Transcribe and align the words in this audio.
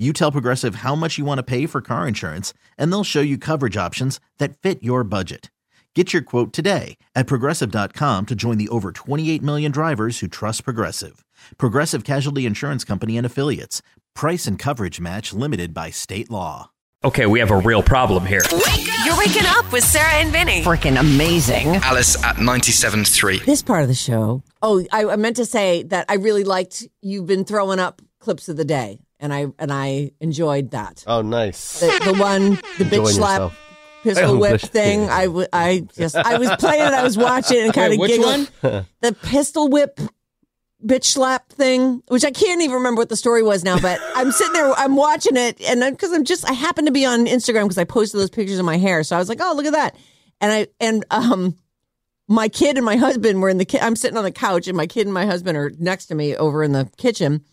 You 0.00 0.14
tell 0.14 0.32
Progressive 0.32 0.76
how 0.76 0.94
much 0.94 1.18
you 1.18 1.26
want 1.26 1.38
to 1.40 1.42
pay 1.42 1.66
for 1.66 1.82
car 1.82 2.08
insurance, 2.08 2.54
and 2.78 2.90
they'll 2.90 3.04
show 3.04 3.20
you 3.20 3.36
coverage 3.36 3.76
options 3.76 4.18
that 4.38 4.56
fit 4.56 4.82
your 4.82 5.04
budget. 5.04 5.50
Get 5.94 6.14
your 6.14 6.22
quote 6.22 6.54
today 6.54 6.96
at 7.14 7.26
progressive.com 7.26 8.24
to 8.26 8.34
join 8.34 8.56
the 8.56 8.70
over 8.70 8.92
28 8.92 9.42
million 9.42 9.70
drivers 9.70 10.20
who 10.20 10.26
trust 10.26 10.64
Progressive. 10.64 11.22
Progressive 11.58 12.04
Casualty 12.04 12.46
Insurance 12.46 12.82
Company 12.82 13.18
and 13.18 13.26
Affiliates. 13.26 13.82
Price 14.14 14.46
and 14.46 14.58
coverage 14.58 15.00
match 15.02 15.34
limited 15.34 15.74
by 15.74 15.90
state 15.90 16.30
law. 16.30 16.70
Okay, 17.04 17.26
we 17.26 17.38
have 17.40 17.50
a 17.50 17.58
real 17.58 17.82
problem 17.82 18.24
here. 18.24 18.40
You're 19.04 19.18
waking 19.18 19.44
up 19.46 19.70
with 19.70 19.84
Sarah 19.84 20.14
and 20.14 20.30
Vinny. 20.30 20.62
freaking 20.62 20.98
amazing. 20.98 21.66
Alice 21.76 22.16
at 22.24 22.36
97.3. 22.36 23.44
This 23.44 23.62
part 23.62 23.82
of 23.82 23.88
the 23.88 23.94
show. 23.94 24.42
Oh, 24.62 24.82
I, 24.92 25.04
I 25.04 25.16
meant 25.16 25.36
to 25.36 25.44
say 25.44 25.82
that 25.84 26.06
I 26.08 26.14
really 26.14 26.44
liked 26.44 26.88
you've 27.02 27.26
been 27.26 27.44
throwing 27.44 27.78
up 27.78 28.00
clips 28.18 28.48
of 28.48 28.56
the 28.56 28.64
day, 28.64 29.00
and 29.20 29.32
I 29.32 29.46
and 29.58 29.72
I 29.72 30.12
enjoyed 30.20 30.72
that. 30.72 31.04
Oh, 31.06 31.22
nice. 31.22 31.80
The, 31.80 32.12
the 32.12 32.18
one, 32.20 32.50
the 32.78 32.84
bitch 32.84 33.06
slap, 33.14 33.40
yourself. 33.40 33.58
pistol 34.02 34.38
whip 34.40 34.60
bitch. 34.60 34.68
thing. 34.68 35.08
I, 35.08 35.26
w- 35.26 35.46
I 35.52 35.86
just 35.96 36.16
I 36.16 36.38
was 36.38 36.50
playing 36.58 36.82
it. 36.86 36.92
I 36.94 37.02
was 37.02 37.16
watching 37.16 37.58
it 37.58 37.64
and 37.66 37.74
kind 37.74 37.92
of 37.92 37.98
which 37.98 38.10
giggling. 38.10 38.46
one? 38.60 38.86
The 39.00 39.12
pistol 39.12 39.68
whip. 39.68 40.00
Bitch 40.82 41.04
slap 41.04 41.50
thing, 41.50 42.02
which 42.08 42.24
I 42.24 42.30
can't 42.30 42.62
even 42.62 42.76
remember 42.76 43.00
what 43.02 43.10
the 43.10 43.16
story 43.16 43.42
was 43.42 43.62
now, 43.62 43.78
but 43.78 44.00
I'm 44.14 44.32
sitting 44.32 44.54
there, 44.54 44.72
I'm 44.72 44.96
watching 44.96 45.36
it, 45.36 45.60
and 45.60 45.82
because 45.90 46.10
I'm 46.10 46.24
just, 46.24 46.48
I 46.48 46.54
happen 46.54 46.86
to 46.86 46.90
be 46.90 47.04
on 47.04 47.26
Instagram 47.26 47.64
because 47.64 47.76
I 47.76 47.84
posted 47.84 48.18
those 48.18 48.30
pictures 48.30 48.58
of 48.58 48.64
my 48.64 48.78
hair, 48.78 49.04
so 49.04 49.14
I 49.14 49.18
was 49.18 49.28
like, 49.28 49.40
oh, 49.42 49.52
look 49.54 49.66
at 49.66 49.74
that, 49.74 49.94
and 50.40 50.50
I, 50.50 50.68
and 50.80 51.04
um, 51.10 51.54
my 52.28 52.48
kid 52.48 52.76
and 52.78 52.84
my 52.86 52.96
husband 52.96 53.42
were 53.42 53.50
in 53.50 53.58
the 53.58 53.66
ki- 53.66 53.78
I'm 53.80 53.94
sitting 53.94 54.16
on 54.16 54.24
the 54.24 54.32
couch 54.32 54.68
and 54.68 54.76
my 54.76 54.86
kid 54.86 55.06
and 55.06 55.12
my 55.12 55.26
husband 55.26 55.58
are 55.58 55.70
next 55.78 56.06
to 56.06 56.14
me 56.14 56.34
over 56.34 56.62
in 56.64 56.72
the 56.72 56.88
kitchen 56.96 57.44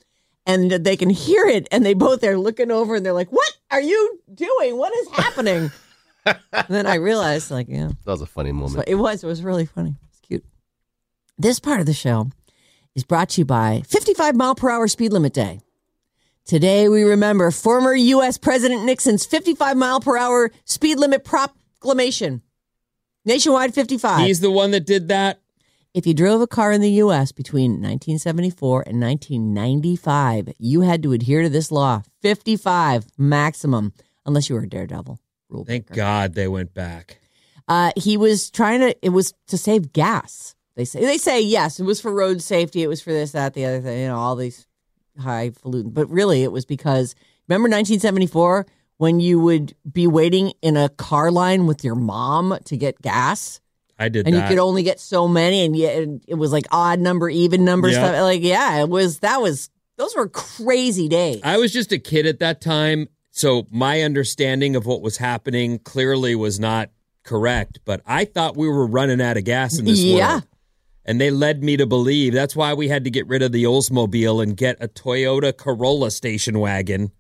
and 0.48 0.72
they 0.72 0.98
can 0.98 1.12
hear 1.12 1.45
it 1.45 1.67
and 1.72 1.86
they 1.86 1.94
both 1.94 2.23
are 2.23 2.38
looking 2.38 2.72
over 2.72 2.95
and 2.95 3.06
they're 3.06 3.14
like, 3.14 3.30
"What 3.31 3.52
are 3.70 3.81
you 3.81 4.20
doing? 4.34 4.78
What 4.78 4.94
is 4.95 5.09
happening?" 5.09 5.70
and 6.26 6.38
then 6.70 6.88
I 6.88 6.95
realized 6.95 7.52
like, 7.52 7.67
yeah. 7.70 7.90
That 8.06 8.12
was 8.12 8.22
a 8.22 8.26
funny 8.26 8.50
So 8.50 8.56
moment. 8.56 8.84
it 8.88 8.95
was 8.95 9.23
it 9.23 9.28
was 9.28 9.44
really 9.44 9.66
funny. 9.66 9.95
It's 10.09 10.20
cute. 10.22 10.44
This 11.38 11.59
part 11.59 11.80
of 11.80 11.86
the 11.86 11.94
show 11.94 12.30
is 12.95 13.03
brought 13.03 13.30
to 13.30 13.42
you 13.42 13.45
by 13.45 13.84
55 13.88 14.36
mile 14.36 14.56
per 14.56 14.70
hour 14.72 14.88
speed 14.88 15.14
limit 15.14 15.34
day. 15.34 15.59
Today 16.45 16.88
we 16.90 17.03
remember 17.03 17.52
former 17.52 17.94
US 17.94 18.38
President 18.38 18.84
Nixon's 18.86 19.25
55 19.25 19.75
mile 19.78 20.00
per 20.00 20.18
hour 20.18 20.50
speed 20.66 20.98
limit 20.98 21.23
proclamation. 21.25 22.42
Nationwide 23.25 23.73
55. 23.73 24.25
He's 24.25 24.40
the 24.40 24.50
one 24.52 24.72
that 24.72 24.85
did 24.85 25.09
that. 25.09 25.41
If 25.97 26.06
you 26.06 26.13
drove 26.13 26.41
a 26.41 26.47
car 26.47 26.72
in 26.72 26.81
the 26.81 26.91
U.S. 26.91 27.31
between 27.31 27.72
1974 27.81 28.84
and 28.85 29.02
1995, 29.02 30.53
you 30.59 30.81
had 30.81 31.02
to 31.02 31.12
adhere 31.12 31.41
to 31.41 31.50
this 31.50 31.72
law 31.72 32.03
55 32.22 33.08
maximum, 33.18 33.94
unless 34.24 34.47
you 34.47 34.53
were 34.53 34.62
a 34.62 34.69
daredevil 34.69 35.19
rule 35.50 35.66
Thank 35.66 35.88
breaker. 35.88 35.96
God 35.96 36.35
they 36.35 36.47
went 36.47 36.75
back. 36.75 37.18
Uh, 37.68 37.94
he 37.97 38.16
was 38.16 38.52
trying 38.52 38.81
to, 38.81 38.96
it 39.03 39.09
was 39.09 39.34
to 39.47 39.58
save 39.58 39.91
gas. 39.91 40.56
They 40.75 40.85
say, 40.85 41.03
they 41.03 41.18
say, 41.18 41.41
yes, 41.41 41.80
it 41.80 41.84
was 41.84 42.00
for 42.00 42.14
road 42.14 42.44
safety. 42.44 42.84
It 42.84 42.88
was 42.90 43.02
for 43.02 43.12
this, 43.12 43.31
that, 43.31 43.56
the 43.56 43.66
other 43.66 43.81
thing, 43.81 44.02
you 44.02 44.08
know, 44.09 44.18
all 44.18 44.35
these 44.35 44.68
highfalutin. 45.19 45.90
But 45.90 46.12
really, 46.12 46.44
it 46.44 46.52
was 46.52 46.66
because, 46.66 47.16
remember 47.47 47.69
1974 47.69 48.68
when 48.97 49.19
you 49.19 49.40
would 49.40 49.74
be 49.91 50.06
waiting 50.06 50.53
in 50.62 50.78
a 50.78 50.90
car 50.90 51.31
line 51.31 51.66
with 51.66 51.84
your 51.84 51.96
mom 51.96 52.56
to 52.66 52.78
get 52.78 53.02
gas? 53.02 53.62
I 54.00 54.09
did 54.09 54.28
and 54.28 54.35
that. 54.35 54.44
you 54.44 54.47
could 54.50 54.59
only 54.62 54.84
get 54.84 55.00
so 55.00 55.28
many, 55.28 55.66
and 55.66 55.75
yet 55.75 56.08
it 56.28 56.35
was 56.35 56.52
like 56.52 56.66
odd 56.72 57.00
number, 57.00 57.30
even 57.30 57.66
number 57.66 57.91
stuff. 57.91 58.13
Like, 58.22 58.44
yeah, 58.44 58.80
it 58.81 58.90
was. 58.90 59.19
That 59.19 59.41
was 59.41 59.69
those 59.97 60.16
were 60.16 60.30
crazy 60.30 61.08
days. 61.08 61.41
I 61.44 61.58
was 61.58 61.74
just 61.74 61.91
a 61.91 61.97
kid 61.97 62.25
at 62.28 62.40
that 62.40 62.62
time, 62.62 63.08
so 63.31 63.66
my 63.72 64.02
understanding 64.03 64.75
of 64.75 64.85
what 64.85 65.02
was 65.02 65.18
happening 65.18 65.80
clearly 65.80 66.35
was 66.35 66.59
not 66.59 66.91
correct. 67.24 67.80
But 67.85 68.02
I 68.06 68.25
thought 68.25 68.56
we 68.56 68.68
were 68.68 68.85
running 68.88 69.19
out 69.22 69.38
of 69.38 69.44
gas 69.44 69.80
in 69.80 69.85
this 69.85 70.00
Yeah. 70.03 70.31
world. 70.31 70.44
And 71.09 71.22
they 71.22 71.31
led 71.31 71.64
me 71.64 71.78
to 71.78 71.85
believe 71.85 72.34
that's 72.34 72.53
why 72.56 72.74
we 72.74 72.90
had 72.90 73.06
to 73.06 73.09
get 73.09 73.25
rid 73.28 73.41
of 73.41 73.53
the 73.53 73.64
Oldsmobile 73.64 74.44
and 74.44 74.58
get 74.58 74.75
a 74.81 74.90
Toyota 74.90 75.56
Corolla 75.56 76.12
station 76.12 76.59
wagon. 76.59 77.03
It 77.03 77.12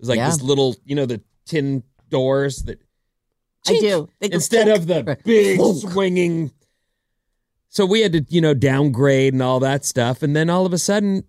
was 0.00 0.08
like 0.08 0.16
Yeah. 0.16 0.30
this 0.30 0.42
little, 0.42 0.74
you 0.84 0.96
know, 0.96 1.06
the 1.06 1.20
tin 1.46 1.84
doors 2.10 2.64
that 2.64 2.80
I 3.68 3.78
do. 3.80 4.08
They 4.20 4.28
go 4.28 4.34
instead 4.36 4.68
of 4.68 4.86
the 4.86 5.18
big 5.24 5.60
swinging. 5.76 6.50
So 7.68 7.84
we 7.84 8.00
had 8.00 8.12
to, 8.12 8.24
you 8.28 8.40
know, 8.40 8.54
downgrade 8.54 9.32
and 9.34 9.42
all 9.42 9.60
that 9.60 9.84
stuff, 9.84 10.22
and 10.22 10.34
then 10.34 10.48
all 10.48 10.64
of 10.66 10.72
a 10.72 10.78
sudden, 10.78 11.24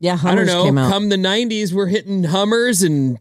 yeah, 0.00 0.14
I 0.14 0.16
Hummers 0.16 0.48
don't 0.48 0.56
know, 0.56 0.64
came 0.64 0.78
out. 0.78 0.90
come 0.90 1.08
the 1.10 1.16
'90s, 1.16 1.72
we're 1.72 1.86
hitting 1.86 2.24
Hummers 2.24 2.82
and 2.82 3.18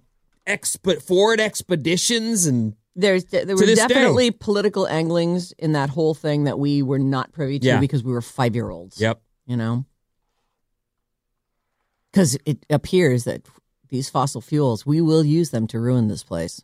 exp- 0.48 1.02
Ford 1.04 1.40
Expeditions, 1.40 2.46
and 2.48 2.76
There's 2.96 3.26
there 3.26 3.46
were 3.56 3.66
this 3.66 3.78
day. 3.80 3.88
definitely 3.88 4.32
political 4.32 4.88
anglings 4.88 5.52
in 5.60 5.74
that 5.74 5.90
whole 5.92 6.16
thing 6.16 6.46
that 6.46 6.58
we 6.58 6.82
were 6.82 6.98
not 6.98 7.32
privy 7.34 7.60
to 7.60 7.68
Yeah. 7.68 7.80
because 7.80 8.04
we 8.04 8.12
were 8.14 8.22
five 8.22 8.56
year 8.56 8.70
olds. 8.72 9.00
yep, 9.00 9.22
you 9.46 9.56
know, 9.58 9.86
because 12.12 12.38
it 12.46 12.66
appears 12.70 13.26
that 13.26 13.44
these 13.90 14.10
fossil 14.10 14.42
fuels 14.42 14.86
we 14.86 15.02
will 15.02 15.24
use 15.24 15.50
them 15.52 15.68
to 15.68 15.80
ruin 15.80 16.08
this 16.08 16.24
place. 16.24 16.64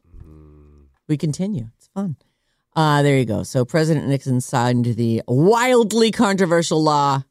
We 1.07 1.17
continue. 1.17 1.69
It's 1.77 1.88
fun. 1.88 2.16
Uh, 2.75 3.01
there 3.03 3.17
you 3.17 3.25
go. 3.25 3.43
So 3.43 3.63
President 3.63 4.07
Nixon 4.07 4.41
signed 4.41 4.85
the 4.85 5.21
wildly 5.27 6.11
controversial 6.11 6.83
law, 6.83 7.23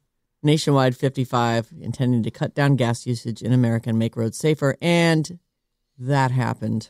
nationwide 0.42 0.96
55, 0.96 1.72
intending 1.80 2.22
to 2.22 2.30
cut 2.30 2.54
down 2.54 2.76
gas 2.76 3.06
usage 3.06 3.42
in 3.42 3.52
America 3.52 3.90
and 3.90 3.98
make 3.98 4.16
roads 4.16 4.38
safer. 4.38 4.76
And 4.80 5.38
that 5.98 6.30
happened. 6.30 6.88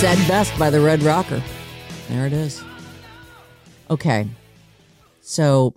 Said 0.00 0.18
best 0.28 0.58
by 0.58 0.68
the 0.68 0.80
Red 0.80 1.02
Rocker. 1.02 1.42
There 2.08 2.26
it 2.26 2.32
is. 2.32 2.62
Okay. 3.88 4.26
So, 5.20 5.74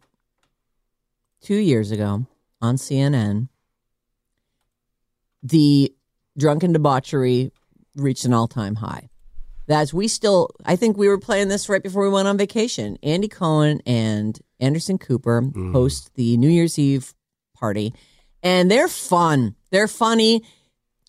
two 1.41 1.55
years 1.55 1.91
ago 1.91 2.25
on 2.61 2.77
CNN, 2.77 3.49
the 5.45 5.94
drunken 6.38 6.73
debauchery 6.73 7.51
reached 7.95 8.25
an 8.25 8.33
all 8.33 8.47
time 8.47 8.75
high. 8.75 9.09
That's 9.67 9.94
we 9.94 10.07
still, 10.07 10.50
I 10.63 10.75
think 10.75 10.97
we 10.97 11.07
were 11.07 11.19
playing 11.19 11.47
this 11.47 11.69
right 11.69 11.81
before 11.81 12.03
we 12.03 12.09
went 12.09 12.28
on 12.28 12.38
vacation. 12.38 12.97
Andy 13.01 13.28
Cohen 13.28 13.81
and 13.85 14.39
Anderson 14.59 14.97
Cooper 14.97 15.41
mm. 15.41 15.72
host 15.72 16.14
the 16.16 16.37
New 16.37 16.49
Year's 16.49 16.78
Eve 16.78 17.14
party, 17.55 17.93
and 18.43 18.69
they're 18.69 18.87
fun. 18.87 19.55
They're 19.72 19.87
funny. 19.87 20.43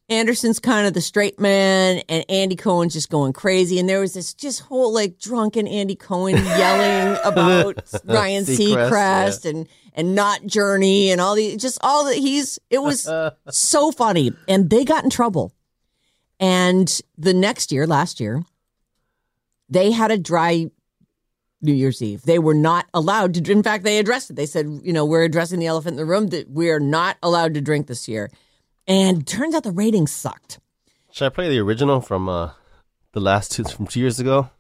Anderson's 0.08 0.60
kind 0.60 0.86
of 0.86 0.94
the 0.94 1.00
straight 1.00 1.40
man, 1.40 2.00
and 2.08 2.24
Andy 2.28 2.56
Cohen's 2.56 2.92
just 2.92 3.10
going 3.10 3.32
crazy. 3.32 3.78
And 3.78 3.88
there 3.88 4.00
was 4.00 4.14
this 4.14 4.32
just 4.32 4.60
whole 4.60 4.94
like 4.94 5.18
drunken 5.18 5.66
Andy 5.66 5.96
Cohen 5.96 6.36
yelling 6.44 7.18
about 7.24 7.82
Ryan 8.04 8.44
Seacrest, 8.44 8.90
Seacrest 8.90 9.50
and 9.50 9.68
and 9.96 10.14
not 10.14 10.46
Journey 10.46 11.10
and 11.10 11.20
all 11.20 11.34
the 11.34 11.56
just 11.56 11.78
all 11.80 12.04
that 12.04 12.16
he's. 12.16 12.60
It 12.70 12.82
was 12.82 13.08
so 13.50 13.90
funny, 13.90 14.32
and 14.46 14.70
they 14.70 14.84
got 14.84 15.02
in 15.02 15.10
trouble. 15.10 15.52
And 16.38 17.00
the 17.16 17.32
next 17.32 17.72
year, 17.72 17.86
last 17.86 18.20
year, 18.20 18.44
they 19.68 19.90
had 19.90 20.10
a 20.10 20.18
dry 20.18 20.70
New 21.62 21.72
Year's 21.72 22.02
Eve. 22.02 22.22
They 22.22 22.38
were 22.38 22.54
not 22.54 22.86
allowed 22.92 23.34
to. 23.34 23.52
In 23.52 23.62
fact, 23.62 23.84
they 23.84 23.98
addressed 23.98 24.30
it. 24.30 24.36
They 24.36 24.46
said, 24.46 24.80
you 24.82 24.92
know, 24.92 25.04
we're 25.04 25.24
addressing 25.24 25.58
the 25.58 25.66
elephant 25.66 25.94
in 25.94 25.96
the 25.96 26.04
room 26.04 26.28
that 26.28 26.50
we 26.50 26.70
are 26.70 26.80
not 26.80 27.16
allowed 27.22 27.54
to 27.54 27.60
drink 27.60 27.86
this 27.86 28.06
year. 28.06 28.30
And 28.86 29.26
turns 29.26 29.54
out 29.54 29.64
the 29.64 29.72
ratings 29.72 30.12
sucked. 30.12 30.60
Should 31.10 31.26
I 31.26 31.28
play 31.30 31.48
the 31.48 31.58
original 31.58 32.00
from 32.00 32.28
uh, 32.28 32.50
the 33.12 33.20
last 33.20 33.52
two 33.52 33.64
from 33.64 33.86
two 33.86 34.00
years 34.00 34.20
ago? 34.20 34.50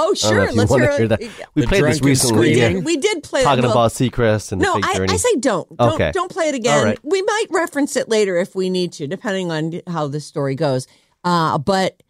Oh, 0.00 0.14
I 0.24 0.30
don't 0.30 0.32
know 0.36 0.38
sure. 0.38 0.52
Let's 0.52 0.74
hear, 0.74 0.96
hear 0.96 1.08
that. 1.08 1.20
We 1.54 1.66
played 1.66 1.84
this 1.84 2.00
recently. 2.00 2.54
screaming. 2.54 2.76
Yeah. 2.78 2.84
We 2.84 2.96
did 2.96 3.22
play 3.24 3.42
Talking 3.42 3.64
well, 3.64 3.72
about 3.72 3.90
Seacrest 3.90 4.52
and 4.52 4.62
No, 4.62 4.74
the 4.76 4.82
fake 4.82 4.90
I, 4.90 4.96
journey. 4.96 5.12
I 5.12 5.16
say 5.16 5.34
don't. 5.36 5.76
Don't 5.76 5.94
Okay. 5.94 6.12
don't 6.12 6.30
play 6.30 6.48
it 6.48 6.54
again. 6.54 6.78
All 6.78 6.84
right. 6.84 6.98
We 7.02 7.20
might 7.22 7.46
reference 7.50 7.96
it 7.96 8.08
later 8.08 8.36
if 8.36 8.54
we 8.54 8.70
need 8.70 8.92
to, 8.94 9.06
depending 9.08 9.50
on 9.50 9.80
how 9.88 10.06
this 10.06 10.24
story 10.24 10.54
goes. 10.54 10.86
Uh, 11.24 11.58
but 11.58 12.02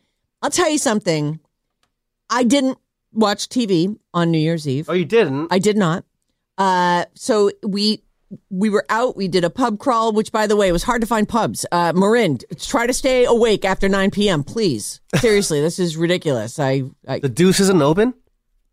I'll 0.43 0.51
tell 0.51 0.71
you 0.71 0.79
something. 0.79 1.41
I 2.31 2.45
didn't 2.45 2.79
watch 3.13 3.49
TV 3.49 3.97
on 4.13 4.31
New 4.31 4.39
Year's 4.39 4.69
Eve. 4.69 4.91
oh, 4.91 4.93
you 4.93 5.07
didn't? 5.07 5.49
I 5.51 5.59
did 5.59 5.77
not. 5.79 6.05
Uh, 6.59 7.07
so 7.15 7.51
we 7.67 8.03
we 8.51 8.69
were 8.71 8.85
out. 8.89 9.17
We 9.17 9.29
did 9.29 9.45
a 9.45 9.51
pub 9.51 9.79
crawl, 9.79 10.13
which, 10.13 10.33
by 10.33 10.47
the 10.47 10.57
way, 10.57 10.71
was 10.73 10.83
hard 10.83 11.01
to 11.01 11.07
find 11.07 11.29
pubs. 11.29 11.65
Uh, 11.73 11.93
Marin, 11.95 12.39
try 12.59 12.87
to 12.87 12.93
stay 12.93 13.25
awake 13.25 13.65
after 13.65 13.89
nine 13.89 14.11
p.m. 14.11 14.45
Please, 14.45 15.01
seriously, 15.17 15.61
this 15.61 15.79
is 15.79 15.97
ridiculous. 15.97 16.59
I, 16.59 16.83
I 17.07 17.21
the 17.21 17.29
Deuce 17.29 17.61
isn't 17.61 17.81
open? 17.83 18.15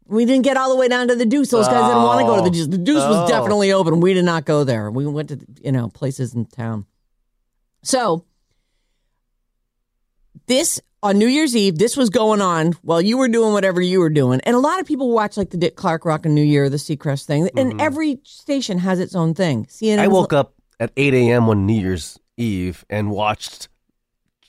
we 0.07 0.23
didn't 0.23 0.43
get 0.43 0.55
all 0.55 0.69
the 0.69 0.75
way 0.75 0.87
down 0.87 1.07
to 1.07 1.15
the 1.15 1.25
Deuce. 1.25 1.49
Those 1.49 1.67
guys 1.67 1.87
didn't 1.89 2.03
want 2.03 2.19
to 2.19 2.25
go 2.27 2.35
to 2.35 2.41
the. 2.43 2.51
Deuce. 2.51 2.67
The 2.67 2.77
Deuce 2.77 3.01
Oh. 3.01 3.21
was 3.21 3.29
definitely 3.29 3.71
open. 3.71 4.01
We 4.01 4.13
did 4.13 4.25
not 4.25 4.45
go 4.45 4.63
there. 4.63 4.91
We 4.91 5.05
went 5.07 5.29
to 5.29 5.39
you 5.63 5.71
know 5.71 5.87
places 5.89 6.33
in 6.35 6.45
town. 6.45 6.85
So 7.83 8.25
this 10.47 10.81
on 11.03 11.17
New 11.17 11.27
Year's 11.27 11.55
Eve, 11.55 11.77
this 11.77 11.95
was 11.95 12.09
going 12.09 12.41
on 12.41 12.73
while 12.81 13.01
you 13.01 13.17
were 13.17 13.27
doing 13.27 13.53
whatever 13.53 13.81
you 13.81 13.99
were 13.99 14.09
doing, 14.09 14.41
and 14.41 14.55
a 14.55 14.59
lot 14.59 14.79
of 14.79 14.87
people 14.87 15.11
watch 15.11 15.37
like 15.37 15.51
the 15.51 15.57
Dick 15.57 15.75
Clark 15.75 16.05
Rock 16.05 16.25
and 16.25 16.33
New 16.33 16.43
Year, 16.43 16.69
the 16.69 16.77
Seacrest 16.77 17.25
thing, 17.25 17.49
and 17.55 17.79
every 17.79 18.19
station 18.23 18.79
has 18.79 18.99
its 18.99 19.15
own 19.15 19.33
thing. 19.33 19.65
CNN. 19.65 19.95
Mm-hmm. 19.95 20.01
I 20.01 20.07
woke 20.07 20.33
up 20.33 20.53
at 20.79 20.91
8 20.97 21.13
a.m. 21.13 21.49
on 21.49 21.65
New 21.65 21.79
Year's 21.79 22.19
Eve 22.37 22.85
and 22.89 23.11
watched 23.11 23.69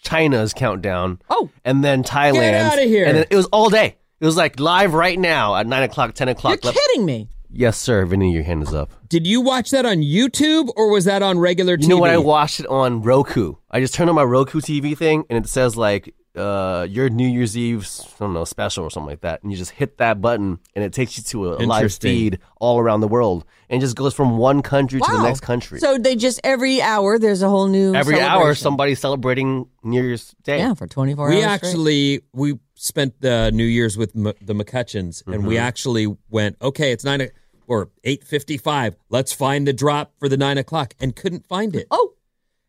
China's 0.03 0.53
countdown. 0.53 1.21
Oh. 1.29 1.51
And 1.65 1.85
then 1.85 2.03
Thailand's. 2.03 2.73
outta 2.73 2.83
here. 2.83 3.07
And 3.07 3.19
it 3.19 3.35
was 3.35 3.47
all 3.47 3.71
day. 3.71 3.97
It 4.21 4.25
was 4.25 4.37
like 4.37 4.59
live 4.59 4.95
right 4.95 5.19
now 5.19 5.57
at 5.57 5.67
9 5.67 5.83
o'clock, 5.83 6.15
10 6.15 6.29
o'clock. 6.29 6.65
You're 6.65 6.73
kidding 6.73 7.05
me. 7.05 7.29
Yes, 7.51 7.79
sir. 7.79 8.05
Vinny, 8.05 8.33
your 8.33 8.43
hand 8.43 8.63
is 8.63 8.75
up. 8.75 8.91
Did 9.09 9.27
you 9.27 9.41
watch 9.41 9.71
that 9.71 9.87
on 9.87 9.99
YouTube 9.99 10.69
or 10.77 10.91
was 10.91 11.05
that 11.07 11.23
on 11.23 11.39
regular 11.39 11.77
TV? 11.77 11.83
You 11.85 11.89
know 11.89 11.99
what? 11.99 12.11
I 12.11 12.19
watched 12.19 12.61
it 12.61 12.67
on 12.67 13.03
Roku. 13.03 13.55
I 13.71 13.81
just 13.81 13.95
turned 13.95 14.11
on 14.11 14.17
my 14.17 14.25
Roku 14.25 14.61
TV 14.61 14.97
thing, 14.97 15.25
and 15.31 15.43
it 15.45 15.49
says 15.49 15.77
like 15.77 16.15
uh, 16.37 16.87
your 16.91 17.09
New 17.09 17.27
Year's 17.27 17.57
Eve, 17.57 17.89
I 18.17 18.19
don't 18.19 18.35
know, 18.35 18.45
special 18.45 18.85
or 18.85 18.91
something 18.91 19.09
like 19.09 19.23
that, 19.23 19.43
and 19.43 19.51
you 19.51 19.57
just 19.57 19.71
hit 19.71 19.97
that 19.99 20.21
button, 20.21 20.59
and 20.75 20.85
it 20.85 20.93
takes 20.93 21.17
you 21.17 21.25
to 21.25 21.53
a, 21.53 21.57
a 21.57 21.65
live 21.65 21.95
feed 21.95 22.41
all 22.61 22.79
around 22.79 23.01
the 23.01 23.09
world, 23.09 23.47
and 23.71 23.81
it 23.81 23.85
just 23.85 23.97
goes 23.97 24.13
from 24.13 24.37
one 24.37 24.61
country 24.61 25.01
to 25.01 25.07
the 25.11 25.17
Wow. 25.17 25.23
next 25.23 25.41
country. 25.41 25.79
So 25.79 25.97
they 25.97 26.15
just 26.15 26.39
every 26.45 26.83
hour 26.83 27.19
there's 27.19 27.41
a 27.43 27.49
whole 27.49 27.69
new 27.69 27.95
Every 27.95 28.21
hour, 28.21 28.29
celebration. 28.41 28.63
somebody's 28.63 28.99
celebrating 29.01 29.69
New 29.83 30.03
Year's 30.03 30.35
Day. 30.43 30.59
yeah 30.59 30.75
for 30.75 30.87
24 30.87 31.29
we 31.31 31.37
hours. 31.37 31.43
straight. 31.45 31.53
actually 31.71 32.21
we 32.35 32.59
spent 32.79 33.21
the 33.21 33.51
New 33.53 33.65
Year's 33.65 33.97
with 33.97 34.15
M- 34.15 34.33
the 34.41 34.55
McCutcheons, 34.55 35.27
and 35.27 35.47
we 35.47 35.55
Mm-hmm. 35.57 35.65
actually 35.65 36.17
went 36.31 36.57
okay. 36.63 36.93
It's 36.93 37.05
nine 37.05 37.23
o- 37.23 37.29
or 37.67 37.91
eight 38.05 38.23
fifty 38.23 38.57
five. 38.59 38.95
Let's 39.11 39.33
find 39.33 39.67
the 39.67 39.73
drop 39.73 40.13
for 40.19 40.29
the 40.29 40.37
nine 40.37 40.59
o'clock, 40.59 40.95
and 41.01 41.17
couldn't 41.17 41.47
find 41.47 41.75
it. 41.75 41.87
oh 41.91 42.13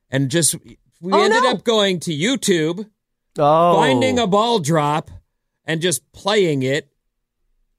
And 0.09 0.29
just 0.31 0.55
we 0.63 1.11
Oh, 1.13 1.21
ended 1.23 1.43
no. 1.43 1.51
up 1.51 1.63
going 1.63 1.99
to 2.01 2.11
YouTube, 2.11 2.89
Oh, 3.37 3.75
finding 3.75 4.17
a 4.17 4.25
ball 4.25 4.57
drop, 4.59 5.11
and 5.65 5.79
just 5.81 6.11
playing 6.13 6.63
it. 6.63 6.89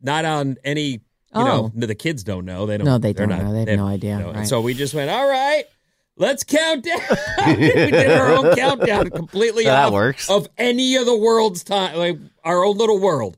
Not 0.01 0.25
on 0.25 0.57
any, 0.63 0.87
you 0.91 1.01
know, 1.35 1.65
Oh. 1.65 1.73
no, 1.75 1.87
the 1.87 1.97
kids 1.97 2.23
don't 2.23 2.45
know. 2.45 2.67
They 2.67 2.77
don't. 2.77 2.85
No, 2.85 2.99
they 2.99 3.13
don't 3.13 3.31
not- 3.31 3.43
know. 3.43 3.53
They 3.53 3.69
have 3.71 3.79
no 3.81 3.87
idea, 3.87 4.19
you 4.19 4.23
know, 4.25 4.31
and 4.31 4.47
so 4.47 4.61
we 4.61 4.75
just 4.75 4.95
went. 4.95 5.11
All 5.11 5.29
right, 5.29 5.65
let's 6.19 6.45
count 6.45 6.85
down. 6.85 7.01
we 7.47 7.55
did 7.57 8.11
our 8.11 8.33
own 8.33 8.55
countdown 8.57 9.11
completely 9.11 9.65
That 9.65 9.87
off 9.87 9.93
works. 9.93 10.29
of 10.31 10.49
any 10.59 10.97
of 10.97 11.07
the 11.07 11.17
world's 11.17 11.65
time, 11.65 11.97
like 11.97 12.19
our 12.45 12.65
own 12.65 12.77
little 12.77 12.99
world. 12.99 13.37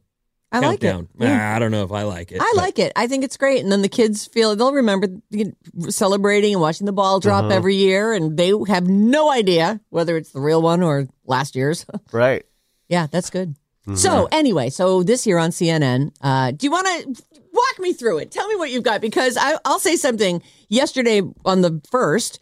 I 0.53 0.59
like 0.59 0.83
it. 0.83 0.91
countdown. 0.91 1.09
Yeah. 1.21 1.53
Ah, 1.53 1.57
I 1.57 1.59
don't 1.61 1.71
know 1.71 1.85
if 1.85 1.93
I 1.93 2.03
like 2.03 2.33
it. 2.33 2.41
I 2.43 2.51
but- 2.55 2.61
like 2.63 2.79
it. 2.81 2.93
I 2.97 3.07
think 3.07 3.23
it's 3.23 3.37
great. 3.37 3.63
And 3.63 3.71
then 3.71 3.83
the 3.83 3.89
kids 3.89 4.27
feel 4.27 4.57
they'll 4.57 4.73
remember 4.73 5.07
you 5.31 5.55
know, 5.77 5.91
celebrating 5.91 6.55
and 6.55 6.61
watching 6.61 6.87
the 6.87 6.93
ball 6.93 7.21
drop 7.21 7.45
Uh-huh. 7.45 7.55
every 7.55 7.77
year, 7.77 8.13
and 8.13 8.37
they 8.37 8.53
have 8.67 8.89
no 8.89 9.31
idea 9.31 9.81
whether 9.91 10.17
it's 10.17 10.33
the 10.33 10.41
real 10.41 10.61
one 10.61 10.83
or 10.83 11.07
last 11.25 11.55
year's. 11.55 11.87
right. 12.13 12.45
yeah, 12.89 13.07
that's 13.07 13.31
good. 13.31 13.51
Mm-hmm. 13.87 13.95
So 13.95 14.29
anyway, 14.33 14.71
so 14.71 15.05
this 15.05 15.25
year 15.27 15.39
on 15.39 15.51
CNN, 15.51 16.13
uh, 16.21 16.51
do 16.51 16.67
you 16.67 16.71
want 16.73 16.87
to 17.17 17.23
walk 17.53 17.79
me 17.79 17.93
through 17.93 18.19
it? 18.19 18.31
Tell 18.33 18.47
me 18.49 18.57
what 18.57 18.71
you've 18.71 18.83
got 18.83 19.01
because 19.01 19.37
I, 19.41 19.57
I'll 19.65 19.79
say 19.79 19.95
something. 19.97 20.43
Yesterday 20.69 21.23
on 21.45 21.61
the 21.63 21.81
first, 21.91 22.41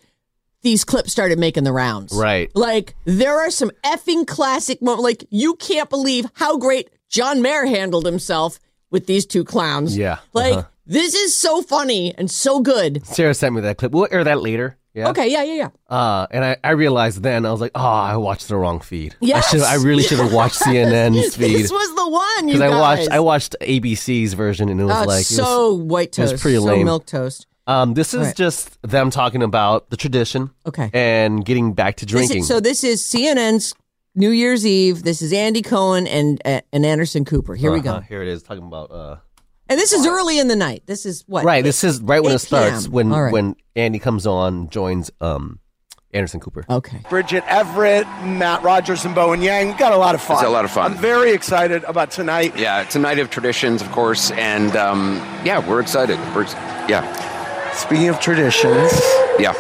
these 0.63 0.85
clips 0.85 1.13
started 1.13 1.39
making 1.39 1.65
the 1.65 1.73
rounds. 1.73 2.13
Right. 2.15 2.51
Like 2.55 2.95
there 3.05 3.39
are 3.39 3.51
some 3.51 3.71
effing 3.85 4.27
classic 4.27 4.83
moments. 4.83 5.05
Like 5.05 5.25
you 5.31 5.55
can't 5.57 5.89
believe 5.91 6.27
how 6.35 6.59
great 6.59 6.91
John 7.09 7.41
Mayer 7.43 7.65
handled 7.67 8.05
himself 8.07 8.59
with 8.91 9.07
these 9.07 9.25
two 9.27 9.45
clowns. 9.45 9.97
Yeah. 9.97 10.19
Like 10.33 10.53
Uh-huh. 10.55 10.69
this 10.87 11.15
is 11.15 11.37
so 11.37 11.63
funny 11.63 12.15
and 12.17 12.31
so 12.31 12.61
good. 12.61 13.07
Sarah 13.07 13.35
sent 13.35 13.55
me 13.55 13.61
that 13.63 13.79
clip. 13.79 13.93
We'll 13.93 14.09
air 14.11 14.25
that 14.25 14.41
later. 14.43 14.77
Yeah. 14.95 15.11
Okay, 15.11 15.31
yeah, 15.31 15.45
yeah, 15.45 15.55
yeah. 15.55 15.69
Uh, 15.97 16.27
and 16.33 16.45
I, 16.45 16.57
I 16.65 16.71
realized 16.71 17.23
then 17.23 17.47
I 17.47 17.53
was 17.53 17.61
like, 17.61 17.71
oh, 17.77 17.81
I 17.81 18.17
watched 18.17 18.49
the 18.49 18.57
wrong 18.57 18.81
feed. 18.81 19.15
Yes. 19.21 19.47
I 19.47 19.51
should. 19.51 19.61
I 19.63 19.75
really 19.77 20.03
should 20.03 20.19
have 20.19 20.33
watched 20.41 20.59
CNN's 20.61 21.37
feed 21.37 21.55
This 21.57 21.71
was 21.71 21.95
the 21.95 22.09
one 22.09 22.47
because 22.47 22.61
I 22.63 22.69
watched. 22.71 23.09
I 23.11 23.21
watched 23.21 23.55
ABC's 23.61 24.33
version 24.33 24.69
and 24.71 24.81
it 24.81 24.85
was 24.85 24.97
Oh, 24.97 25.01
like 25.01 25.09
it 25.09 25.19
was- 25.19 25.27
so 25.29 25.75
white 25.75 26.19
it 26.19 26.23
was 26.23 26.31
toast, 26.33 26.43
pretty 26.43 26.57
so 26.59 26.65
lame. 26.65 26.87
milk 26.87 27.07
toast. 27.07 27.47
Um, 27.69 27.95
this 27.95 28.13
is 28.15 28.27
Right. 28.29 28.37
just 28.37 28.77
them 28.83 29.11
talking 29.11 29.43
about 29.45 29.91
the 29.91 29.97
tradition. 29.97 30.51
Okay. 30.67 30.91
And 30.93 31.45
getting 31.45 31.75
back 31.75 31.99
to 31.99 32.07
This 32.07 32.11
drinking. 32.13 32.39
is, 32.41 32.49
so 32.49 32.59
this 32.59 32.83
is 32.83 33.01
CNN's 33.05 33.75
New 34.17 34.31
Year's 34.31 34.67
Eve. 34.67 35.05
This 35.05 35.23
is 35.23 35.33
Andy 35.33 35.63
Cohen 35.63 36.09
and 36.09 36.43
uh, 36.45 36.61
and 36.73 36.85
Anderson 36.85 37.25
Cooper. 37.25 37.55
Here 37.55 37.71
we 37.71 37.79
Uh-huh, 37.79 38.01
go. 38.01 38.01
Here 38.01 38.23
it 38.23 38.29
is 38.29 38.43
talking 38.43 38.65
about. 38.65 38.91
Uh, 38.91 39.17
And 39.69 39.79
this 39.79 39.93
is 39.93 40.07
early 40.07 40.39
in 40.41 40.49
the 40.49 40.57
night. 40.57 40.83
This 40.87 41.07
is 41.07 41.23
what? 41.29 41.45
right. 41.45 41.63
This 41.63 41.85
is 41.85 42.01
right 42.01 42.23
when 42.23 42.33
8 42.33 42.35
it 42.35 42.39
starts. 42.41 42.83
PM. 42.85 42.93
When 42.93 43.13
All 43.13 43.23
right. 43.23 43.33
when 43.33 43.55
Andy 43.77 43.99
comes 44.01 44.27
on, 44.27 44.71
joins 44.71 45.11
um, 45.21 45.61
Anderson 46.15 46.41
Cooper. 46.41 46.65
Okay. 46.71 47.03
Bridget 47.11 47.45
Everett, 47.47 48.07
Matt 48.25 48.63
Rogers, 48.63 49.05
and 49.05 49.15
Bowen 49.15 49.43
Yang. 49.43 49.69
We 49.69 49.75
got 49.75 49.93
a 49.93 49.99
lot 49.99 50.15
of 50.15 50.23
fun. 50.23 50.39
It's 50.39 50.47
a 50.47 50.49
lot 50.51 50.65
of 50.65 50.71
fun. 50.71 50.93
I'm 50.93 50.99
very 50.99 51.33
excited 51.33 51.85
about 51.85 52.11
tonight. 52.11 52.57
Yeah, 52.57 52.81
it's 52.81 52.97
a 52.97 52.99
night 52.99 53.19
of 53.19 53.29
traditions, 53.29 53.83
of 53.83 53.91
course, 53.93 54.31
and 54.33 54.75
um, 54.75 55.17
yeah, 55.45 55.59
we're 55.69 55.81
excited. 55.81 56.19
We're 56.35 56.43
ex- 56.45 56.55
yeah, 56.89 57.05
Speaking 57.79 58.09
of 58.09 58.21
traditions, 58.21 58.93
yeah, 59.39 59.55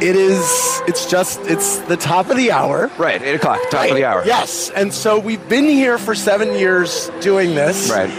it 0.00 0.16
is. 0.16 0.42
It's 0.88 1.06
just. 1.08 1.40
It's 1.42 1.78
the 1.78 1.96
top 1.96 2.28
of 2.30 2.36
the 2.36 2.50
hour. 2.50 2.90
right. 2.98 3.22
Eight 3.22 3.36
o'clock, 3.36 3.60
top 3.70 3.88
of 3.88 3.94
the 3.96 4.04
hour. 4.04 4.22
Yes, 4.26 4.70
and 4.70 4.92
so 4.92 5.18
we've 5.18 5.46
been 5.48 5.64
here 5.66 5.98
for 5.98 6.14
seven 6.14 6.54
years 6.54 7.10
doing 7.20 7.54
this. 7.54 7.90
Right. 7.90 8.10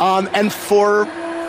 Um, 0.00 0.28
and 0.34 0.52
for 0.52 1.06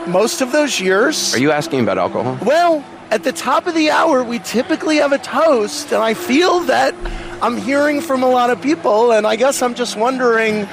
most 0.08 0.42
of 0.42 0.52
those 0.52 0.80
years, 0.80 1.36
Are 1.36 1.40
you 1.40 1.52
asking 1.52 1.82
about 1.82 1.98
alcohol? 1.98 2.38
well, 2.46 2.84
at 3.12 3.24
the 3.24 3.34
top 3.34 3.68
of 3.68 3.76
the 3.76 3.92
hour, 3.92 4.24
we 4.24 4.40
typically 4.40 4.98
have 4.98 5.12
a 5.12 5.20
toast, 5.20 5.92
and 5.92 6.02
I 6.02 6.14
feel 6.14 6.62
that 6.62 6.96
I'm 7.42 7.58
hearing 7.58 8.02
from 8.02 8.24
a 8.24 8.30
lot 8.30 8.50
of 8.50 8.62
people, 8.62 9.12
and 9.12 9.28
I 9.28 9.36
guess 9.36 9.62
I'm 9.62 9.76
just 9.76 9.98
wondering, 9.98 10.68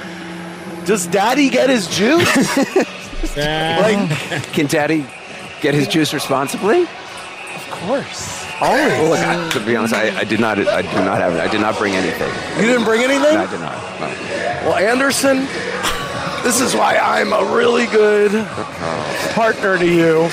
does 0.85 1.05
Daddy 1.07 1.49
get 1.49 1.69
his 1.69 1.87
juice? 1.87 2.57
like, 3.37 4.43
Can 4.53 4.65
Daddy 4.67 5.05
get 5.61 5.73
his 5.73 5.87
juice 5.87 6.13
responsibly? 6.13 6.83
of 6.83 7.67
course. 7.71 8.45
Well, 8.61 9.09
look, 9.09 9.19
I, 9.19 9.49
to 9.51 9.65
be 9.65 9.75
honest, 9.77 9.93
I, 9.93 10.17
I 10.19 10.23
did 10.25 10.39
not. 10.39 10.59
I 10.59 10.81
did 10.81 10.93
not 11.05 11.17
have. 11.17 11.35
I 11.35 11.47
did 11.47 11.61
not 11.61 11.77
bring 11.77 11.95
anything. 11.95 12.29
You 12.57 12.67
didn't 12.67 12.83
bring 12.83 13.01
anything? 13.01 13.35
No, 13.35 13.43
I 13.43 13.49
did 13.49 13.59
not. 13.61 13.99
No. 13.99 14.07
Well, 14.69 14.75
Anderson, 14.75 15.47
this 16.43 16.59
is 16.59 16.75
why 16.75 16.97
I'm 16.97 17.31
a 17.31 17.55
really 17.55 17.85
good 17.87 18.31
partner 19.33 19.77
to 19.77 19.85
you. 19.87 20.29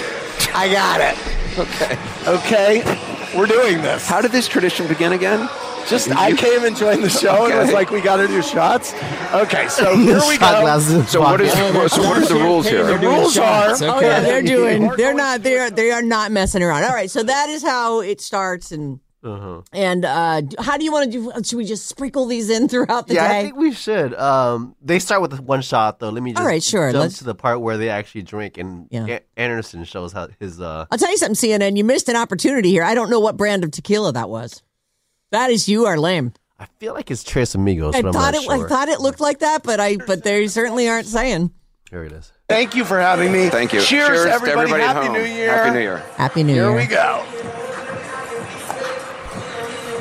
I 0.55 0.69
got 0.73 1.01
it. 1.01 1.17
Okay. 1.59 1.99
Okay? 2.27 3.37
We're 3.37 3.47
doing 3.47 3.81
this. 3.83 4.09
How 4.09 4.21
did 4.21 4.33
this 4.33 4.49
tradition 4.49 4.89
begin 4.89 5.13
again? 5.13 5.49
Just 5.89 6.11
I 6.11 6.33
came 6.35 6.65
and 6.65 6.77
joined 6.77 7.03
the 7.05 7.09
show 7.09 7.47
and 7.47 7.59
was 7.59 7.73
like, 7.73 7.91
we 7.91 8.01
got 8.01 8.17
to 8.17 8.27
do 8.27 8.43
shots. 8.43 8.93
Okay, 9.33 9.69
so 9.69 9.97
here 9.99 10.19
we 10.29 10.37
go. 10.39 10.61
glasses 10.63 11.09
So 11.09 11.21
what 11.21 11.41
is? 11.41 11.53
pocket. 11.55 11.91
So 11.91 12.03
what 12.03 12.19
are 12.19 12.27
the 12.27 12.35
rules 12.45 12.69
here? 12.69 12.85
The 12.85 12.99
rules 12.99 13.35
shots. 13.35 13.83
are- 13.83 13.97
Oh 13.97 14.01
yeah, 14.01 14.21
they're 14.21 14.43
doing. 14.43 14.89
They're 14.97 15.15
not. 15.15 15.43
They're 15.43 15.71
they 15.71 15.91
are 15.93 16.03
not 16.03 16.33
messing 16.33 16.63
around. 16.63 16.85
All 16.85 16.91
right, 16.91 17.11
so 17.11 17.23
that 17.23 17.49
is 17.49 17.63
how 17.63 18.01
it 18.01 18.21
starts, 18.21 18.73
and 18.73 19.01
Uh-huh. 19.25 19.63
and 19.73 20.05
uh 20.05 20.43
how 20.59 20.77
do 20.77 20.85
you 20.85 20.93
want 20.93 21.11
to 21.13 21.19
do? 21.19 21.33
Should 21.45 21.57
we 21.57 21.65
just 21.65 21.87
sprinkle 21.87 22.27
these 22.27 22.51
in 22.51 22.69
throughout 22.69 23.07
the 23.09 23.15
Yeah, 23.15 23.29
day? 23.29 23.39
I 23.39 23.43
think 23.43 23.57
we 23.57 23.73
should. 23.73 24.15
Um, 24.15 24.77
they 24.83 24.99
start 24.99 25.21
with 25.23 25.39
one 25.41 25.63
shot 25.63 25.99
though. 26.01 26.11
Let 26.11 26.23
me 26.23 26.33
just 26.33 26.41
All 26.41 26.47
right, 26.47 26.63
sure, 26.63 26.91
jump 26.93 27.01
let's- 27.03 27.19
to 27.19 27.25
the 27.25 27.35
part 27.35 27.61
where 27.61 27.77
they 27.77 27.89
actually 27.91 28.23
drink, 28.23 28.59
and 28.59 28.87
Yeah. 28.91 29.07
A- 29.07 29.21
Anderson 29.41 29.85
shows 29.85 30.13
how 30.13 30.29
his. 30.41 30.61
Uh, 30.61 30.87
I'll 30.91 30.99
tell 30.99 31.11
you 31.11 31.17
something, 31.17 31.35
CNN. 31.51 31.77
You 31.77 31.85
missed 31.85 32.09
an 32.09 32.17
opportunity 32.17 32.71
here. 32.71 32.83
I 32.85 32.95
don't 32.95 33.11
know 33.11 33.21
what 33.21 33.37
brand 33.37 33.63
of 33.65 33.71
tequila 33.71 34.13
that 34.13 34.29
was. 34.29 34.63
That 35.33 35.51
is 35.51 35.69
you 35.69 35.87
are 35.87 35.99
lame. 35.99 36.33
I 36.59 36.67
feel 36.79 36.95
like 36.95 37.11
it's 37.11 37.23
Tres 37.23 37.55
Amigos, 37.55 37.95
I 37.95 38.01
but 38.03 38.09
I'm 38.09 38.13
thought 38.15 38.35
not 38.35 38.35
it. 38.35 38.43
sure. 38.45 38.65
I 38.67 38.69
thought 38.69 38.89
it 38.89 39.01
looked 39.01 39.21
like 39.21 39.41
that, 39.41 39.63
but 39.63 39.81
I. 39.81 39.97
But 39.97 40.25
they 40.25 40.47
certainly 40.49 40.89
aren't 40.89 41.07
saying. 41.07 41.51
Here 41.91 42.05
it 42.05 42.13
is. 42.13 42.33
Thank 42.49 42.75
you 42.75 42.85
for 42.85 42.99
having 42.99 43.33
me. 43.33 43.49
Thank 43.49 43.73
you. 43.73 43.81
Cheers, 43.81 44.25
to 44.25 44.31
everybody. 44.31 44.73
everybody 44.73 44.83
at 44.83 44.95
Happy 44.95 45.07
home. 45.07 45.17
New 45.17 45.25
Year. 45.25 45.51
Happy 45.53 45.71
New 45.73 45.81
Year. 45.81 45.99
Happy 46.17 46.43
New 46.43 46.55
Year. 46.55 46.69
Here 46.71 46.77
we 46.79 46.87
go. 46.87 47.23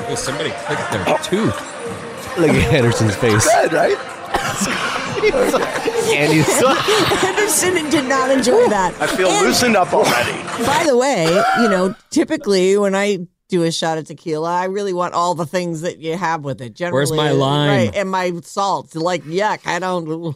Oh, 0.07 0.15
somebody 0.15 0.51
clicked 0.51 0.91
their 0.91 1.17
tooth. 1.19 2.37
Look 2.37 2.49
at 2.49 2.73
Anderson's 2.73 3.15
face. 3.15 3.45
Good, 3.45 3.73
right? 3.73 3.97
And 5.25 6.31
Andy, 6.31 6.41
Henderson 7.17 7.89
did 7.89 8.07
not 8.07 8.29
enjoy 8.29 8.67
that. 8.69 8.93
I 9.01 9.07
feel 9.07 9.27
And 9.27 9.47
loosened 9.47 9.75
up 9.75 9.91
already. 9.91 10.33
By 10.65 10.83
the 10.85 10.95
way, 10.95 11.25
you 11.61 11.67
know, 11.69 11.95
typically 12.11 12.77
when 12.77 12.93
I 12.93 13.25
do 13.47 13.63
a 13.63 13.71
shot 13.71 13.97
of 13.97 14.05
tequila, 14.07 14.51
I 14.53 14.65
really 14.65 14.93
want 14.93 15.13
all 15.13 15.35
the 15.35 15.45
things 15.45 15.81
that 15.81 15.99
you 15.99 16.17
have 16.17 16.43
with 16.43 16.61
it. 16.61 16.73
Generally, 16.73 16.95
Where's 16.97 17.11
my 17.11 17.31
lime? 17.31 17.69
Right, 17.87 17.95
and 17.95 18.09
my 18.09 18.31
salt. 18.43 18.95
Like, 18.95 19.23
yuck, 19.23 19.65
I 19.67 19.79
don't. 19.79 20.35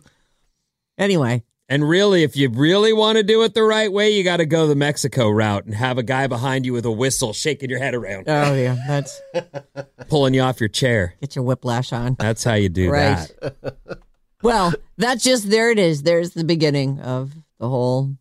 Anyway, 0.98 1.44
And 1.70 1.88
really, 1.88 2.24
if 2.24 2.36
you 2.36 2.50
really 2.50 2.94
want 2.94 3.18
to 3.18 3.24
do 3.24 3.42
it 3.44 3.54
the 3.54 3.64
right 3.64 3.92
way, 3.92 4.12
you 4.12 4.24
got 4.24 4.38
to 4.38 4.46
go 4.46 4.68
the 4.68 4.76
Mexico 4.76 5.30
route 5.30 5.66
and 5.66 5.74
have 5.74 5.98
a 5.98 6.04
guy 6.04 6.28
behind 6.28 6.66
you 6.66 6.74
with 6.74 6.86
a 6.86 6.92
whistle 6.92 7.32
shaking 7.34 7.70
your 7.70 7.80
head 7.80 7.96
around, 7.96 8.26
oh 8.28 8.54
yeah, 8.54 8.76
that's 8.88 9.22
pulling 10.10 10.34
you 10.34 10.42
off 10.42 10.60
your 10.60 10.70
chair. 10.70 11.16
get 11.22 11.36
your 11.36 11.46
whiplash 11.46 11.94
on. 11.94 12.16
That's 12.20 12.44
how 12.44 12.56
you 12.56 12.70
do 12.70 12.90
Right. 12.92 13.30
that. 13.42 13.78
Well, 14.42 14.74
that's 14.98 15.22
just 15.26 15.50
there. 15.50 15.70
It 15.70 15.78
is. 15.80 16.04
There's 16.04 16.32
the 16.32 16.46
beginning 16.46 17.02
of 17.02 17.34
the 17.60 17.68
whole 17.68 18.16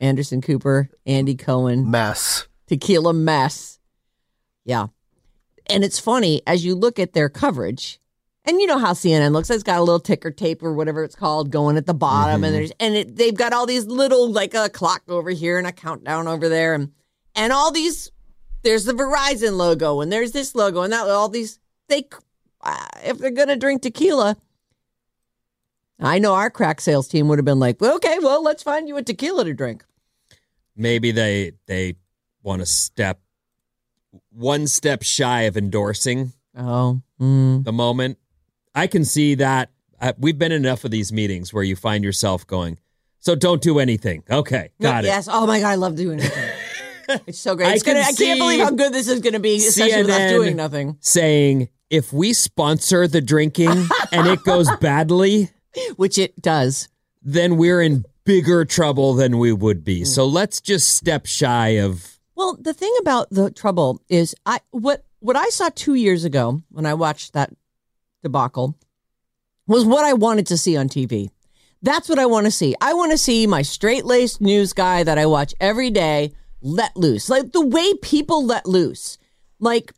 Anderson 0.00 0.40
Cooper, 0.40 0.90
Andy 1.06 1.36
Cohen 1.36 1.88
mess. 1.88 2.48
tequila 2.66 3.12
mess. 3.12 3.69
Yeah. 4.64 4.88
And 5.66 5.84
it's 5.84 5.98
funny 5.98 6.42
as 6.46 6.64
you 6.64 6.74
look 6.74 6.98
at 6.98 7.12
their 7.12 7.28
coverage, 7.28 8.00
and 8.44 8.60
you 8.60 8.66
know 8.66 8.78
how 8.78 8.92
CNN 8.92 9.32
looks. 9.32 9.50
It's 9.50 9.62
got 9.62 9.78
a 9.78 9.82
little 9.82 10.00
ticker 10.00 10.30
tape 10.30 10.62
or 10.62 10.72
whatever 10.72 11.04
it's 11.04 11.14
called 11.14 11.50
going 11.50 11.76
at 11.76 11.86
the 11.86 11.94
bottom, 11.94 12.42
and 12.42 12.54
there's 12.54 12.72
and 12.80 12.94
it, 12.94 13.16
they've 13.16 13.36
got 13.36 13.52
all 13.52 13.66
these 13.66 13.86
little 13.86 14.30
like 14.30 14.54
a 14.54 14.68
clock 14.68 15.02
over 15.08 15.30
here 15.30 15.58
and 15.58 15.66
a 15.66 15.72
countdown 15.72 16.26
over 16.26 16.48
there, 16.48 16.74
and 16.74 16.92
and 17.34 17.52
all 17.52 17.70
these. 17.70 18.10
There's 18.62 18.84
the 18.84 18.92
Verizon 18.92 19.56
logo, 19.56 20.00
and 20.00 20.12
there's 20.12 20.32
this 20.32 20.54
logo, 20.54 20.82
and 20.82 20.92
that 20.92 21.08
all 21.08 21.28
these. 21.28 21.58
They, 21.88 22.08
uh, 22.62 22.86
if 23.04 23.18
they're 23.18 23.30
gonna 23.30 23.56
drink 23.56 23.82
tequila, 23.82 24.36
I 25.98 26.18
know 26.18 26.34
our 26.34 26.50
crack 26.50 26.80
sales 26.80 27.08
team 27.08 27.28
would 27.28 27.38
have 27.38 27.44
been 27.44 27.58
like, 27.58 27.80
well, 27.80 27.96
okay, 27.96 28.18
well, 28.20 28.42
let's 28.42 28.62
find 28.62 28.88
you 28.88 28.96
a 28.96 29.02
tequila 29.02 29.44
to 29.44 29.54
drink. 29.54 29.84
Maybe 30.76 31.12
they 31.12 31.52
they 31.66 31.96
want 32.42 32.60
to 32.60 32.66
step 32.66 33.20
one 34.30 34.66
step 34.66 35.02
shy 35.02 35.42
of 35.42 35.56
endorsing 35.56 36.32
Oh, 36.56 37.00
mm. 37.20 37.64
the 37.64 37.72
moment. 37.72 38.18
I 38.74 38.86
can 38.86 39.04
see 39.04 39.36
that. 39.36 39.70
Uh, 40.00 40.12
we've 40.18 40.38
been 40.38 40.52
in 40.52 40.64
enough 40.64 40.84
of 40.84 40.90
these 40.90 41.12
meetings 41.12 41.52
where 41.52 41.62
you 41.62 41.76
find 41.76 42.02
yourself 42.02 42.46
going, 42.46 42.78
so 43.20 43.34
don't 43.34 43.60
do 43.62 43.78
anything. 43.78 44.22
Okay, 44.30 44.70
got 44.80 45.04
it. 45.04 45.08
Yes. 45.08 45.28
Oh 45.30 45.46
my 45.46 45.60
god, 45.60 45.68
I 45.68 45.74
love 45.76 45.96
doing 45.96 46.20
it. 46.20 46.32
It's 47.26 47.40
so 47.40 47.56
great. 47.56 47.66
I 47.66 47.78
gonna, 47.78 48.02
can 48.02 48.08
I 48.08 48.12
can't 48.12 48.38
believe 48.38 48.60
how 48.60 48.70
good 48.70 48.92
this 48.92 49.08
is 49.08 49.18
going 49.20 49.32
to 49.32 49.40
be, 49.40 49.56
especially 49.56 50.04
CNN 50.04 50.28
doing 50.28 50.54
nothing. 50.56 50.96
Saying 51.00 51.68
if 51.88 52.12
we 52.12 52.32
sponsor 52.32 53.08
the 53.08 53.20
drinking 53.20 53.68
and 54.12 54.28
it 54.28 54.44
goes 54.44 54.68
badly, 54.80 55.50
Which 55.96 56.18
it 56.18 56.40
does. 56.40 56.88
then 57.20 57.56
we're 57.56 57.82
in 57.82 58.04
bigger 58.24 58.64
trouble 58.64 59.14
than 59.14 59.38
we 59.38 59.52
would 59.52 59.82
be. 59.82 60.04
So 60.04 60.24
let's 60.24 60.60
just 60.60 60.94
step 60.94 61.26
shy 61.26 61.80
of. 61.80 62.09
Well, 62.40 62.56
the 62.58 62.72
thing 62.72 62.94
about 62.98 63.28
the 63.28 63.50
trouble 63.50 64.00
is, 64.08 64.34
I 64.46 64.60
what 64.70 65.04
what 65.18 65.36
I 65.36 65.50
saw 65.50 65.68
two 65.68 65.92
years 65.92 66.24
ago 66.24 66.62
when 66.70 66.86
I 66.86 66.94
watched 66.94 67.34
that 67.34 67.52
debacle 68.22 68.78
was 69.66 69.84
what 69.84 70.06
I 70.06 70.14
wanted 70.14 70.46
to 70.46 70.56
see 70.56 70.74
on 70.74 70.88
TV. 70.88 71.28
That's 71.82 72.08
what 72.08 72.18
I 72.18 72.24
want 72.24 72.46
to 72.46 72.50
see. 72.50 72.74
I 72.80 72.94
want 72.94 73.12
to 73.12 73.18
see 73.18 73.46
my 73.46 73.60
straight 73.60 74.06
laced 74.06 74.40
news 74.40 74.72
guy 74.72 75.02
that 75.02 75.18
I 75.18 75.26
watch 75.26 75.52
every 75.60 75.90
day 75.90 76.32
let 76.62 76.96
loose, 76.96 77.28
like 77.28 77.52
the 77.52 77.66
way 77.66 77.92
people 77.96 78.46
let 78.46 78.64
loose. 78.64 79.18
Like 79.58 79.92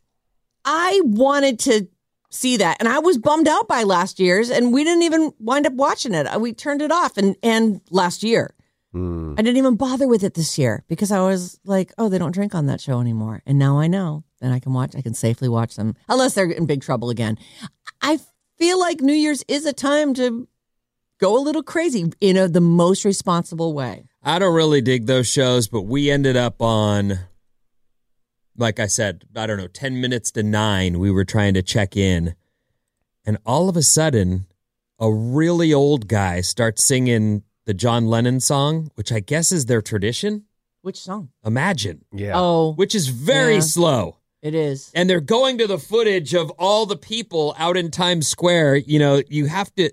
I 0.65 1.01
wanted 1.05 1.61
to 1.61 1.87
see 2.29 2.57
that, 2.57 2.79
and 2.81 2.89
I 2.89 2.99
was 2.99 3.19
bummed 3.19 3.47
out 3.47 3.69
by 3.69 3.85
last 3.85 4.19
year's, 4.19 4.51
and 4.51 4.73
we 4.73 4.83
didn't 4.83 5.05
even 5.05 5.33
wind 5.39 5.69
up 5.69 5.75
watching 5.75 6.13
it. 6.13 6.27
We 6.41 6.55
turned 6.55 6.83
it 6.83 6.91
off, 6.91 7.17
and 7.19 7.37
and 7.41 7.81
last 7.89 8.25
year. 8.25 8.53
Hmm. 8.93 9.35
I 9.39 9.43
didn't 9.43 9.57
even 9.57 9.77
bother 9.77 10.07
with 10.07 10.23
it 10.23 10.35
this 10.35 10.59
year 10.59 10.85
because 10.87 11.11
I 11.11 11.21
was 11.21 11.59
like, 11.65 11.93
oh, 11.97 12.09
they 12.09 12.19
don't 12.19 12.33
drink 12.33 12.55
on 12.55 12.67
that 12.67 12.81
show 12.81 13.01
anymore. 13.01 13.43
And 13.47 13.59
now 13.59 13.79
I 13.79 13.87
know. 13.87 14.25
Then 14.41 14.53
I 14.53 14.59
can 14.59 14.73
watch, 14.73 14.95
I 14.97 15.03
can 15.03 15.15
safely 15.15 15.49
watch 15.49 15.77
them 15.77 15.95
unless 16.09 16.35
they're 16.35 16.51
in 16.51 16.67
big 16.67 16.83
trouble 16.83 17.11
again. 17.11 17.39
I 18.03 18.19
feel 18.59 18.79
like 18.79 19.01
New 19.01 19.15
Year's 19.15 19.45
is 19.49 19.65
a 19.65 19.73
time 19.73 20.15
to 20.15 20.47
go 21.19 21.39
a 21.39 21.41
little 21.41 21.63
crazy 21.63 22.13
in 22.21 22.37
a, 22.37 22.49
the 22.49 22.61
most 22.61 23.05
responsible 23.05 23.73
way. 23.73 24.05
I 24.23 24.39
don't 24.39 24.55
really 24.55 24.81
dig 24.81 25.07
those 25.07 25.29
shows, 25.29 25.69
but 25.69 25.83
we 25.83 26.11
ended 26.11 26.37
up 26.37 26.61
on, 26.61 27.21
like 28.57 28.79
I 28.79 28.89
said, 28.89 29.25
I 29.35 29.47
don't 29.47 29.59
know, 29.59 29.69
10 29.69 30.01
minutes 30.01 30.33
to 30.33 30.43
nine. 30.43 30.99
We 30.99 31.11
were 31.11 31.25
trying 31.25 31.55
to 31.55 31.63
check 31.63 31.97
in. 31.97 32.35
And 33.25 33.39
all 33.47 33.69
of 33.69 33.77
a 33.77 33.83
sudden, 33.83 34.47
a 34.99 35.13
really 35.13 35.73
old 35.73 36.09
guy 36.09 36.41
starts 36.41 36.85
singing 36.85 37.45
the 37.65 37.75
John 37.75 38.07
Lennon 38.07 38.41
song, 38.41 38.91
which 38.95 39.13
I 39.13 39.21
guess 39.21 39.53
is 39.53 39.67
their 39.67 39.83
tradition. 39.83 40.45
Which 40.83 40.99
song? 40.99 41.29
Imagine, 41.45 42.05
Yeah. 42.13 42.33
Oh, 42.35 42.73
which 42.75 42.95
is 42.95 43.09
very 43.09 43.55
Yeah. 43.55 43.61
slow. 43.61 44.17
it 44.43 44.57
is. 44.57 44.91
And 44.93 45.09
they're 45.09 45.21
going 45.21 45.57
to 45.59 45.69
the 45.69 45.79
footage 45.79 46.35
of 46.35 46.51
all 46.59 46.85
the 46.85 46.97
people 46.97 47.55
out 47.59 47.77
in 47.77 47.93
Times 47.93 48.27
Square. 48.27 48.79
You 48.79 48.99
know, 48.99 49.23
you 49.29 49.47
have 49.47 49.73
to, 49.77 49.91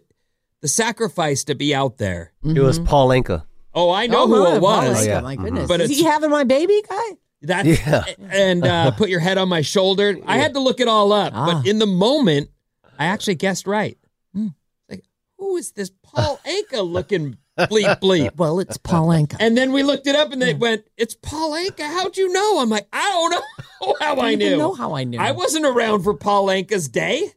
the 0.61 0.67
sacrifice 0.67 1.43
to 1.43 1.53
be 1.53 1.75
out 1.75 1.99
there. 1.99 2.33
It 2.43 2.59
was 2.59 2.79
Paul 2.79 3.09
Anka. 3.09 3.43
Oh, 3.75 3.91
I 3.91 4.07
know 4.07 4.23
Oh, 4.23 4.27
who 4.27 4.43
my, 4.45 4.55
it 4.55 4.61
was. 4.63 5.05
Oh, 5.05 5.07
yeah. 5.07 5.19
My 5.21 5.35
Mhm. 5.37 5.43
goodness. 5.43 5.67
But 5.67 5.81
is 5.81 5.91
he 5.91 6.03
having 6.03 6.31
my 6.31 6.43
baby 6.45 6.81
guy? 6.89 7.17
That 7.43 7.67
Yeah. 7.67 8.03
and 8.31 8.65
uh, 8.65 8.89
put 8.97 9.09
your 9.09 9.19
head 9.19 9.37
on 9.37 9.47
my 9.49 9.61
shoulder. 9.61 10.17
I 10.25 10.39
had 10.39 10.55
to 10.55 10.59
look 10.59 10.79
it 10.79 10.87
all 10.87 11.13
up, 11.13 11.31
Ah. 11.35 11.45
but 11.61 11.67
in 11.67 11.77
the 11.77 11.85
moment, 11.85 12.49
I 12.97 13.05
actually 13.05 13.35
guessed 13.35 13.67
right. 13.67 13.99
Hmm. 14.33 14.47
Like, 14.89 15.03
who 15.37 15.57
is 15.57 15.73
this 15.73 15.91
Paul 16.01 16.39
Anka 16.43 16.81
looking 16.91 17.37
bleep 17.67 17.99
bleep? 17.99 18.35
Well, 18.37 18.59
it's 18.59 18.77
Paul 18.77 19.07
Anka. 19.09 19.37
And 19.39 19.57
then 19.57 19.71
we 19.71 19.83
looked 19.83 20.07
it 20.07 20.15
up, 20.15 20.31
and 20.31 20.41
they 20.41 20.53
went, 20.53 20.85
"It's 20.97 21.15
Paul 21.15 21.51
Anka." 21.51 21.83
How'd 21.83 22.17
you 22.17 22.31
know? 22.31 22.59
I'm 22.59 22.69
like, 22.69 22.87
I 22.93 23.09
don't 23.09 23.31
know 23.31 23.95
how 23.99 24.15
I, 24.17 24.31
I 24.31 24.35
knew. 24.35 24.57
know 24.57 24.73
how 24.73 24.95
I 24.95 25.03
knew. 25.03 25.19
I 25.19 25.31
wasn't 25.31 25.65
around 25.65 26.03
for 26.03 26.13
Paul 26.13 26.47
Anka's 26.47 26.87
day, 26.87 27.31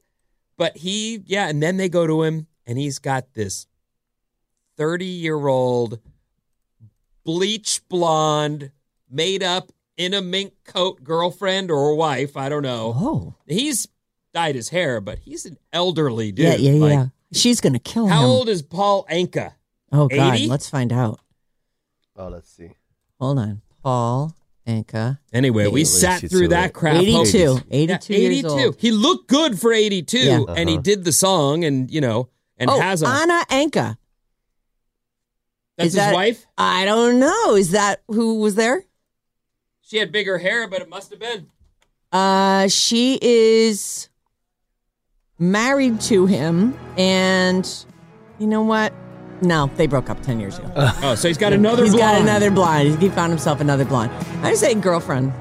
but 0.56 0.76
he, 0.76 1.22
yeah. 1.26 1.48
And 1.48 1.62
then 1.62 1.76
they 1.76 1.88
go 1.88 2.06
to 2.06 2.22
him, 2.22 2.46
and 2.66 2.78
he's 2.78 2.98
got 2.98 3.34
this 3.34 3.66
thirty-year-old 4.76 6.00
bleach 7.24 7.80
blonde, 7.88 8.70
made 9.10 9.42
up 9.42 9.70
in 9.96 10.14
a 10.14 10.22
mink 10.22 10.52
coat 10.64 11.04
girlfriend 11.04 11.70
or 11.70 11.94
wife. 11.94 12.36
I 12.36 12.48
don't 12.48 12.62
know. 12.62 12.92
Oh, 12.96 13.34
He's 13.46 13.86
dyed 14.34 14.54
his 14.54 14.70
hair, 14.70 15.00
but 15.00 15.18
he's 15.18 15.44
an 15.46 15.58
elderly 15.72 16.32
dude. 16.32 16.46
yeah, 16.46 16.54
yeah, 16.56 16.80
Like, 16.80 16.92
yeah. 16.92 17.06
She's 17.34 17.60
gonna 17.60 17.78
kill 17.78 18.06
How 18.08 18.14
him. 18.14 18.20
How 18.22 18.26
old 18.26 18.48
is 18.48 18.62
Paul 18.62 19.06
Anka? 19.10 19.52
Oh 19.92 20.08
God, 20.08 20.34
80? 20.34 20.48
let's 20.48 20.68
find 20.68 20.92
out. 20.92 21.20
Oh, 22.16 22.28
let's 22.28 22.48
see. 22.50 22.70
Hold 23.20 23.38
on, 23.38 23.62
Paul 23.82 24.34
Anka. 24.66 25.18
Anyway, 25.32 25.66
we 25.68 25.84
sat 25.84 26.18
82, 26.24 26.28
through 26.28 26.48
that 26.48 26.62
right? 26.62 26.72
crap. 26.74 26.94
82. 26.96 27.38
Yeah, 27.38 27.58
82 27.70 28.14
years 28.14 28.44
old. 28.44 28.76
He 28.78 28.90
looked 28.90 29.28
good 29.28 29.58
for 29.60 29.72
82, 29.72 30.18
Yeah. 30.18 30.40
and 30.56 30.68
he 30.68 30.74
Uh-huh. 30.76 30.82
did 30.82 31.04
the 31.04 31.12
song, 31.12 31.64
and 31.64 31.90
you 31.90 32.00
know, 32.00 32.28
and 32.58 32.70
oh, 32.70 32.80
has 32.80 33.02
a 33.02 33.06
Anna 33.08 33.44
Anka. 33.50 33.96
that's 35.76 35.88
is 35.88 35.92
his 35.92 35.94
that- 35.94 36.14
wife. 36.14 36.46
I 36.58 36.84
don't 36.84 37.18
know. 37.18 37.54
Is 37.56 37.70
that 37.72 38.02
who 38.08 38.40
was 38.40 38.54
there? 38.54 38.84
She 39.82 39.98
had 39.98 40.10
bigger 40.12 40.38
hair, 40.38 40.68
but 40.68 40.80
it 40.80 40.88
must 40.88 41.10
have 41.10 41.18
been. 41.20 41.48
Uh, 42.12 42.68
she 42.68 43.18
is 43.22 44.08
married 45.38 46.00
to 46.02 46.26
him, 46.26 46.78
and 46.98 47.68
you 48.38 48.46
know 48.46 48.62
what? 48.62 48.92
No, 49.42 49.68
they 49.76 49.86
broke 49.86 50.08
up 50.08 50.22
ten 50.22 50.38
years 50.40 50.58
ago. 50.58 50.70
Oh, 51.02 51.14
so 51.16 51.28
he's 51.28 51.36
got 51.38 51.52
another. 51.52 51.82
He's 51.84 51.94
got 51.94 52.20
another 52.20 52.50
blonde. 52.50 53.00
He 53.02 53.08
found 53.08 53.30
himself 53.32 53.60
another 53.60 53.84
blonde. 53.84 54.12
I 54.42 54.54
say 54.54 54.74
girlfriend. 54.74 55.32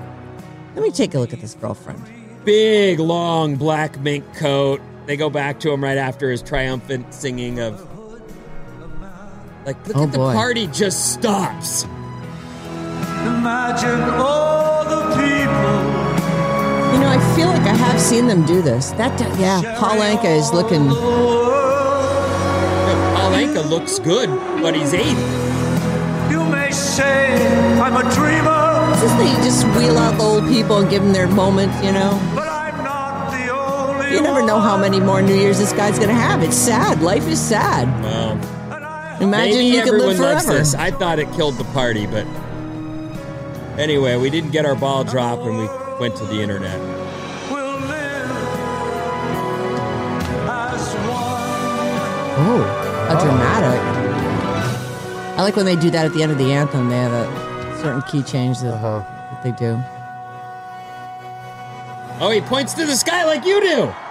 Let 0.75 0.81
me 0.83 0.91
take 0.91 1.13
a 1.13 1.19
look 1.19 1.33
at 1.33 1.39
this 1.41 1.53
girlfriend. 1.55 2.01
big, 2.45 2.99
long 2.99 3.55
black 3.55 3.99
mink 3.99 4.25
coat. 4.35 4.81
They 5.05 5.17
go 5.17 5.29
back 5.29 5.59
to 5.61 5.71
him 5.71 5.83
right 5.83 5.97
after 5.97 6.31
his 6.31 6.41
triumphant 6.41 7.13
singing 7.13 7.59
of. 7.59 7.79
Like, 9.65 9.87
look 9.87 9.97
Oh, 9.97 10.03
at 10.05 10.11
the 10.11 10.17
boy. 10.17 10.33
party 10.33 10.65
just 10.67 11.13
stops. 11.13 11.83
Imagine 13.25 14.01
all 14.19 14.83
the 14.85 15.01
people. 15.11 15.77
You 16.93 16.99
know, 16.99 17.09
I 17.09 17.33
feel 17.35 17.47
like 17.47 17.61
I 17.61 17.75
have 17.75 17.99
seen 18.01 18.25
them 18.25 18.43
do 18.45 18.61
this. 18.63 18.89
That, 18.93 19.19
yeah, 19.39 19.61
Paul 19.77 19.97
Anka 19.97 20.25
is 20.35 20.51
looking. 20.51 20.89
Paul 23.41 23.55
Anka 23.55 23.69
looks 23.69 23.97
good, 23.99 24.29
but 24.61 24.75
he's 24.75 24.93
80. 24.93 25.09
You 26.31 26.43
may 26.45 26.69
say 26.71 27.35
I'm 27.79 27.95
a 27.95 28.03
dreamer, 28.13 28.91
It's 28.91 29.01
just 29.01 29.17
that 29.17 29.35
you 29.35 29.43
just 29.43 29.65
wheel 29.77 29.97
out 29.97 30.17
the 30.17 30.23
old 30.23 30.47
people 30.47 30.77
and 30.77 30.89
give 30.89 31.01
them 31.01 31.11
their 31.11 31.27
moment. 31.27 31.71
You 31.83 31.91
know, 31.91 32.19
but 32.35 32.47
I'm 32.47 32.83
not 32.83 33.31
the 33.31 33.51
only 33.51 34.13
you 34.13 34.21
never 34.21 34.45
know 34.45 34.59
how 34.59 34.77
many 34.77 34.99
more 34.99 35.21
New 35.23 35.33
Year's 35.35 35.57
this 35.57 35.73
guy's 35.73 35.97
gonna 35.97 36.13
have. 36.13 36.43
It's 36.43 36.55
sad. 36.55 37.01
Life 37.01 37.27
is 37.27 37.39
sad. 37.41 37.87
Well, 38.03 38.31
And 38.73 38.85
I 38.85 39.17
Imagine 39.19 39.31
maybe 39.57 39.65
you 39.65 39.81
could 39.81 39.87
everyone 39.87 40.07
live 40.09 40.19
loves 40.19 40.45
forever. 40.45 40.59
this. 40.59 40.75
I 40.75 40.91
thought 40.91 41.17
it 41.17 41.31
killed 41.33 41.57
the 41.57 41.65
party, 41.65 42.05
but 42.05 42.27
anyway, 43.79 44.17
we 44.17 44.29
didn't 44.29 44.51
get 44.51 44.65
our 44.67 44.75
ball 44.75 45.03
drop, 45.03 45.39
and 45.39 45.57
we 45.57 45.67
went 45.99 46.15
to 46.17 46.25
the 46.25 46.41
internet. 46.41 46.79
will 47.49 47.79
live 47.87 48.31
as. 53.15 53.23
Oh, 53.23 53.25
How 53.25 53.25
dramatic. 53.25 55.37
I 55.39 55.43
like 55.43 55.55
when 55.55 55.65
they 55.65 55.75
do 55.75 55.89
that 55.91 56.05
at 56.05 56.13
the 56.13 56.23
end 56.23 56.31
of 56.31 56.37
the 56.37 56.51
anthem. 56.51 56.89
They 56.89 56.97
have 56.97 57.11
a 57.11 57.79
certain 57.81 58.01
key 58.03 58.21
change 58.23 58.59
that, 58.59 58.73
uh-huh. 58.73 58.99
that 59.31 59.43
they 59.43 59.51
do. 59.51 59.79
Oh, 62.23 62.29
he 62.29 62.41
points 62.41 62.73
to 62.75 62.85
the 62.85 62.95
sky 62.95 63.25
like 63.25 63.45
you 63.45 63.61
do. 63.61 63.93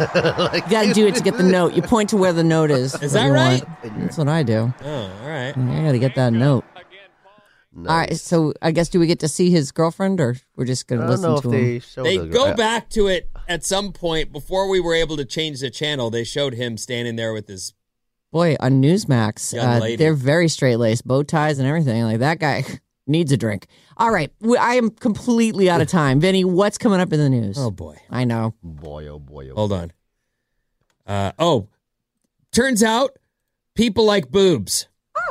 You 0.00 0.08
got 0.68 0.86
to 0.86 0.92
do 0.92 1.06
it 1.06 1.14
to 1.16 1.22
get 1.22 1.36
the 1.36 1.44
note. 1.44 1.74
You 1.74 1.82
point 1.82 2.10
to 2.10 2.16
where 2.16 2.32
the 2.32 2.42
note 2.42 2.70
is. 2.72 2.94
Is 3.02 3.12
that 3.12 3.28
right? 3.28 3.62
want. 3.84 4.00
That's 4.00 4.18
what 4.18 4.26
I 4.26 4.42
do. 4.42 4.72
Oh, 4.82 5.10
all 5.22 5.28
right. 5.28 5.56
I 5.56 5.82
got 5.84 5.92
to 5.92 5.98
get 5.98 6.14
that 6.16 6.32
note. 6.32 6.64
All 7.76 7.84
right. 7.84 8.16
So 8.16 8.54
I 8.60 8.72
guess 8.72 8.88
do 8.88 8.98
we 8.98 9.06
get 9.06 9.20
to 9.20 9.28
see 9.28 9.50
his 9.50 9.70
girlfriend, 9.70 10.20
or 10.20 10.36
we're 10.56 10.64
just 10.64 10.88
going 10.88 11.02
I 11.02 11.04
to 11.04 11.08
don't 11.12 11.20
listen 11.20 11.30
know 11.34 11.40
to 11.40 11.48
they 11.48 11.74
him? 11.74 11.80
show 11.80 12.02
They 12.02 12.16
the- 12.18 12.26
go 12.26 12.54
back 12.54 12.88
to 12.90 13.06
it 13.06 13.28
at 13.48 13.64
some 13.64 13.92
point 13.92 14.32
before 14.32 14.68
we 14.68 14.80
were 14.80 14.94
able 14.94 15.16
to 15.18 15.24
change 15.24 15.60
the 15.60 15.70
channel. 15.70 16.10
They 16.10 16.24
showed 16.24 16.54
him 16.54 16.76
standing 16.76 17.14
there 17.16 17.32
with 17.32 17.46
his. 17.46 17.74
Boy, 18.32 18.56
on 18.60 18.82
Newsmax, 18.82 19.56
uh, 19.56 19.96
they're 19.98 20.14
very 20.14 20.48
straight 20.48 20.76
laced, 20.76 21.06
bow 21.06 21.22
ties 21.22 21.58
and 21.58 21.68
everything. 21.68 22.02
Like 22.02 22.20
that 22.20 22.38
guy 22.38 22.64
needs 23.06 23.30
a 23.30 23.36
drink. 23.36 23.66
All 23.98 24.10
right, 24.10 24.32
we, 24.40 24.56
I 24.56 24.74
am 24.74 24.88
completely 24.90 25.68
out 25.68 25.82
of 25.82 25.88
time. 26.00 26.18
Vinny, 26.18 26.42
what's 26.42 26.78
coming 26.78 26.98
up 26.98 27.12
in 27.12 27.20
the 27.20 27.28
news? 27.28 27.58
Oh 27.58 27.70
boy. 27.70 27.98
I 28.10 28.24
know. 28.24 28.54
Boy, 28.62 29.06
oh 29.06 29.18
boy, 29.18 29.50
oh 29.50 29.54
Hold 29.54 29.72
on. 29.72 29.92
Uh, 31.06 31.32
oh, 31.38 31.68
turns 32.52 32.82
out 32.82 33.18
people 33.74 34.06
like 34.06 34.30
boobs. 34.30 34.88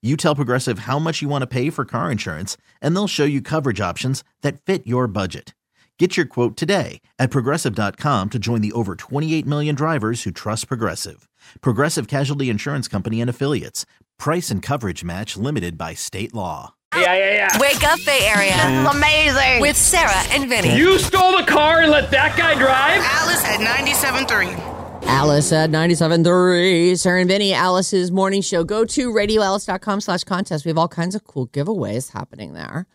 You 0.00 0.16
tell 0.16 0.36
Progressive 0.36 0.80
how 0.80 1.00
much 1.00 1.22
you 1.22 1.28
want 1.28 1.42
to 1.42 1.48
pay 1.48 1.70
for 1.70 1.84
car 1.84 2.08
insurance, 2.12 2.56
and 2.80 2.94
they'll 2.94 3.08
show 3.08 3.24
you 3.24 3.42
coverage 3.42 3.80
options 3.80 4.22
that 4.42 4.62
fit 4.62 4.86
your 4.86 5.08
budget. 5.08 5.54
Get 5.98 6.16
your 6.16 6.24
quote 6.24 6.56
today 6.56 7.00
at 7.18 7.32
progressive.com 7.32 8.30
to 8.30 8.38
join 8.38 8.60
the 8.60 8.70
over 8.70 8.94
28 8.94 9.44
million 9.44 9.74
drivers 9.74 10.22
who 10.22 10.30
trust 10.30 10.68
Progressive. 10.68 11.28
Progressive 11.60 12.06
Casualty 12.06 12.48
Insurance 12.48 12.86
Company 12.86 13.20
and 13.20 13.28
Affiliates. 13.28 13.84
Price 14.20 14.52
and 14.52 14.62
coverage 14.62 15.02
match 15.02 15.36
limited 15.36 15.76
by 15.76 15.94
state 15.94 16.32
law. 16.32 16.74
Yeah, 16.94 17.14
yeah, 17.16 17.32
yeah. 17.32 17.58
Wake 17.58 17.82
up, 17.82 17.98
Bay 18.06 18.20
Area. 18.22 18.52
This 18.52 18.88
is 18.88 18.96
amazing. 18.96 19.60
With 19.60 19.76
Sarah 19.76 20.22
and 20.30 20.48
Vinny. 20.48 20.76
You 20.76 21.00
stole 21.00 21.36
the 21.36 21.44
car 21.44 21.80
and 21.80 21.90
let 21.90 22.12
that 22.12 22.38
guy 22.38 22.54
drive? 22.54 23.02
Alice 23.02 23.44
at 23.44 23.58
97.3. 23.58 24.77
Alice 25.02 25.52
at 25.52 25.70
97.3. 25.70 26.98
Sarah 26.98 27.20
and 27.20 27.28
Vinny, 27.28 27.52
Alice's 27.52 28.10
morning 28.10 28.42
show. 28.42 28.64
Go 28.64 28.84
to 28.84 29.12
radioalice.com 29.12 30.00
slash 30.00 30.24
contest. 30.24 30.64
We 30.64 30.70
have 30.70 30.78
all 30.78 30.88
kinds 30.88 31.14
of 31.14 31.24
cool 31.24 31.48
giveaways 31.48 32.12
happening 32.12 32.52
there. 32.52 32.86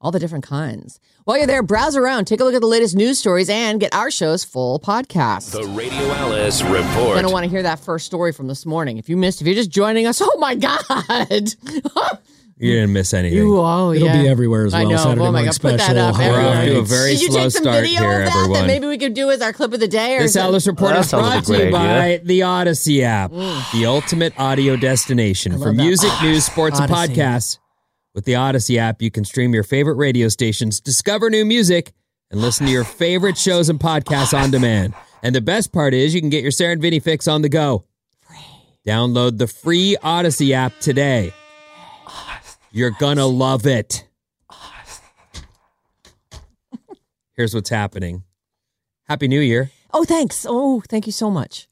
All 0.00 0.10
the 0.10 0.18
different 0.18 0.44
kinds. 0.44 0.98
While 1.24 1.36
you're 1.36 1.46
there, 1.46 1.62
browse 1.62 1.94
around, 1.94 2.24
take 2.24 2.40
a 2.40 2.44
look 2.44 2.54
at 2.54 2.62
the 2.62 2.66
latest 2.66 2.96
news 2.96 3.18
stories, 3.18 3.50
and 3.50 3.78
get 3.78 3.94
our 3.94 4.10
show's 4.10 4.44
full 4.44 4.80
podcast. 4.80 5.52
The 5.52 5.64
Radio 5.68 6.10
Alice 6.12 6.62
Report. 6.62 6.96
You're 6.96 7.14
going 7.14 7.24
to 7.26 7.30
want 7.30 7.44
to 7.44 7.50
hear 7.50 7.62
that 7.62 7.80
first 7.80 8.06
story 8.06 8.32
from 8.32 8.48
this 8.48 8.64
morning. 8.64 8.96
If 8.96 9.10
you 9.10 9.18
missed, 9.18 9.42
if 9.42 9.46
you're 9.46 9.54
just 9.54 9.70
joining 9.70 10.06
us, 10.06 10.20
oh 10.24 10.38
my 10.38 10.54
God. 10.54 10.80
You 12.60 12.72
didn't 12.74 12.92
miss 12.92 13.14
anything. 13.14 13.38
You, 13.38 13.56
oh, 13.58 13.92
It'll 13.92 14.06
yeah. 14.08 14.22
be 14.22 14.28
everywhere 14.28 14.66
as 14.66 14.72
well. 14.72 14.82
I 14.82 14.84
well. 14.84 14.90
know. 14.92 14.96
Saturday 14.98 15.20
oh 15.20 15.24
my 15.24 15.30
morning 15.30 15.44
God, 15.46 15.60
put 15.60 15.76
that 15.78 15.80
special, 15.80 15.98
up. 16.02 16.14
Hot 16.16 16.30
We're 16.30 16.40
off 16.40 16.64
to 16.66 16.78
a 16.78 16.82
very 16.82 17.10
Did 17.12 17.22
you 17.22 17.28
slow 17.30 17.40
take 17.44 17.50
some 17.52 17.62
start 17.62 17.82
video 17.84 18.00
here, 18.00 18.10
of 18.12 18.18
that 18.26 18.36
everyone. 18.36 18.52
that 18.52 18.66
maybe 18.66 18.86
we 18.86 18.98
could 18.98 19.14
do 19.14 19.30
as 19.30 19.40
our 19.40 19.52
clip 19.54 19.72
of 19.72 19.80
the 19.80 19.88
day? 19.88 20.16
Or 20.16 20.20
This 20.20 20.32
is 20.32 20.36
it- 20.36 20.40
Alice 20.40 20.66
Report 20.66 20.92
that 20.92 21.00
is 21.00 21.08
sounds 21.08 21.22
like 21.22 21.32
brought 21.32 21.44
to 21.46 21.52
you 21.52 21.58
great 21.58 21.72
by 21.72 22.20
the 22.24 22.42
Odyssey 22.42 23.02
app, 23.02 23.30
the 23.30 23.86
ultimate 23.86 24.34
audio 24.38 24.76
destination 24.76 25.52
for 25.52 25.58
love 25.58 25.76
that. 25.76 25.82
music, 25.82 26.10
news, 26.22 26.44
sports, 26.44 26.78
and 26.78 26.90
podcasts. 26.90 27.58
With 28.14 28.24
the 28.26 28.34
Odyssey 28.34 28.78
app, 28.78 29.00
you 29.00 29.10
can 29.10 29.24
stream 29.24 29.54
your 29.54 29.62
favorite 29.62 29.94
radio 29.94 30.28
stations, 30.28 30.80
discover 30.80 31.30
new 31.30 31.44
music, 31.46 31.92
and 32.30 32.40
listen 32.42 32.66
to 32.66 32.72
your 32.72 32.84
favorite 32.84 33.38
shows 33.38 33.68
and 33.68 33.78
podcasts 33.80 34.38
on 34.38 34.50
demand. 34.50 34.92
And 35.22 35.34
the 35.34 35.40
best 35.40 35.72
part 35.72 35.94
is 35.94 36.14
you 36.14 36.20
can 36.20 36.28
get 36.30 36.42
your 36.42 36.50
Sarah 36.50 36.72
and 36.72 36.82
Vinny 36.82 36.98
fix 37.00 37.26
on 37.26 37.42
the 37.42 37.48
go. 37.48 37.84
Download 38.86 39.38
the 39.38 39.46
free 39.46 39.96
Odyssey 40.02 40.54
app 40.54 40.78
today. 40.80 41.32
You're 42.72 42.92
gonna 42.92 43.26
love 43.26 43.66
it. 43.66 44.06
Here's 47.36 47.54
what's 47.54 47.70
happening. 47.70 48.24
Happy 49.08 49.28
New 49.28 49.40
Year. 49.40 49.70
Oh, 49.92 50.04
thanks. 50.04 50.46
Oh, 50.48 50.82
thank 50.88 51.06
you 51.06 51.12
so 51.12 51.30
much. 51.30 51.68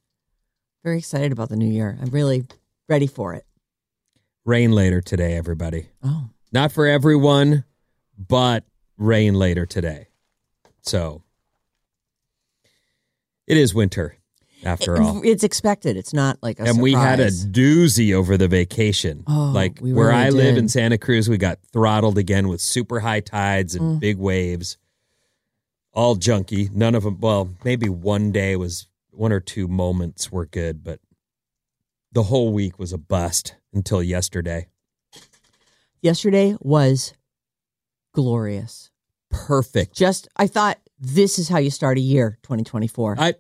Very 0.82 0.98
excited 0.98 1.30
about 1.32 1.48
the 1.50 1.56
new 1.56 1.70
year. 1.70 1.96
I'm 2.00 2.10
really 2.10 2.46
ready 2.88 3.06
for 3.06 3.34
it. 3.34 3.44
Rain 4.44 4.72
later 4.72 5.00
today, 5.00 5.34
everybody. 5.36 5.88
Oh, 6.02 6.30
Not 6.52 6.72
for 6.72 6.86
everyone, 6.86 7.64
but 8.16 8.64
rain 8.96 9.34
later 9.34 9.66
today. 9.66 10.08
So 10.82 11.22
it 13.46 13.56
is 13.56 13.74
winter 13.74 14.16
after 14.64 15.00
all. 15.00 15.20
it's 15.24 15.44
expected. 15.44 15.96
It's 15.96 16.12
not 16.12 16.38
like 16.42 16.58
a 16.60 16.64
And 16.64 16.80
we 16.82 16.92
had 16.92 17.20
a 17.20 17.28
doozy 17.30 18.12
over 18.14 18.36
the 18.36 18.48
vacation. 18.48 19.24
Oh, 19.26 19.52
like 19.54 19.78
we 19.80 19.92
where 19.92 20.08
really 20.08 20.20
I 20.20 20.30
live 20.30 20.56
in 20.56 20.68
Santa 20.68 20.98
Cruz, 20.98 21.28
we 21.28 21.38
got 21.38 21.58
throttled 21.72 22.18
again 22.18 22.48
with 22.48 22.60
super 22.60 23.00
high 23.00 23.20
tides 23.20 23.74
and 23.74 23.96
Mm. 23.96 24.00
big 24.00 24.18
waves. 24.18 24.76
All 25.92 26.16
junky. 26.16 26.70
None 26.72 26.94
of 26.94 27.02
them, 27.04 27.18
well, 27.20 27.50
maybe 27.64 27.88
one 27.88 28.30
day 28.32 28.56
was 28.56 28.86
one 29.10 29.32
or 29.32 29.40
two 29.40 29.66
moments 29.68 30.30
were 30.30 30.46
good, 30.46 30.84
but 30.84 31.00
the 32.12 32.24
whole 32.24 32.52
week 32.52 32.78
was 32.78 32.92
a 32.92 32.98
bust 32.98 33.54
until 33.72 34.02
yesterday. 34.02 34.66
Yesterday 36.00 36.56
was 36.60 37.14
glorious. 38.12 38.90
Perfect. 39.30 39.94
Just, 39.94 40.28
I 40.36 40.46
thought 40.46 40.78
this 40.98 41.38
is 41.38 41.48
how 41.48 41.58
you 41.58 41.70
start 41.70 41.98
a 41.98 42.00
year, 42.00 42.38
2024. 42.42 43.16
I 43.18 43.34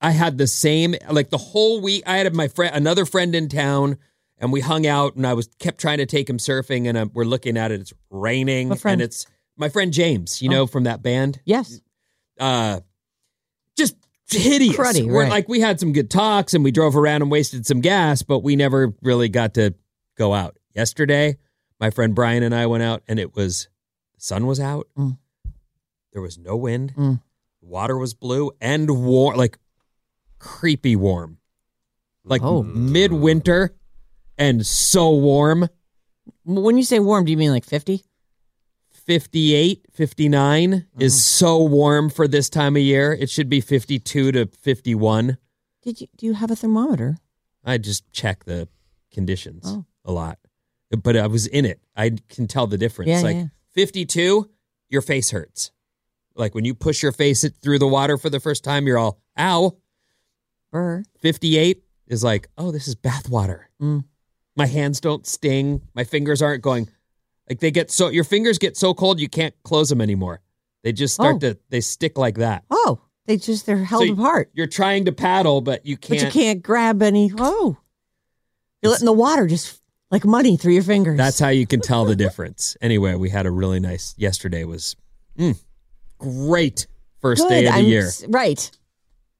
I 0.00 0.10
had 0.12 0.38
the 0.38 0.46
same 0.46 0.94
like 1.10 1.30
the 1.30 1.38
whole 1.38 1.80
week. 1.80 2.02
I 2.06 2.18
had 2.18 2.34
my 2.34 2.48
friend, 2.48 2.74
another 2.74 3.04
friend 3.04 3.34
in 3.34 3.48
town, 3.48 3.98
and 4.38 4.52
we 4.52 4.60
hung 4.60 4.86
out. 4.86 5.16
And 5.16 5.26
I 5.26 5.34
was 5.34 5.48
kept 5.58 5.80
trying 5.80 5.98
to 5.98 6.06
take 6.06 6.28
him 6.30 6.38
surfing, 6.38 6.88
and 6.88 6.96
uh, 6.96 7.06
we're 7.12 7.24
looking 7.24 7.56
at 7.56 7.72
it. 7.72 7.80
It's 7.80 7.92
raining, 8.10 8.70
and 8.84 9.00
it's 9.02 9.26
my 9.56 9.68
friend 9.68 9.92
James. 9.92 10.40
You 10.40 10.50
Oh. 10.50 10.52
know 10.52 10.66
from 10.66 10.84
that 10.84 11.02
band. 11.02 11.40
yes. 11.44 11.80
Uh, 12.38 12.80
just 13.76 13.96
hideous. 14.30 14.76
Cruddy, 14.76 15.04
We're- 15.06 15.24
right. 15.24 15.30
Like 15.30 15.48
we 15.48 15.58
had 15.60 15.80
some 15.80 15.92
good 15.92 16.10
talks, 16.10 16.54
and 16.54 16.62
we 16.62 16.70
drove 16.70 16.96
around 16.96 17.22
and 17.22 17.30
wasted 17.30 17.66
some 17.66 17.80
gas, 17.80 18.22
but 18.22 18.40
we 18.40 18.54
never 18.54 18.94
really 19.02 19.28
got 19.28 19.54
to 19.54 19.74
go 20.16 20.32
out. 20.34 20.56
Yesterday, 20.74 21.36
my 21.80 21.90
friend 21.90 22.14
Brian 22.14 22.44
and 22.44 22.54
I 22.54 22.66
went 22.66 22.84
out, 22.84 23.02
and 23.08 23.18
it 23.18 23.34
was 23.34 23.68
the 24.14 24.20
sun 24.20 24.46
was 24.46 24.60
out. 24.60 24.86
Mm. 24.96 25.18
There 26.12 26.22
was 26.22 26.38
no 26.38 26.54
wind. 26.56 26.94
Mm. 26.96 27.20
Water 27.60 27.98
was 27.98 28.14
blue 28.14 28.52
and 28.60 28.88
warm, 29.04 29.36
like 29.36 29.58
creepy 30.38 30.96
warm, 30.96 31.38
like 32.24 32.42
Oh. 32.42 32.62
midwinter, 32.62 33.74
and 34.36 34.66
so 34.66 35.10
warm. 35.10 35.68
When 36.44 36.76
you 36.76 36.84
say 36.84 36.98
warm, 36.98 37.24
do 37.24 37.30
you 37.30 37.36
mean 37.36 37.50
like 37.50 37.64
50? 37.64 38.04
58, 38.90 39.86
59 39.90 40.86
is 40.98 41.14
mm-hmm. 41.14 41.18
so 41.18 41.62
warm 41.62 42.10
for 42.10 42.28
this 42.28 42.50
time 42.50 42.76
of 42.76 42.82
year. 42.82 43.12
It 43.12 43.30
should 43.30 43.48
be 43.48 43.62
52 43.62 44.32
to 44.32 44.46
51. 44.46 45.38
Did 45.82 46.00
you 46.02 46.08
do 46.16 46.26
you 46.26 46.34
have 46.34 46.50
a 46.50 46.56
thermometer? 46.56 47.16
I 47.64 47.78
just 47.78 48.10
check 48.12 48.44
the 48.44 48.68
conditions 49.10 49.64
Oh. 49.66 49.86
a 50.04 50.12
lot. 50.12 50.38
But 50.90 51.16
I 51.16 51.26
was 51.26 51.46
in 51.46 51.64
it. 51.64 51.80
I 51.96 52.16
can 52.28 52.46
tell 52.46 52.66
the 52.66 52.78
difference. 52.78 53.08
Yeah, 53.08 53.20
like 53.22 53.36
yeah. 53.36 53.46
52, 53.72 54.50
your 54.90 55.02
face 55.02 55.30
hurts. 55.30 55.70
Like 56.34 56.54
when 56.54 56.64
you 56.64 56.74
push 56.74 57.02
your 57.02 57.12
face 57.12 57.44
it 57.44 57.54
through 57.62 57.78
the 57.78 57.88
water 57.88 58.16
for 58.18 58.30
the 58.30 58.40
first 58.40 58.62
time, 58.64 58.86
you're 58.86 58.98
all, 58.98 59.20
ow. 59.38 59.76
Burr. 60.70 61.02
58 61.20 61.82
is 62.06 62.22
like, 62.24 62.48
oh, 62.58 62.70
this 62.70 62.88
is 62.88 62.94
bath 62.94 63.28
water. 63.28 63.70
Mm. 63.80 64.04
My 64.56 64.66
hands 64.66 65.00
don't 65.00 65.26
sting. 65.26 65.82
My 65.94 66.04
fingers 66.04 66.42
aren't 66.42 66.62
going, 66.62 66.88
like 67.48 67.60
they 67.60 67.70
get 67.70 67.90
so, 67.90 68.08
your 68.08 68.24
fingers 68.24 68.58
get 68.58 68.76
so 68.76 68.92
cold 68.94 69.20
you 69.20 69.28
can't 69.28 69.54
close 69.62 69.88
them 69.88 70.00
anymore. 70.00 70.40
They 70.82 70.92
just 70.92 71.14
start 71.14 71.36
Oh. 71.36 71.38
to, 71.40 71.58
they 71.70 71.80
stick 71.80 72.18
like 72.18 72.36
that. 72.36 72.64
Oh, 72.70 73.00
they 73.26 73.36
just 73.36 73.66
they're 73.66 73.84
held 73.84 74.06
So 74.06 74.12
apart. 74.14 74.50
You're 74.54 74.66
trying 74.66 75.04
to 75.04 75.12
paddle, 75.12 75.60
but 75.60 75.84
you 75.84 75.96
can't. 75.96 76.20
But 76.20 76.26
you 76.26 76.30
can't 76.32 76.62
grab 76.62 77.02
any. 77.02 77.30
Oh, 77.38 77.76
you're 78.82 78.90
letting 78.90 79.06
the 79.06 79.12
water 79.12 79.46
just 79.46 79.80
like 80.10 80.24
money 80.24 80.56
through 80.56 80.72
your 80.72 80.82
fingers. 80.82 81.18
That's 81.18 81.38
how 81.38 81.48
you 81.48 81.66
can 81.66 81.80
tell 81.80 82.04
the 82.04 82.16
difference. 82.24 82.76
Anyway, 82.80 83.14
we 83.16 83.28
had 83.28 83.44
a 83.44 83.50
really 83.50 83.80
nice 83.80 84.14
yesterday 84.16 84.64
was 84.64 84.96
mm, 85.38 85.58
great 86.18 86.86
first 87.20 87.42
Good. 87.42 87.48
day 87.50 87.66
of 87.66 87.72
the 87.74 87.78
I'm 87.80 87.84
year. 87.84 88.10
Right. 88.28 88.70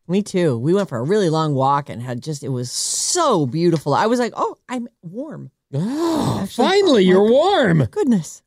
Me 0.08 0.22
too. 0.22 0.56
We 0.58 0.72
went 0.74 0.88
for 0.88 0.98
a 0.98 1.02
really 1.02 1.28
long 1.28 1.54
walk 1.54 1.88
and 1.90 2.00
had 2.02 2.22
just 2.22 2.42
it 2.42 2.48
was 2.48 2.72
so 2.72 3.44
beautiful. 3.46 3.92
I 3.94 4.06
was 4.06 4.18
like, 4.18 4.32
oh, 4.36 4.56
I'm 4.68 4.88
warm. 5.02 5.50
Oh, 5.74 6.40
Actually, 6.42 6.64
finally, 6.64 7.04
oh 7.04 7.08
you're 7.10 7.28
warm. 7.30 7.84
Goodness. 7.90 8.42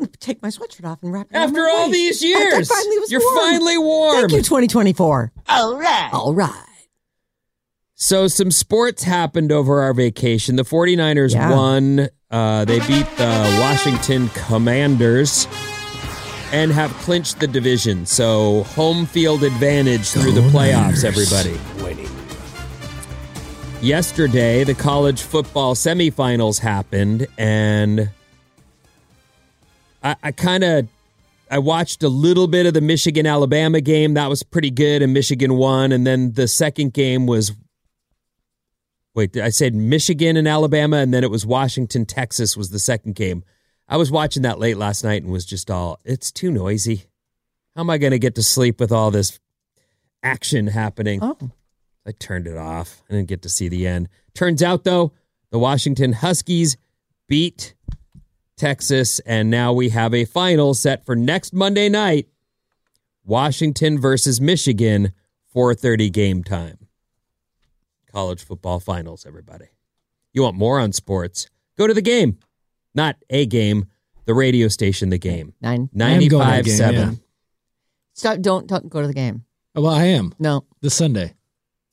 I'm 0.00 0.06
gonna 0.06 0.16
take 0.18 0.40
my 0.42 0.48
sweatshirt 0.48 0.86
off 0.86 1.02
and 1.02 1.12
wrap 1.12 1.26
it 1.30 1.34
around 1.36 1.42
After 1.50 1.60
my 1.62 1.70
all 1.70 1.90
waist. 1.90 2.20
these 2.22 2.24
I- 2.24 2.26
I 2.26 2.40
years, 2.40 2.68
finally 2.68 2.98
was 3.00 3.12
you're 3.12 3.20
warm. 3.20 3.36
finally 3.38 3.78
warm. 3.78 4.20
Thank 4.20 4.32
you, 4.32 4.38
2024. 4.38 5.32
All 5.50 5.78
right. 5.78 6.10
All 6.12 6.34
right. 6.34 6.64
So 7.94 8.26
some 8.28 8.50
sports 8.50 9.02
happened 9.04 9.52
over 9.52 9.82
our 9.82 9.94
vacation. 9.94 10.56
The 10.56 10.64
49ers 10.64 11.32
Yeah. 11.34 11.50
won. 11.50 12.08
Uh, 12.30 12.64
they 12.64 12.80
beat 12.80 13.06
the 13.16 13.58
Washington 13.60 14.28
Commanders 14.30 15.46
and 16.54 16.70
have 16.70 16.92
clinched 16.98 17.40
the 17.40 17.48
division. 17.48 18.06
So 18.06 18.62
home 18.62 19.06
field 19.06 19.42
advantage 19.42 20.10
through 20.10 20.30
the 20.30 20.40
playoffs, 20.40 21.02
everybody. 21.04 21.58
Winning. 21.82 22.08
Yesterday, 23.82 24.62
the 24.62 24.74
college 24.74 25.20
football 25.20 25.74
semifinals 25.74 26.60
happened, 26.60 27.26
and 27.36 28.08
I, 30.00 30.14
I 30.22 30.30
kind 30.30 30.62
of 30.62 30.88
I 31.50 31.58
watched 31.58 32.04
a 32.04 32.08
little 32.08 32.46
bit 32.46 32.66
of 32.66 32.72
the 32.72 32.80
Michigan 32.80 33.26
Alabama 33.26 33.80
game. 33.80 34.14
That 34.14 34.30
was 34.30 34.44
pretty 34.44 34.70
good, 34.70 35.02
and 35.02 35.12
Michigan 35.12 35.56
won. 35.56 35.90
And 35.90 36.06
then 36.06 36.34
the 36.34 36.46
second 36.46 36.92
game 36.92 37.26
was 37.26 37.52
wait, 39.12 39.36
I 39.36 39.48
said 39.48 39.74
Michigan 39.74 40.36
and 40.36 40.46
Alabama, 40.46 40.98
and 40.98 41.12
then 41.12 41.24
it 41.24 41.32
was 41.32 41.44
Washington 41.44 42.06
Texas 42.06 42.56
was 42.56 42.70
the 42.70 42.78
second 42.78 43.16
game. 43.16 43.42
I 43.88 43.96
was 43.96 44.10
watching 44.10 44.42
that 44.42 44.58
late 44.58 44.76
last 44.76 45.04
night 45.04 45.22
and 45.22 45.32
was 45.32 45.44
just 45.44 45.70
all 45.70 46.00
it's 46.04 46.32
too 46.32 46.50
noisy. 46.50 47.04
How 47.74 47.82
am 47.82 47.90
I 47.90 47.98
going 47.98 48.12
to 48.12 48.18
get 48.18 48.36
to 48.36 48.42
sleep 48.42 48.80
with 48.80 48.92
all 48.92 49.10
this 49.10 49.38
action 50.22 50.68
happening? 50.68 51.20
Oh. 51.22 51.36
I 52.06 52.12
turned 52.12 52.46
it 52.46 52.56
off. 52.56 53.02
I 53.08 53.14
didn't 53.14 53.28
get 53.28 53.42
to 53.42 53.48
see 53.48 53.68
the 53.68 53.86
end. 53.86 54.08
Turns 54.34 54.62
out, 54.62 54.84
though, 54.84 55.12
the 55.50 55.58
Washington 55.58 56.12
Huskies 56.12 56.76
beat 57.28 57.74
Texas, 58.56 59.18
and 59.20 59.50
now 59.50 59.72
we 59.72 59.88
have 59.88 60.14
a 60.14 60.24
final 60.24 60.74
set 60.74 61.04
for 61.04 61.16
next 61.16 61.52
Monday 61.52 61.88
night. 61.88 62.28
Washington 63.24 63.98
versus 63.98 64.40
Michigan, 64.40 65.12
4:30 65.54 66.12
game 66.12 66.44
time. 66.44 66.78
College 68.12 68.44
football 68.44 68.80
finals, 68.80 69.24
everybody. 69.26 69.66
You 70.32 70.42
want 70.42 70.56
more 70.56 70.78
on 70.78 70.92
sports? 70.92 71.48
Go 71.76 71.86
to 71.86 71.94
the 71.94 72.02
game. 72.02 72.38
Not 72.94 73.16
a 73.30 73.46
game, 73.46 73.86
the 74.26 74.34
radio 74.34 74.68
station, 74.68 75.10
the 75.10 75.18
game. 75.18 75.52
Nine. 75.60 75.88
I 76.00 76.10
am 76.10 76.18
going 76.18 76.20
to 76.20 76.28
the 76.28 76.38
95 76.38 76.64
game, 76.64 76.76
7. 76.76 76.94
yeah. 76.94 77.10
Stop. 78.14 78.40
Don't, 78.40 78.66
don't 78.66 78.88
go 78.88 79.00
to 79.00 79.06
the 79.08 79.14
game. 79.14 79.44
Oh, 79.74 79.82
Well, 79.82 79.92
I 79.94 80.04
am 80.04 80.32
No. 80.38 80.64
this 80.80 80.94
Sunday. 80.94 81.34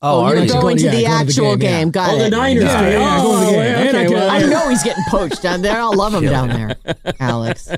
Oh, 0.04 0.20
oh 0.20 0.24
are 0.24 0.34
you're 0.34 0.44
you? 0.44 0.52
going 0.52 0.76
to 0.78 0.82
Yeah, 0.84 0.90
the 0.90 0.96
going 1.00 1.26
to 1.26 1.34
the 1.34 1.42
actual 1.42 1.56
game, 1.56 1.70
yeah. 1.70 1.78
game. 1.80 1.90
Got 1.90 2.10
Oh, 2.10 2.16
it. 2.16 2.18
the 2.30 2.30
Niners 2.30 2.64
Yeah, 2.64 2.82
game. 2.90 3.00
yeah, 3.00 3.18
Oh, 3.20 3.22
going 3.22 3.40
to 3.40 3.46
the 3.46 3.52
game. 3.52 3.60
okay, 3.60 3.88
And 3.88 3.96
I 3.96 4.04
okay. 4.06 4.14
go- 4.14 4.28
I 4.28 4.42
know 4.50 4.68
he's 4.68 4.82
getting 4.82 5.04
poached 5.08 5.42
down 5.42 5.62
there. 5.62 5.76
I'll 5.80 5.94
love 5.96 6.14
him 6.14 6.24
down 6.24 6.48
there, 6.48 6.76
Alex. 7.20 7.68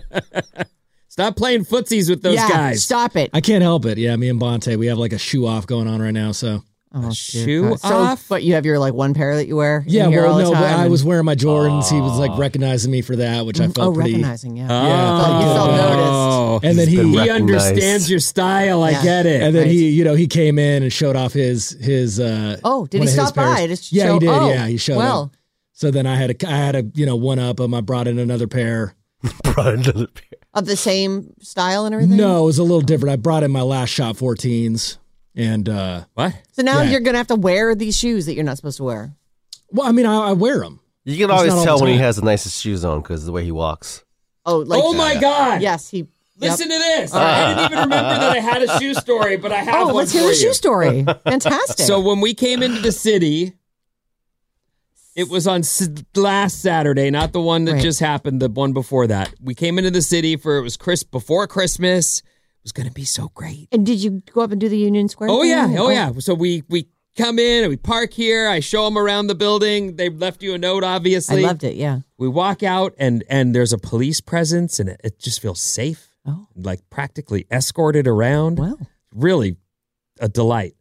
Stop 1.09 1.37
playing 1.37 1.65
footsies 1.65 2.11
with 2.11 2.23
those 2.23 2.35
yeah, 2.35 2.49
guys. 2.49 2.83
Stop 2.85 3.17
it. 3.17 3.31
I 3.33 3.41
can't 3.41 3.63
help 3.63 3.85
it. 3.87 3.99
Yeah, 3.99 4.17
me 4.17 4.29
and 4.29 4.41
Bonte, 4.41 4.77
we 4.77 4.87
have 4.87 4.99
like 4.99 5.13
a 5.13 5.19
shoe 5.19 5.47
off 5.47 5.67
going 5.67 5.87
on 5.87 6.03
right 6.03 6.11
now. 6.13 6.33
So 6.33 6.63
Oh, 6.97 7.11
shoe 7.13 7.71
God. 7.71 7.81
So, 7.81 7.97
off? 7.97 8.29
but 8.29 8.45
you 8.45 8.55
have 8.55 8.65
your 8.65 8.79
like 8.79 8.95
one 8.95 9.15
pair 9.15 9.35
that 9.35 9.49
you 9.49 9.57
wear. 9.57 9.79
in 9.79 9.85
yeah, 9.93 10.09
here 10.09 10.27
all 10.27 10.37
well, 10.37 10.39
the 10.39 10.43
no, 10.45 10.51
but 10.53 10.69
time 10.71 10.81
I 10.81 10.87
was 10.87 11.03
wearing 11.03 11.25
my 11.25 11.35
Jordans. 11.35 11.91
He 11.91 12.01
was 12.01 12.17
like 12.19 12.39
recognizing 12.39 12.93
me 12.93 13.03
for 13.03 13.17
that, 13.17 13.45
which 13.47 13.59
I 13.59 13.67
felt 13.67 13.79
oh, 13.79 13.93
pretty. 13.95 14.13
recognizing. 14.13 14.57
Yeah. 14.57 14.69
Yeah, 14.69 15.25
Felt- 15.25 15.43
you 15.43 15.55
felt 15.55 15.71
Oh. 15.71 16.61
And 16.63 16.79
then 16.79 16.87
he, 16.87 17.03
He 17.03 17.31
understands 17.31 18.09
your 18.09 18.21
style. 18.21 18.83
I 18.85 18.91
Yeah. 18.91 19.03
get 19.03 19.27
it. 19.27 19.43
and 19.43 19.55
then 19.55 19.65
Right. 19.65 19.73
he, 19.73 19.91
you 19.91 20.05
know, 20.05 20.15
he 20.15 20.29
came 20.29 20.57
in 20.59 20.85
and 20.85 20.93
showed 20.93 21.17
off 21.17 21.33
his 21.33 21.71
his. 21.81 22.21
uh 22.21 22.59
Oh, 22.63 22.87
did 22.87 23.01
he 23.03 23.09
stop 23.09 23.35
by? 23.35 23.57
pairs. 23.57 23.69
Just 23.81 23.93
yeah, 23.93 24.05
show- 24.07 24.13
he 24.15 24.19
did. 24.21 24.29
oh, 24.29 24.49
yeah, 24.49 24.67
he 24.69 24.77
showed 24.77 24.99
well. 24.99 25.23
up. 25.25 25.37
So 25.73 25.91
then 25.91 26.07
I 26.07 26.15
had 26.15 26.31
a, 26.31 26.49
I 26.49 26.57
had 26.57 26.77
a, 26.77 26.85
you 26.95 27.05
know, 27.07 27.17
one 27.17 27.41
up 27.41 27.59
him. 27.59 27.75
I 27.75 27.81
brought 27.81 28.07
in 28.07 28.21
another 28.21 28.47
pair. 28.47 28.95
Brought 29.43 29.75
another 29.75 30.07
pair. 30.07 30.39
Of 30.53 30.67
the 30.67 30.77
same 30.77 31.33
style 31.41 31.87
and 31.87 31.95
everything. 31.95 32.17
No, 32.17 32.43
it 32.43 32.47
was 32.47 32.59
a 32.59 32.63
little 32.63 32.83
different. 32.83 33.13
I 33.15 33.17
brought 33.17 33.43
in 33.43 33.51
my 33.51 33.63
last 33.63 33.89
shot 33.89 34.15
14s, 34.17 34.99
and 35.37 35.69
uh 35.69 36.05
what? 36.15 36.35
So 36.53 36.63
now 36.63 36.83
Yeah. 36.83 36.91
you're 36.93 37.01
gonna 37.01 37.19
have 37.19 37.27
to 37.29 37.35
wear 37.37 37.75
these 37.75 37.97
shoes 37.97 38.27
that 38.27 38.35
you're 38.35 38.45
not 38.45 38.57
supposed 38.57 38.77
to 38.79 38.85
wear. 38.85 39.15
well, 39.71 39.87
I 39.89 39.93
mean, 39.93 40.07
I, 40.07 40.29
I 40.29 40.33
wear 40.33 40.61
them. 40.61 40.81
You 41.05 41.17
can 41.17 41.25
It's 41.31 41.33
always 41.51 41.65
tell 41.65 41.81
when 41.81 41.93
he 41.93 41.99
has 41.99 42.17
the 42.17 42.23
nicest 42.23 42.61
shoes 42.63 42.85
on 42.85 43.01
because 43.03 43.27
the 43.27 43.33
way 43.33 43.45
he 43.45 43.53
walks. 43.53 44.05
Oh, 44.47 44.59
like 44.59 44.81
oh 44.83 44.93
my 44.95 45.19
God. 45.21 45.61
yes, 45.63 45.89
he. 45.89 46.07
Listen 46.37 46.69
to 46.69 46.77
this. 46.79 47.15
I 47.15 47.49
didn't 47.55 47.65
even 47.67 47.79
remember 47.85 48.19
that 48.19 48.33
I 48.33 48.41
had 48.41 48.63
a 48.63 48.79
shoe 48.81 48.93
story, 48.95 49.37
but 49.37 49.53
I 49.53 49.59
have 49.59 49.75
Oh, 49.77 49.85
one 49.87 49.95
let's 49.95 50.13
for 50.13 50.19
hear 50.19 50.27
the 50.29 50.35
you. 50.35 50.41
shoe 50.41 50.53
story. 50.53 51.05
Fantastic. 51.25 51.87
So 51.87 52.01
when 52.01 52.21
we 52.21 52.35
came 52.35 52.61
into 52.63 52.81
the 52.81 52.91
city, 52.91 53.53
it 55.15 55.29
was 55.29 55.47
on 55.47 55.61
s- 55.61 55.89
last 56.17 56.61
Saturday, 56.61 57.11
not 57.11 57.33
the 57.33 57.41
one 57.41 57.65
that 57.67 57.75
Right. 57.75 57.83
just 57.83 58.01
happened, 58.01 58.43
the 58.43 58.49
one 58.49 58.73
before 58.73 59.07
that. 59.07 59.33
We 59.41 59.55
came 59.55 59.79
into 59.79 59.91
the 59.93 60.03
city 60.03 60.37
for 60.37 60.57
it 60.59 60.63
was 60.63 60.77
Chris 60.77 61.03
before 61.05 61.47
Christmas. 61.47 62.23
Was 62.65 62.73
going 62.73 62.89
to 62.89 62.93
be 62.95 63.05
so 63.05 63.31
great. 63.35 63.69
and 63.73 63.85
did 63.85 64.03
you 64.03 64.23
go 64.33 64.41
up 64.41 64.51
and 64.51 64.61
do 64.61 64.69
the 64.69 64.79
Union 64.79 65.09
Square? 65.09 65.31
Oh 65.31 65.43
thing? 65.43 65.51
yeah, 65.51 65.75
oh 65.79 65.91
yeah. 65.91 66.11
So 66.19 66.33
we 66.35 66.63
we 66.69 66.89
come 67.17 67.39
in 67.39 67.63
and 67.65 67.71
we 67.71 67.77
park 67.77 68.13
here. 68.13 68.49
I 68.49 68.61
show 68.61 68.85
them 68.87 68.97
around 68.99 69.27
the 69.29 69.35
building. 69.35 69.97
They 69.97 70.09
left 70.09 70.43
you 70.43 70.55
a 70.55 70.59
note, 70.59 70.83
obviously. 70.83 71.45
I 71.45 71.47
loved 71.47 71.63
it. 71.63 71.77
Yeah. 71.77 72.01
We 72.19 72.27
walk 72.27 72.63
out 72.63 72.95
and 72.99 73.23
and 73.29 73.55
there's 73.55 73.73
a 73.75 73.79
police 73.79 74.21
presence 74.23 74.81
and 74.81 74.89
it, 74.89 75.01
it 75.05 75.19
just 75.19 75.41
feels 75.43 75.61
safe. 75.61 76.09
Oh. 76.27 76.47
Like 76.57 76.81
practically 76.91 77.47
escorted 77.51 78.07
around. 78.07 78.59
Well. 78.59 78.79
Really 79.15 79.57
a 80.19 80.29
delight. 80.29 80.75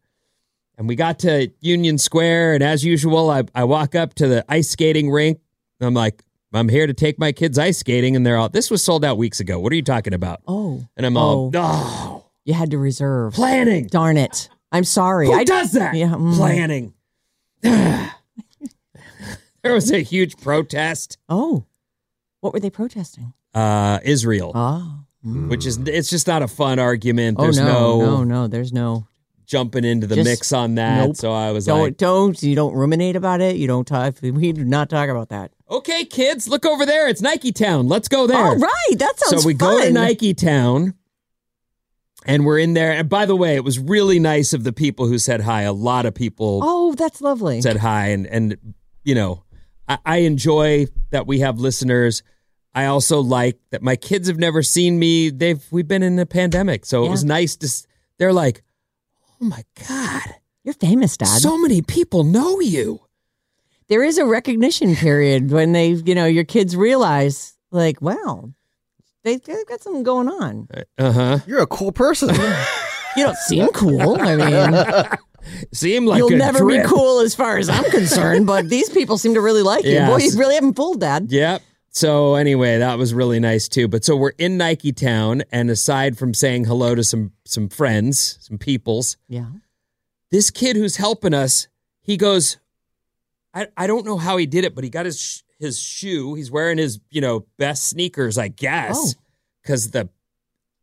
And 0.77 0.87
we 0.87 0.95
got 0.95 1.19
to 1.19 1.51
Union 1.59 1.97
Square 1.97 2.55
and 2.55 2.63
as 2.63 2.83
usual 2.85 3.29
I 3.29 3.43
I 3.53 3.65
walk 3.65 3.93
up 3.93 4.13
to 4.15 4.27
the 4.27 4.45
ice 4.47 4.69
skating 4.69 5.11
rink. 5.11 5.39
And 5.81 5.87
I'm 5.87 5.93
like 5.93 6.23
I'm 6.55 6.69
here 6.69 6.87
to 6.87 6.93
take 6.93 7.19
my 7.19 7.31
kids 7.31 7.57
ice 7.57 7.79
skating 7.79 8.15
and 8.15 8.25
they're 8.25 8.37
all 8.37 8.49
this 8.49 8.69
was 8.71 8.83
sold 8.83 9.03
out 9.03 9.17
weeks 9.17 9.39
ago. 9.39 9.59
What 9.59 9.71
are 9.71 9.75
you 9.75 9.81
talking 9.83 10.13
about? 10.13 10.41
Oh. 10.47 10.85
And 10.97 11.05
I'm 11.05 11.17
all 11.17 11.51
Oh. 11.53 11.55
oh, 11.55 12.25
You 12.45 12.53
had 12.53 12.71
to 12.71 12.77
reserve. 12.77 13.33
planning. 13.33 13.87
Darn 13.87 14.17
it. 14.17 14.49
I'm 14.71 14.83
sorry. 14.83 15.27
Who 15.27 15.33
I 15.33 15.43
does 15.43 15.71
that? 15.73 15.95
Yeah. 15.95 16.07
mm. 16.09 16.35
Planning. 16.35 16.93
there 17.61 18.11
was 19.73 19.91
a 19.91 19.99
huge 19.99 20.37
protest. 20.37 21.17
Oh. 21.29 21.65
What 22.41 22.53
were 22.53 22.59
they 22.59 22.69
protesting? 22.69 23.33
Uh, 23.53 23.99
Israel, 24.03 24.51
Oh. 24.55 24.99
which 25.23 25.65
is 25.65 25.77
it's 25.77 26.09
just 26.09 26.27
not 26.27 26.41
a 26.41 26.47
fun 26.47 26.79
argument. 26.79 27.37
Oh 27.39 27.43
There's 27.43 27.57
no, 27.57 27.65
no, 27.65 27.99
no, 27.99 28.23
no. 28.23 28.47
There's 28.47 28.73
no. 28.73 29.07
Jumping 29.45 29.83
into 29.85 30.07
the 30.07 30.15
Just- 30.15 30.27
mix 30.29 30.53
on 30.53 30.75
that. 30.75 31.05
nope. 31.07 31.15
So 31.15 31.31
I 31.31 31.51
was 31.51 31.65
Don't 31.65 31.81
like, 31.81 31.97
don't 31.97 32.41
you 32.43 32.55
don't 32.55 32.73
ruminate 32.73 33.15
about 33.15 33.41
it. 33.41 33.55
You 33.57 33.67
don't 33.67 33.85
talk. 33.87 34.15
We 34.21 34.51
do 34.51 34.63
not 34.63 34.89
talk 34.89 35.09
about 35.09 35.29
that. 35.29 35.51
okay, 35.69 36.05
kids, 36.05 36.47
look 36.47 36.65
over 36.65 36.85
there. 36.85 37.07
It's 37.07 37.21
Nike 37.21 37.51
Town. 37.51 37.87
Let's 37.87 38.07
go 38.07 38.27
there. 38.27 38.37
All 38.37 38.55
right, 38.57 38.97
that 38.99 39.19
sounds. 39.19 39.41
so 39.43 39.47
we 39.47 39.53
go 39.53 39.81
to. 39.81 39.91
Nike 39.91 40.33
Town. 40.33 40.93
And 42.25 42.45
we're 42.45 42.59
in 42.59 42.73
there. 42.73 42.93
And 42.93 43.09
by 43.09 43.25
the 43.25 43.35
way, 43.35 43.55
it 43.55 43.63
was 43.65 43.79
really 43.79 44.17
nice 44.17 44.53
of 44.53 44.63
the 44.63 44.71
people 44.71 45.07
who 45.07 45.17
said 45.19 45.41
hi. 45.41 45.63
A 45.63 45.73
lot 45.73 46.05
of 46.05 46.13
people 46.15 46.61
Oh, 46.63 46.93
that's 46.93 47.19
lovely. 47.21 47.61
said 47.61 47.77
hi 47.77 48.07
and 48.09 48.25
and 48.27 48.57
you 49.03 49.13
know 49.15 49.43
I, 49.89 49.97
I 50.05 50.17
enjoy 50.19 50.85
that 51.11 51.27
we 51.27 51.39
have 51.39 51.59
listeners 51.59 52.23
i 52.73 52.85
also 52.85 53.19
like 53.19 53.59
that 53.71 53.81
my 53.81 53.97
kids 53.97 54.29
have 54.29 54.37
never 54.39 54.63
seen 54.63 54.97
me 54.97 55.29
they've 55.29 55.61
we've 55.71 55.87
been 55.87 56.01
in 56.03 56.17
a 56.17 56.25
pandemic 56.25 56.85
so 56.85 57.03
it 57.05 57.09
was 57.09 57.25
nice 57.25 57.57
to 57.57 57.67
they're 58.17 58.31
like 58.31 58.63
oh 59.43 59.47
my 59.47 59.63
god 59.87 60.35
You're 60.63 60.73
famous, 60.73 61.17
Dad. 61.17 61.27
so 61.27 61.57
many 61.57 61.81
people 61.81 62.23
know 62.23 62.61
you 62.61 63.01
there 63.89 64.03
is 64.03 64.17
a 64.17 64.25
recognition 64.25 64.95
period 64.95 65.51
when 65.51 65.73
they, 65.73 65.89
you 65.89 66.15
know, 66.15 66.25
your 66.25 66.45
kids 66.45 66.73
realize, 66.75 67.57
like, 67.69 68.01
wow, 68.01 68.49
they, 69.25 69.35
they've 69.35 69.65
got 69.67 69.81
something 69.81 70.03
going 70.03 70.29
on. 70.29 70.69
Uh 70.97 71.11
huh. 71.11 71.39
You're 71.45 71.61
a 71.61 71.67
cool 71.67 71.91
person. 71.91 72.29
You 73.15 73.25
don't 73.25 73.37
seem 73.37 73.67
cool. 73.73 74.19
I 74.19 74.35
mean, 74.35 75.05
Seem 75.71 76.07
like 76.07 76.17
you'll 76.17 76.33
a 76.33 76.37
never 76.37 76.59
trip. 76.59 76.81
be 76.81 76.89
cool 76.89 77.19
as 77.19 77.35
far 77.35 77.57
as 77.57 77.69
I'm 77.69 77.83
concerned, 77.91 78.47
but 78.47 78.69
these 78.69 78.89
people 78.89 79.19
seem 79.19 79.35
to 79.35 79.41
really 79.41 79.61
like 79.61 79.85
you. 79.85 79.99
Boy, 79.99 80.17
you 80.17 80.31
really 80.35 80.55
haven't 80.55 80.73
fooled, 80.75 80.99
Dad. 81.01 81.27
Yep. 81.29 81.61
So 81.95 82.33
anyway, 82.35 82.79
that 82.79 82.97
was 82.97 83.13
really 83.13 83.39
nice 83.39 83.67
too. 83.67 83.87
But 83.87 84.03
so 84.03 84.15
we're 84.15 84.33
in 84.39 84.57
Nike 84.57 84.91
Town, 84.91 85.43
and 85.51 85.69
aside 85.69 86.17
from 86.17 86.33
saying 86.33 86.65
hello 86.65 86.95
to 86.95 87.03
some 87.03 87.31
some 87.45 87.69
friends, 87.69 88.37
some 88.41 88.57
peoples, 88.57 89.15
Yeah. 89.29 89.45
this 90.31 90.49
kid 90.49 90.75
who's 90.75 90.95
helping 90.95 91.35
us, 91.35 91.67
he 92.01 92.17
goes, 92.17 92.57
I, 93.53 93.67
I 93.77 93.85
don't 93.85 94.05
know 94.07 94.17
how 94.17 94.37
he 94.37 94.47
did 94.47 94.65
it, 94.65 94.73
but 94.73 94.83
he 94.83 94.89
got 94.89 95.05
his 95.05 95.19
sh- 95.21 95.41
his 95.59 95.79
shoe. 95.79 96.33
He's 96.33 96.49
wearing 96.49 96.79
his 96.79 96.99
you 97.11 97.21
know 97.21 97.45
best 97.59 97.85
sneakers, 97.85 98.39
I 98.39 98.47
Oh. 98.47 98.53
guess, 98.57 99.15
because 99.61 99.91
the 99.91 100.09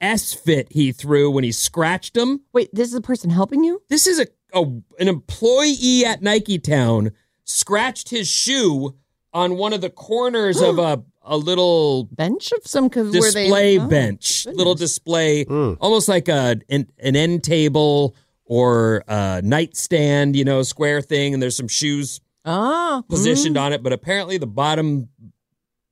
S 0.00 0.32
fit 0.32 0.68
he 0.70 0.92
threw 0.92 1.28
when 1.30 1.42
he 1.42 1.50
scratched 1.50 2.16
him. 2.16 2.42
Wait, 2.52 2.70
this 2.72 2.86
is 2.88 2.94
a 2.94 3.00
person 3.00 3.30
helping 3.30 3.64
you? 3.64 3.82
This 3.88 4.06
is 4.06 4.20
a, 4.20 4.26
a 4.54 4.62
an 5.00 5.08
employee 5.08 6.04
at 6.06 6.22
Nike 6.22 6.60
Town 6.60 7.10
scratched 7.44 8.10
his 8.10 8.28
shoe 8.28 8.94
on 9.32 9.56
one 9.56 9.72
of 9.72 9.80
the 9.80 9.90
corners 9.90 10.60
of 10.60 10.78
a 10.78 11.02
a 11.22 11.36
little 11.36 12.04
bench 12.04 12.50
of 12.52 12.66
some 12.66 12.88
where 12.88 13.04
they- 13.04 13.20
display 13.20 13.78
oh, 13.78 13.86
bench, 13.86 14.46
little 14.46 14.74
display, 14.74 15.44
almost 15.44 16.08
like 16.08 16.28
a 16.28 16.56
an, 16.68 16.90
an 16.98 17.16
end 17.16 17.44
table 17.44 18.16
or 18.44 19.04
a 19.06 19.40
nightstand, 19.44 20.34
you 20.34 20.44
know, 20.44 20.62
square 20.62 21.00
thing, 21.00 21.34
and 21.34 21.42
there's 21.42 21.56
some 21.56 21.68
shoes 21.68 22.20
Ah, 22.44 23.02
positioned 23.08 23.56
mm. 23.56 23.60
on 23.60 23.72
it, 23.72 23.82
but 23.82 23.92
apparently 23.92 24.38
the 24.38 24.46
bottom 24.46 25.08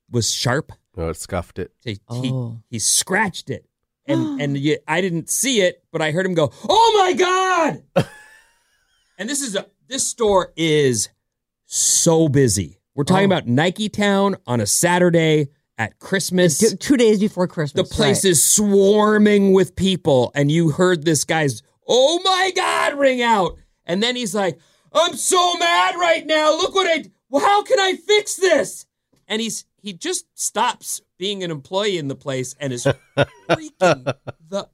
was 0.09 0.33
sharp. 0.33 0.71
Oh, 0.97 1.09
it 1.09 1.17
scuffed 1.17 1.59
it. 1.59 1.71
He, 1.83 1.99
Oh. 2.09 2.21
he, 2.69 2.75
he 2.75 2.79
scratched 2.79 3.49
it. 3.49 3.65
And 4.07 4.41
and 4.41 4.57
you, 4.57 4.77
I 4.87 4.99
didn't 5.01 5.29
see 5.29 5.61
it, 5.61 5.83
but 5.91 6.01
I 6.01 6.11
heard 6.11 6.25
him 6.25 6.33
go, 6.33 6.51
"Oh 6.67 7.01
my 7.03 7.13
god!" 7.13 7.83
and 9.17 9.29
this 9.29 9.41
is 9.41 9.55
a 9.55 9.67
this 9.87 10.05
store 10.07 10.51
is 10.55 11.09
so 11.65 12.27
busy. 12.27 12.78
We're 12.99 13.05
talking 13.05 13.31
Oh. 13.31 13.37
about 13.37 13.47
Nike 13.47 13.87
Town 13.87 14.35
on 14.45 14.59
a 14.59 14.65
Saturday 14.65 15.47
at 15.77 15.99
Christmas. 15.99 16.57
Two- 16.57 16.75
two 16.75 16.97
days 16.97 17.17
before 17.21 17.47
Christmas. 17.47 17.87
The 17.87 17.95
place 17.95 18.25
right. 18.25 18.31
is 18.31 18.43
swarming 18.43 19.53
with 19.53 19.77
people, 19.77 20.33
and 20.35 20.51
you 20.51 20.71
heard 20.71 21.05
this 21.05 21.23
guy's 21.23 21.61
"Oh 21.87 22.19
my 22.25 22.51
god!" 22.53 22.99
ring 22.99 23.21
out, 23.21 23.57
and 23.85 24.03
then 24.03 24.17
he's 24.17 24.35
like, 24.35 24.59
"I'm 24.91 25.15
so 25.15 25.55
mad 25.55 25.95
right 25.95 26.25
now. 26.27 26.51
Look 26.57 26.75
what 26.75 26.87
I. 26.87 27.05
Well, 27.29 27.41
how 27.41 27.63
can 27.63 27.79
I 27.79 27.93
fix 27.95 28.35
this?" 28.35 28.85
And 29.29 29.41
he's 29.41 29.63
he 29.81 29.93
just 29.93 30.25
stops 30.37 30.99
being 31.17 31.41
an 31.41 31.51
employee 31.51 31.97
in 31.97 32.09
the 32.09 32.15
place 32.17 32.53
and 32.59 32.73
is 32.73 32.85
freaking 33.49 34.13
the 34.49 34.67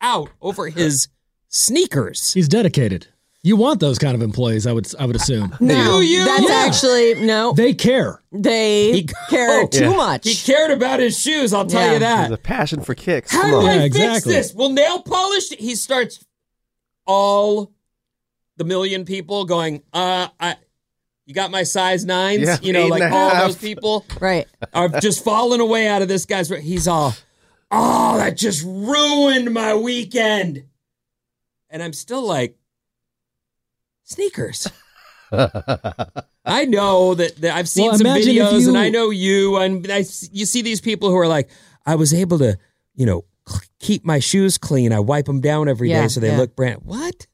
out 0.00 0.30
over 0.40 0.70
his 0.70 1.06
sneakers. 1.48 2.32
He's 2.32 2.48
dedicated. 2.48 3.06
You 3.42 3.56
want 3.56 3.80
those 3.80 3.98
kind 3.98 4.14
of 4.14 4.20
employees, 4.20 4.66
I 4.66 4.72
would 4.72 4.86
I 4.98 5.06
would 5.06 5.16
assume. 5.16 5.56
No, 5.60 6.00
that's 6.00 6.42
Yeah. 6.48 6.64
actually 6.66 7.26
no. 7.26 7.52
They 7.52 7.72
care. 7.72 8.20
They 8.32 8.92
He- 8.92 9.08
care 9.30 9.62
Oh, 9.62 9.66
too 9.66 9.84
yeah. 9.90 9.96
much. 9.96 10.28
He 10.28 10.34
cared 10.34 10.70
about 10.72 11.00
his 11.00 11.18
shoes. 11.18 11.54
I'll 11.54 11.64
tell 11.66 11.80
Yeah. 11.86 11.92
you 11.94 11.98
that. 12.00 12.20
There's 12.28 12.38
a 12.38 12.42
passion 12.42 12.82
for 12.82 12.94
kicks. 12.94 13.32
How 13.32 13.42
Come 13.42 13.50
do 13.50 13.56
on. 13.58 13.66
I 13.66 13.74
Yeah, 13.74 13.82
fix 13.84 13.96
exactly. 13.96 14.32
this? 14.34 14.54
Well, 14.54 14.68
nail 14.70 15.00
polish. 15.02 15.48
He 15.50 15.74
starts 15.74 16.22
all 17.06 17.72
the 18.58 18.64
million 18.64 19.04
people 19.06 19.44
going. 19.46 19.82
Uh, 19.92 20.28
I. 20.38 20.56
You 21.26 21.34
got 21.34 21.52
my 21.52 21.62
size 21.62 22.04
nines. 22.04 22.42
Yeah, 22.42 22.58
you 22.60 22.72
know, 22.72 22.88
like 22.88 23.04
all 23.04 23.30
half. 23.30 23.44
those 23.46 23.56
people 23.56 24.04
right. 24.20 24.48
are 24.74 24.88
just 24.88 25.22
falling 25.22 25.60
away 25.60 25.86
out 25.86 26.02
of 26.02 26.08
this 26.08 26.26
guy's. 26.26 26.48
He's 26.48 26.88
all, 26.88 27.14
oh, 27.70 28.16
that 28.16 28.36
just 28.36 28.64
ruined 28.66 29.52
my 29.54 29.74
weekend. 29.76 30.64
And 31.70 31.84
I'm 31.84 31.92
still 31.92 32.22
like, 32.26 32.56
sneakers. 34.10 34.66
I 35.32 36.64
know 36.66 37.14
that, 37.14 37.36
that 37.36 37.56
I've 37.56 37.68
seen 37.68 37.86
Well, 37.88 37.98
some 37.98 38.06
videos, 38.08 38.60
you- 38.62 38.68
and 38.68 38.76
I 38.78 38.88
know 38.88 39.10
you, 39.10 39.56
and 39.56 39.86
I, 39.90 39.98
you 40.32 40.44
see 40.46 40.62
these 40.62 40.80
people 40.80 41.08
who 41.08 41.16
are 41.16 41.28
like, 41.28 41.48
I 41.86 41.94
was 41.94 42.12
able 42.12 42.38
to, 42.38 42.58
you 42.94 43.06
know, 43.06 43.24
keep 43.78 44.04
my 44.04 44.18
shoes 44.18 44.58
clean. 44.58 44.92
I 44.92 45.00
wipe 45.00 45.26
them 45.26 45.40
down 45.40 45.68
every 45.68 45.88
day 45.88 45.94
Yeah, 45.94 46.06
so 46.08 46.20
they 46.20 46.28
yeah. 46.30 46.36
look 46.38 46.54
brand. 46.56 46.80
What? 46.84 47.26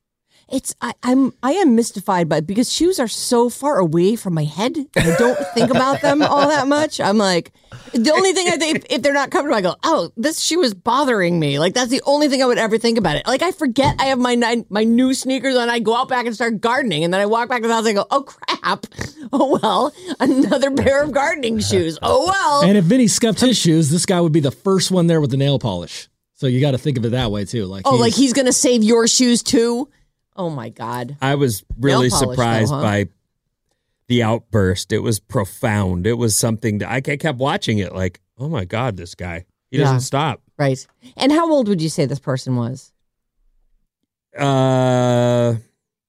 It's 0.48 0.76
I, 0.80 0.94
I'm 1.02 1.32
I 1.42 1.52
am 1.52 1.74
mystified 1.74 2.28
by 2.28 2.40
because 2.40 2.72
shoes 2.72 3.00
are 3.00 3.08
so 3.08 3.50
far 3.50 3.78
away 3.78 4.14
from 4.14 4.34
my 4.34 4.44
head. 4.44 4.76
I 4.96 5.16
don't 5.18 5.36
think 5.54 5.70
about 5.70 6.02
them 6.02 6.22
all 6.22 6.48
that 6.48 6.68
much. 6.68 7.00
I'm 7.00 7.18
like 7.18 7.52
the 7.92 8.12
only 8.12 8.32
thing 8.32 8.46
I 8.48 8.56
think 8.56 8.86
if, 8.88 9.02
they're 9.02 9.12
not 9.12 9.32
comfortable, 9.32 9.56
I 9.56 9.60
go, 9.60 9.74
oh, 9.82 10.10
this 10.16 10.40
shoe 10.40 10.62
is 10.62 10.72
bothering 10.72 11.40
me. 11.40 11.58
Like 11.58 11.74
that's 11.74 11.90
the 11.90 12.00
only 12.06 12.28
thing 12.28 12.44
I 12.44 12.46
would 12.46 12.58
ever 12.58 12.78
think 12.78 12.96
about 12.96 13.16
it. 13.16 13.26
Like 13.26 13.42
I 13.42 13.50
forget 13.50 13.96
I 13.98 14.06
have 14.06 14.20
my 14.20 14.64
my 14.70 14.84
new 14.84 15.14
sneakers 15.14 15.56
on. 15.56 15.68
I 15.68 15.80
go 15.80 15.96
out 15.96 16.08
back 16.08 16.26
and 16.26 16.34
start 16.34 16.60
gardening, 16.60 17.02
and 17.02 17.12
then 17.12 17.20
I 17.20 17.26
walk 17.26 17.48
back 17.48 17.62
to 17.62 17.68
the 17.68 17.74
house. 17.74 17.86
and 17.86 17.98
I 17.98 18.02
go, 18.02 18.06
oh 18.10 18.22
crap. 18.22 18.86
Oh 19.32 19.58
well, 19.60 19.92
another 20.20 20.70
pair 20.70 21.02
of 21.02 21.10
gardening 21.10 21.58
shoes. 21.58 21.98
Oh 22.00 22.26
well. 22.26 22.62
And 22.62 22.78
if 22.78 22.84
Vinny 22.84 23.08
scuffed 23.08 23.40
his 23.40 23.58
shoes, 23.58 23.90
this 23.90 24.06
guy 24.06 24.20
would 24.20 24.32
be 24.32 24.38
the 24.38 24.52
first 24.52 24.92
one 24.92 25.08
there 25.08 25.20
with 25.20 25.32
the 25.32 25.36
nail 25.36 25.58
polish. 25.58 26.08
So 26.34 26.46
you 26.46 26.60
got 26.60 26.72
to 26.72 26.78
think 26.78 26.98
of 26.98 27.04
it 27.04 27.10
that 27.10 27.32
way 27.32 27.44
too. 27.44 27.64
Like 27.64 27.82
oh, 27.86 27.96
like 27.96 28.12
he's 28.12 28.32
gonna 28.32 28.52
save 28.52 28.84
your 28.84 29.08
shoes 29.08 29.42
too. 29.42 29.88
Oh 30.36 30.50
my 30.50 30.68
god. 30.68 31.16
I 31.20 31.34
was 31.34 31.64
really 31.78 32.10
polish, 32.10 32.30
surprised 32.30 32.72
though, 32.72 32.76
huh? 32.76 32.82
by 32.82 33.08
the 34.08 34.22
outburst. 34.22 34.92
It 34.92 35.00
was 35.00 35.18
profound. 35.18 36.06
It 36.06 36.14
was 36.14 36.36
something 36.36 36.78
that 36.78 36.90
I, 36.90 36.96
I 36.96 37.16
kept 37.16 37.38
watching 37.38 37.78
it 37.78 37.94
like, 37.94 38.20
oh 38.38 38.48
my 38.48 38.64
God, 38.64 38.96
this 38.96 39.14
guy. 39.14 39.46
He 39.70 39.78
doesn't 39.78 40.00
stop. 40.00 40.42
Right. 40.58 40.86
And 41.16 41.32
how 41.32 41.50
old 41.52 41.68
would 41.68 41.82
you 41.82 41.88
say 41.88 42.06
this 42.06 42.20
person 42.20 42.56
was? 42.56 42.92
Uh, 44.38 45.54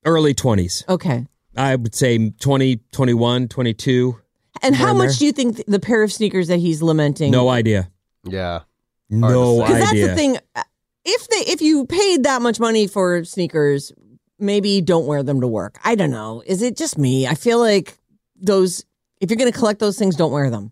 early 0.05 0.33
20s. 0.33 0.87
Okay. 0.87 1.25
I 1.55 1.75
would 1.75 1.95
say 1.95 2.29
20, 2.29 2.77
21, 2.91 3.47
22. 3.47 4.19
And 4.61 4.75
how 4.75 4.93
much 4.93 5.09
there. 5.09 5.15
do 5.19 5.25
you 5.25 5.31
think 5.31 5.65
the 5.65 5.79
pair 5.79 6.03
of 6.03 6.11
sneakers 6.13 6.47
that 6.49 6.59
he's 6.59 6.81
lamenting? 6.81 7.31
No 7.31 7.49
idea. 7.49 7.89
Yeah. 8.23 8.61
No 9.09 9.61
Because 9.61 9.79
that's 9.79 9.91
the 9.93 10.15
thing. 10.15 10.37
uh, 10.55 10.63
If 11.05 11.27
they 11.29 11.51
if 11.51 11.61
you 11.61 11.85
paid 11.85 12.23
that 12.23 12.41
much 12.41 12.59
money 12.59 12.87
for 12.87 13.23
sneakers, 13.23 13.91
maybe 14.39 14.81
don't 14.81 15.05
wear 15.05 15.23
them 15.23 15.41
to 15.41 15.47
work. 15.47 15.79
I 15.83 15.95
don't 15.95 16.11
know. 16.11 16.43
Is 16.45 16.61
it 16.61 16.77
just 16.77 16.97
me? 16.97 17.27
I 17.27 17.35
feel 17.35 17.59
like 17.59 17.97
those. 18.39 18.85
If 19.19 19.29
you're 19.31 19.37
going 19.37 19.51
to 19.51 19.57
collect 19.57 19.79
those 19.79 19.97
things, 19.97 20.15
don't 20.15 20.31
wear 20.31 20.49
them. 20.49 20.71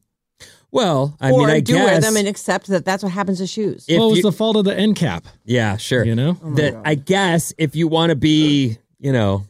Well, 0.72 1.16
I 1.22 1.32
or 1.32 1.40
mean, 1.40 1.50
I 1.50 1.60
do 1.62 1.74
guess. 1.74 1.86
wear 1.86 2.00
them 2.02 2.18
and 2.18 2.28
accept 2.28 2.68
that 2.68 2.84
that's 2.86 3.02
what 3.02 3.12
happens 3.14 3.38
to 3.40 3.48
shoes. 3.48 3.86
if 3.88 3.98
well, 3.98 4.10
it's 4.10 4.18
you- 4.18 4.24
the 4.24 4.32
fault 4.34 4.58
of 4.58 4.66
the 4.66 4.76
end 4.78 4.98
cap. 4.98 5.26
yeah, 5.46 5.78
sure. 5.78 6.04
You 6.06 6.16
know, 6.16 6.38
Oh 6.44 6.54
that 6.56 6.74
God. 6.74 6.82
I 6.86 6.96
guess 6.96 7.54
if 7.58 7.76
you 7.76 7.88
want 7.88 8.10
to 8.10 8.16
be, 8.16 8.78
you 9.00 9.14
know, 9.14 9.46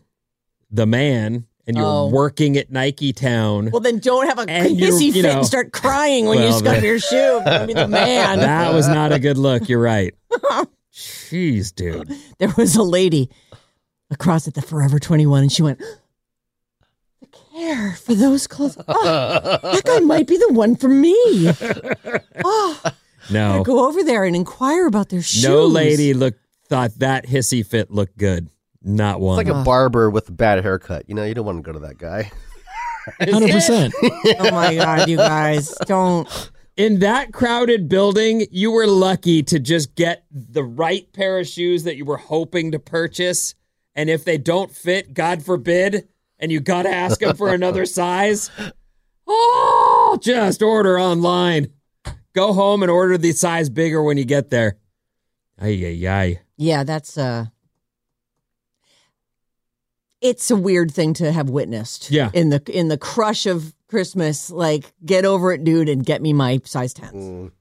the 0.70 0.86
man 0.86 1.46
and 1.68 1.76
you're 1.78 1.86
Oh. 1.86 2.10
working 2.10 2.58
at 2.58 2.70
Nike 2.72 3.12
Town, 3.12 3.70
Well, 3.72 3.82
then 3.82 3.98
don't 3.98 4.28
have 4.28 4.38
a 4.38 4.48
And 4.48 4.80
you- 4.80 4.86
hissy 4.92 5.12
fit 5.12 5.24
know- 5.24 5.38
and 5.40 5.46
start 5.48 5.72
crying 5.72 6.28
when 6.28 6.38
you 6.38 6.46
Well, 6.46 6.60
scuff 6.60 6.84
your 6.84 7.00
shoe. 7.00 7.42
I 7.44 7.66
mean, 7.66 7.76
the 7.76 7.88
man. 7.88 8.40
that 8.40 8.72
was 8.72 8.88
not 8.88 9.12
a 9.12 9.18
good 9.18 9.40
look. 9.40 9.68
You're 9.68 9.82
right. 9.82 10.14
Jeez, 10.94 11.74
dude. 11.74 12.12
there 12.38 12.54
was 12.56 12.76
a 12.76 12.84
lady 12.84 13.30
across 14.16 14.48
at 14.48 14.54
the 14.56 14.62
Forever 14.62 14.98
21 15.00 15.44
and 15.44 15.52
she 15.52 15.62
went, 15.62 15.80
the 17.22 17.28
care 17.54 17.94
for 17.94 18.16
those 18.16 18.48
clothes. 18.48 18.78
Oh, 18.88 19.60
that 19.62 19.84
guy 19.86 20.00
might 20.00 20.28
be 20.28 20.38
the 20.38 20.52
one 20.52 20.76
for 20.76 20.88
me. 20.90 21.52
Oh, 22.44 22.82
No, 23.32 23.64
go 23.64 23.88
over 23.88 24.04
there 24.04 24.24
and 24.24 24.36
inquire 24.36 24.86
about 24.88 25.10
their 25.10 25.22
shoes. 25.22 25.44
no 25.44 25.66
lady 25.66 26.14
looked 26.14 26.40
thought 26.68 26.92
that 27.00 27.26
hissy 27.28 27.66
fit 27.66 27.90
looked 27.92 28.18
good. 28.18 28.50
Not 28.84 29.16
It's 29.18 29.22
one. 29.24 29.38
like 29.38 29.48
a 29.48 29.64
barber 29.64 30.10
with 30.10 30.30
a 30.30 30.32
bad 30.32 30.64
haircut. 30.64 31.08
You 31.08 31.16
know, 31.16 31.24
you 31.24 31.34
don't 31.34 31.46
want 31.46 31.58
to 31.58 31.62
go 31.64 31.72
to 31.74 31.80
that 31.88 31.98
guy. 31.98 32.32
hundred 33.22 33.52
percent. 33.52 33.94
Oh 34.40 34.52
my 34.52 34.76
God, 34.76 35.08
you 35.10 35.18
guys. 35.18 35.74
Don't. 35.86 36.52
In 36.78 37.00
that 37.00 37.32
crowded 37.32 37.88
building, 37.88 38.46
you 38.52 38.70
were 38.72 38.86
lucky 38.86 39.42
to 39.44 39.60
just 39.60 39.96
get 39.96 40.26
the 40.30 40.64
right 40.64 41.12
pair 41.14 41.40
of 41.40 41.48
shoes 41.48 41.84
that 41.86 41.96
you 41.96 42.04
were 42.06 42.18
hoping 42.18 42.72
to 42.74 42.80
purchase. 42.80 43.56
And 43.96 44.10
if 44.10 44.26
they 44.26 44.38
don't 44.38 44.72
fit, 44.72 45.14
God 45.14 45.44
forbid, 45.44 46.08
and 46.38 46.52
you 46.52 46.60
got 46.60 46.84
to 46.84 46.90
ask 46.90 47.20
them 47.20 47.36
for 47.36 47.54
another 47.54 47.86
size, 47.86 48.52
oh, 49.26 50.20
just 50.22 50.62
order 50.62 51.00
online. 51.00 51.70
Go 52.34 52.52
home 52.52 52.84
and 52.84 52.92
order 52.92 53.18
the 53.18 53.32
size 53.32 53.70
bigger 53.70 54.04
when 54.04 54.18
you 54.18 54.26
get 54.26 54.50
there. 54.50 54.78
Ay, 55.60 55.86
ay, 55.86 56.08
ay. 56.08 56.42
Yeah, 56.58 56.84
that's 56.84 57.18
uh 57.18 57.46
it's 60.22 60.50
a 60.50 60.56
weird 60.56 60.92
thing 60.92 61.14
to 61.16 61.32
have 61.32 61.50
witnessed. 61.50 62.12
Yeah. 62.12 62.30
In 62.34 62.50
the 62.50 62.62
in 62.68 62.88
the 62.90 62.98
crush 62.98 63.46
of 63.46 63.74
Christmas, 63.88 64.50
like 64.50 64.92
get 65.06 65.24
over 65.24 65.54
it, 65.54 65.64
dude, 65.64 65.88
and 65.88 66.06
get 66.06 66.22
me 66.22 66.34
my 66.34 66.60
size 66.66 66.94
tens. 66.94 67.14
Mm. 67.14 67.52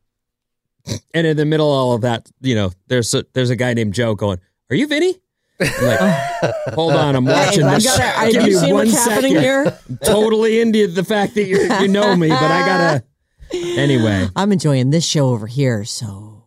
And 1.14 1.26
in 1.26 1.36
the 1.36 1.44
middle 1.44 1.70
of 1.70 1.78
all 1.78 1.92
of 1.94 2.00
that, 2.02 2.28
you 2.40 2.54
know, 2.54 2.72
there's 2.88 3.14
a, 3.14 3.24
there's 3.32 3.50
a 3.50 3.56
guy 3.56 3.74
named 3.74 3.94
Joe 3.94 4.14
going, 4.14 4.38
"Are 4.70 4.76
you 4.76 4.86
Vinny?" 4.86 5.20
I'm 5.60 5.84
like, 5.86 6.54
hold 6.74 6.92
on, 6.94 7.14
I'm 7.16 7.24
watching 7.24 7.62
Hey, 7.62 7.68
I 7.68 7.74
this. 7.74 7.84
gotta- 7.84 8.18
I- 8.18 8.30
Give 8.32 8.42
you 8.42 8.48
me 8.48 8.54
seen 8.54 8.74
what's 8.74 8.92
happening 9.06 9.36
here? 9.36 9.78
Totally 10.04 10.60
into 10.60 10.86
the 10.88 11.04
fact 11.04 11.34
that 11.34 11.44
you 11.44 11.58
you 11.80 11.88
know 11.88 12.16
me, 12.16 12.28
but 12.28 12.38
I 12.50 12.66
gotta 12.66 13.04
Anyway, 13.78 14.28
I'm 14.34 14.50
enjoying 14.52 14.90
this 14.90 15.04
show 15.06 15.28
over 15.28 15.46
here. 15.46 15.84
So, 15.84 16.44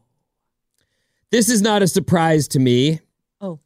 this 1.32 1.50
is 1.50 1.62
not 1.62 1.82
a 1.82 1.88
surprise 1.88 2.48
to 2.50 2.60
me. 2.60 3.00
oh, 3.42 3.60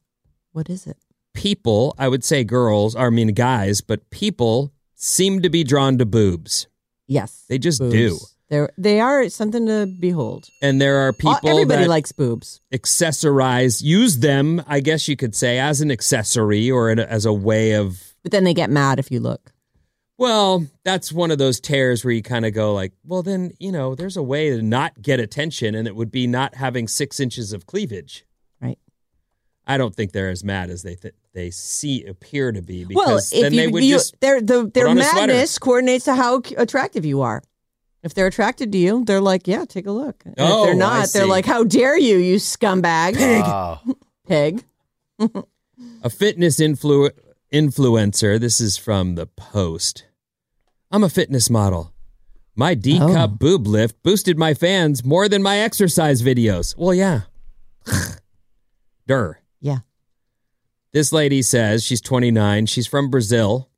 what 0.51 0.69
is 0.69 0.85
it? 0.85 0.97
People, 1.33 1.95
I 1.97 2.07
would 2.07 2.23
say 2.23 2.43
girls, 2.43 2.95
I 2.95 3.09
mean 3.09 3.29
guys, 3.29 3.81
but 3.81 4.09
people 4.11 4.73
seem 4.95 5.41
to 5.41 5.49
be 5.49 5.63
drawn 5.63 5.97
to 5.97 6.05
boobs. 6.05 6.67
Yes, 7.07 7.45
They 7.49 7.57
just 7.57 7.79
boobs. 7.79 7.93
do. 7.93 8.17
They're 8.51 8.69
they 8.77 8.99
are 8.99 9.29
something 9.29 9.65
to 9.67 9.85
behold. 9.87 10.49
And 10.61 10.81
there 10.81 11.07
are 11.07 11.13
people 11.13 11.39
Everybody 11.45 11.87
likes 11.87 12.11
boobs. 12.11 12.59
accessorize, 12.73 13.81
use 13.81 14.19
them, 14.19 14.61
I 14.67 14.81
guess 14.81 15.07
you 15.07 15.15
could 15.15 15.35
say, 15.35 15.57
as 15.57 15.79
an 15.79 15.89
accessory 15.89 16.69
or 16.69 16.89
an, 16.89 16.99
as 16.99 17.25
a 17.25 17.31
way 17.31 17.75
of 17.75 18.13
But 18.23 18.33
then 18.33 18.43
they 18.43 18.53
get 18.53 18.69
mad 18.69 18.99
if 18.99 19.09
you 19.09 19.21
look. 19.21 19.53
Well, 20.17 20.67
that's 20.83 21.13
one 21.13 21.31
of 21.31 21.37
those 21.37 21.61
tears 21.61 22.03
where 22.03 22.13
you 22.13 22.21
kind 22.21 22.45
of 22.45 22.53
go 22.53 22.73
like, 22.73 22.91
well, 23.05 23.23
then 23.23 23.53
you 23.57 23.71
know, 23.71 23.95
there's 23.95 24.17
a 24.17 24.21
way 24.21 24.49
to 24.49 24.61
not 24.61 25.01
get 25.01 25.21
attention, 25.21 25.73
and 25.73 25.87
it 25.87 25.95
would 25.95 26.11
be 26.11 26.27
not 26.27 26.53
having 26.55 26.89
six 26.89 27.21
inches 27.21 27.53
of 27.53 27.65
cleavage. 27.65 28.25
Right. 28.61 28.77
I 29.65 29.77
don't 29.77 29.95
think 29.95 30.11
they're 30.11 30.29
as 30.29 30.43
mad 30.43 30.69
as 30.69 30.83
they 30.83 30.95
th- 30.95 31.15
they 31.33 31.51
see 31.51 32.03
appear 32.05 32.51
to 32.51 32.61
be 32.61 32.85
Well, 32.85 33.07
because 33.07 33.31
if 33.31 33.43
then 33.43 33.53
you, 33.53 33.59
they 33.61 33.67
would 33.69 33.83
you 33.85 33.95
just 33.95 34.19
their 34.19 34.41
the, 34.41 34.69
their 34.73 34.89
on 34.89 34.97
a 34.97 35.03
sweater. 35.03 35.27
madness 35.27 35.57
coordinates 35.57 36.03
to 36.05 36.15
how 36.15 36.41
attractive 36.57 37.05
you 37.05 37.21
are. 37.21 37.41
If 38.03 38.13
they're 38.15 38.27
attracted 38.27 38.71
to 38.71 38.77
you, 38.77 39.03
they're 39.05 39.21
like, 39.21 39.47
yeah, 39.47 39.65
take 39.65 39.85
a 39.85 39.91
look. 39.91 40.23
And 40.25 40.35
Oh, 40.39 40.63
if 40.63 40.65
they're 40.67 40.73
oh, 40.75 40.77
not, 40.77 41.09
they're 41.13 41.27
like, 41.27 41.45
how 41.45 41.63
dare 41.63 41.97
you, 41.97 42.17
you 42.17 42.37
scumbag. 42.37 43.15
Wow. 43.19 43.81
Pig. 44.27 44.63
a 46.03 46.09
fitness 46.09 46.59
influ- 46.59 47.11
influencer. 47.53 48.39
This 48.39 48.59
is 48.59 48.77
from 48.77 49.15
the 49.15 49.27
Post. 49.27 50.05
I'm 50.89 51.03
a 51.03 51.09
fitness 51.09 51.49
model. 51.49 51.93
My 52.55 52.73
D 52.73 52.99
oh. 53.01 53.13
cup 53.13 53.31
Oh. 53.33 53.35
boob 53.35 53.67
lift 53.67 54.01
boosted 54.03 54.37
my 54.37 54.53
fans 54.53 55.05
more 55.05 55.29
than 55.29 55.41
my 55.43 55.57
exercise 55.59 56.21
videos. 56.21 56.75
Well, 56.77 56.93
yeah. 56.93 57.21
Dur. 59.07 59.39
Yeah. 59.59 59.79
This 60.93 61.13
lady 61.13 61.41
says 61.41 61.83
she's 61.83 62.01
29. 62.01 62.65
She's 62.65 62.87
from 62.87 63.09
Brazil. 63.09 63.69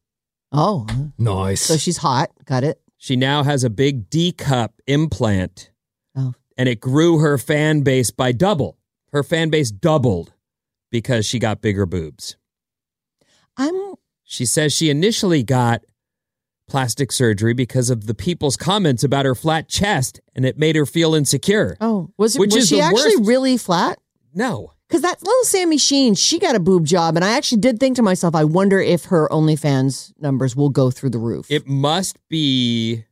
Oh, 0.51 0.87
Nice. 1.17 1.61
so 1.61 1.77
she's 1.77 1.97
hot. 1.97 2.31
Got 2.45 2.63
it. 2.63 2.79
She 3.03 3.17
now 3.17 3.43
has 3.43 3.65
a 3.65 3.69
big 3.69 4.09
D 4.09 4.31
cup 4.31 4.75
implant. 4.87 5.71
Oh. 6.15 6.35
And 6.57 6.69
it 6.69 6.79
grew 6.79 7.17
her 7.17 7.37
fan 7.37 7.81
base 7.81 8.11
by 8.11 8.31
double. 8.31 8.77
Her 9.11 9.23
fan 9.23 9.49
base 9.49 9.71
doubled 9.71 10.31
because 10.89 11.25
she 11.25 11.37
got 11.37 11.61
bigger 11.61 11.85
boobs. 11.85 12.37
I'm 13.57 13.95
She 14.23 14.45
says 14.45 14.71
she 14.71 14.89
initially 14.89 15.43
got 15.43 15.81
plastic 16.69 17.11
surgery 17.11 17.53
because 17.53 17.89
of 17.89 18.07
the 18.07 18.15
people's 18.15 18.55
comments 18.55 19.03
about 19.03 19.25
her 19.25 19.35
flat 19.35 19.67
chest 19.67 20.21
and 20.33 20.45
it 20.45 20.57
made 20.57 20.77
her 20.77 20.85
feel 20.85 21.13
insecure. 21.13 21.75
Oh, 21.81 22.09
was 22.17 22.37
it? 22.37 22.39
Which 22.39 22.55
was 22.55 22.63
is 22.63 22.69
she 22.69 22.75
the 22.75 22.83
actually 22.83 23.17
worst. 23.17 23.27
really 23.27 23.57
flat? 23.57 23.99
No. 24.33 24.71
Because 24.93 25.01
that 25.01 25.23
little 25.23 25.43
Sami 25.45 25.79
Sheen, 25.79 26.13
she 26.13 26.37
got 26.37 26.55
a 26.55 26.59
boob 26.59 26.85
job, 26.85 27.15
and 27.15 27.25
I 27.25 27.35
actually 27.35 27.61
did 27.61 27.79
think 27.79 27.95
to 27.95 28.03
myself, 28.03 28.35
I 28.35 28.43
wonder 28.43 28.79
if 28.79 29.05
her 29.05 29.27
OnlyFans 29.29 30.13
numbers 30.19 30.55
will 30.55 30.69
go 30.69 30.91
through 30.91 31.09
the 31.09 31.17
roof. 31.17 31.47
It 31.49 31.67
must 31.67 32.19
be 32.29 33.03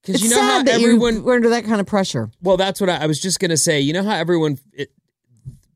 because 0.00 0.22
you 0.22 0.30
know 0.30 0.40
how 0.40 0.62
everyone 0.64 1.24
were 1.24 1.34
under 1.34 1.48
that 1.48 1.64
kind 1.64 1.80
of 1.80 1.88
pressure. 1.88 2.30
Well, 2.40 2.56
that's 2.56 2.80
what 2.80 2.88
I, 2.88 2.98
I 2.98 3.06
was 3.06 3.20
just 3.20 3.40
going 3.40 3.50
to 3.50 3.56
say. 3.56 3.80
You 3.80 3.92
know 3.92 4.04
how 4.04 4.14
everyone, 4.14 4.60
it, 4.72 4.92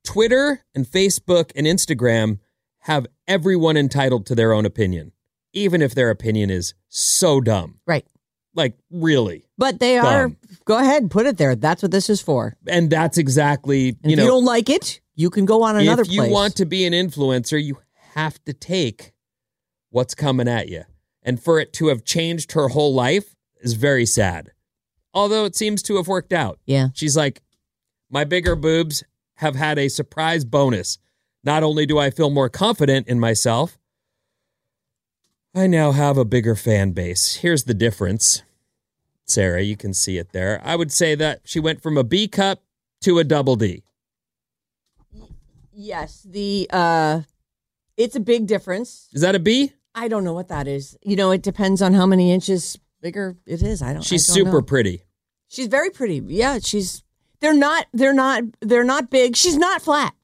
Twitter 0.05 0.62
and 0.77 0.87
Facebook 0.87 1.51
and 1.57 1.66
Instagram 1.66 2.38
have 2.83 3.09
everyone 3.27 3.77
entitled 3.77 4.27
to 4.27 4.37
their 4.37 4.53
own 4.53 4.64
opinion, 4.64 5.11
even 5.53 5.83
if 5.83 5.92
their 5.92 6.09
opinion 6.09 6.51
is 6.51 6.75
so 6.88 7.40
dumb. 7.40 7.81
Right. 7.85 8.07
Like, 8.54 8.76
really. 8.90 9.46
But 9.56 9.80
they 9.80 9.98
are. 9.98 10.28
Dumb. 10.28 10.36
Go 10.64 10.78
ahead, 10.78 11.10
put 11.10 11.26
it 11.26 11.38
there. 11.38 11.56
That's 11.56 11.82
what 11.82 11.90
this 11.90 12.10
is 12.10 12.20
for. 12.20 12.56
And 12.66 12.90
that's 12.90 13.18
exactly, 13.18 13.96
And 14.02 14.10
you 14.10 14.12
if 14.12 14.16
know, 14.18 14.24
you 14.24 14.30
don't 14.30 14.44
like 14.44 14.68
it, 14.68 15.00
you 15.14 15.30
can 15.30 15.44
go 15.44 15.62
on 15.62 15.76
another 15.76 16.02
if 16.02 16.10
you 16.10 16.20
place. 16.20 16.32
want 16.32 16.56
to 16.56 16.66
be 16.66 16.84
an 16.84 16.92
influencer, 16.92 17.62
you 17.62 17.78
have 18.14 18.42
to 18.44 18.52
take 18.52 19.12
what's 19.90 20.14
coming 20.14 20.48
at 20.48 20.68
you. 20.68 20.84
And 21.22 21.42
for 21.42 21.58
it 21.60 21.72
to 21.74 21.88
have 21.88 22.04
changed 22.04 22.52
her 22.52 22.68
whole 22.68 22.92
life 22.92 23.34
is 23.60 23.74
very 23.74 24.04
sad. 24.06 24.50
Although 25.14 25.44
it 25.44 25.54
seems 25.54 25.82
to 25.84 25.96
have 25.96 26.08
worked 26.08 26.32
out. 26.32 26.58
Yeah. 26.66 26.88
She's 26.94 27.16
like, 27.16 27.42
my 28.10 28.24
bigger 28.24 28.56
boobs 28.56 29.04
have 29.36 29.54
had 29.54 29.78
a 29.78 29.88
surprise 29.88 30.44
bonus. 30.44 30.98
Not 31.44 31.62
only 31.62 31.86
do 31.86 31.98
I 31.98 32.10
feel 32.10 32.30
more 32.30 32.48
confident 32.48 33.08
in 33.08 33.18
myself, 33.18 33.78
I 35.54 35.66
now 35.66 35.92
have 35.92 36.16
a 36.16 36.24
bigger 36.24 36.54
fan 36.54 36.92
base. 36.92 37.36
Here's 37.36 37.64
the 37.64 37.74
difference. 37.74 38.42
Sarah, 39.26 39.62
you 39.62 39.76
can 39.76 39.92
see 39.94 40.18
it 40.18 40.32
there. 40.32 40.60
I 40.64 40.76
would 40.76 40.90
say 40.90 41.14
that 41.14 41.42
she 41.44 41.60
went 41.60 41.82
from 41.82 41.96
a 41.98 42.04
B 42.04 42.26
cup 42.26 42.62
to 43.02 43.18
a 43.18 43.24
double 43.24 43.56
D. 43.56 43.82
Yes, 45.72 46.26
the 46.28 46.68
uh 46.70 47.22
it's 47.96 48.16
a 48.16 48.20
big 48.20 48.46
difference. 48.46 49.08
Is 49.12 49.20
that 49.22 49.34
a 49.34 49.38
B? 49.38 49.72
I 49.94 50.08
don't 50.08 50.24
know 50.24 50.32
what 50.32 50.48
that 50.48 50.66
is. 50.66 50.96
You 51.02 51.16
know, 51.16 51.30
it 51.30 51.42
depends 51.42 51.82
on 51.82 51.92
how 51.94 52.06
many 52.06 52.32
inches 52.32 52.78
bigger 53.00 53.36
it 53.46 53.62
is. 53.62 53.82
I 53.82 53.86
don't 53.88 53.96
know. 53.96 54.02
She's 54.02 54.28
I 54.30 54.34
don't 54.34 54.46
super 54.46 54.58
know. 54.58 54.66
pretty. 54.66 55.04
She's 55.48 55.66
very 55.66 55.90
pretty. 55.90 56.22
Yeah, 56.26 56.58
she's 56.62 57.02
they're 57.40 57.54
not 57.54 57.86
they're 57.92 58.14
not 58.14 58.42
they're 58.60 58.84
not 58.84 59.10
big. 59.10 59.36
She's 59.36 59.56
not 59.56 59.82
flat. 59.82 60.14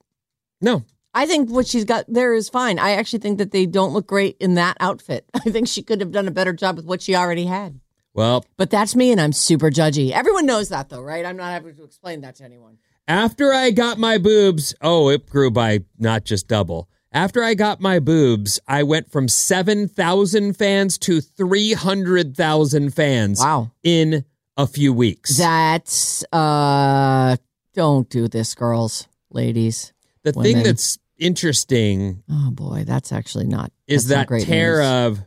No. 0.60 0.84
I 1.18 1.26
think 1.26 1.50
what 1.50 1.66
she's 1.66 1.85
got 1.85 2.04
there 2.09 2.33
is 2.33 2.48
fine. 2.48 2.78
I 2.78 2.92
actually 2.92 3.18
think 3.18 3.38
that 3.38 3.50
they 3.50 3.66
don't 3.66 3.92
look 3.92 4.07
great 4.07 4.37
in 4.38 4.54
that 4.54 4.76
outfit. 4.78 5.24
I 5.35 5.50
think 5.50 5.66
she 5.68 5.83
could 5.83 6.00
have 6.00 6.12
done 6.12 6.28
a 6.28 6.31
better 6.31 6.52
job 6.52 6.76
with 6.76 6.85
what 6.87 7.02
she 7.02 7.14
already 7.16 7.46
had. 7.46 7.81
Well, 8.14 8.44
But 8.57 8.70
that's 8.70 8.94
me 8.96 9.11
and 9.12 9.20
I'm 9.20 9.33
super 9.33 9.70
judgy. 9.70 10.11
Everyone 10.12 10.46
knows 10.46 10.68
that 10.70 10.88
though, 10.88 11.02
right? 11.02 11.24
I'm 11.26 11.37
not 11.37 11.50
having 11.52 11.74
to 11.76 11.85
explain 11.85 12.20
that 12.22 12.37
to 12.37 12.44
anyone. 12.44 12.78
after 13.07 13.52
I 13.52 13.70
got 13.70 13.98
my 13.98 14.18
boobs, 14.18 14.74
oh, 14.81 15.09
it 15.09 15.26
grew 15.28 15.50
by 15.50 15.81
not 15.98 16.24
just 16.24 16.46
double. 16.48 16.88
After 17.11 17.42
I 17.42 17.54
got 17.54 17.81
my 17.81 17.98
boobs, 18.00 18.61
I 18.68 18.83
went 18.83 19.11
from 19.11 19.28
7,000 19.28 20.57
fans 20.57 20.98
to 20.98 21.20
300,000 21.20 22.94
fans 22.94 23.40
Wow. 23.40 23.70
in 23.83 24.24
a 24.57 24.66
few 24.66 24.92
weeks. 24.92 25.37
That's 25.38 26.24
uh 26.33 27.37
don't 27.74 28.09
do 28.11 28.28
this, 28.28 28.54
girls, 28.54 29.07
ladies. 29.31 29.92
the 30.24 30.33
women. 30.35 30.52
thing 30.54 30.62
that's 30.64 30.98
interesting 31.18 32.22
Oh 32.31 32.50
boy, 32.50 32.85
that's 32.87 33.12
actually 33.12 33.46
not 33.46 33.72
is 33.87 34.09
not 34.09 34.28
that 34.28 34.40
tear 34.42 34.78
news. 34.78 35.18
of 35.18 35.24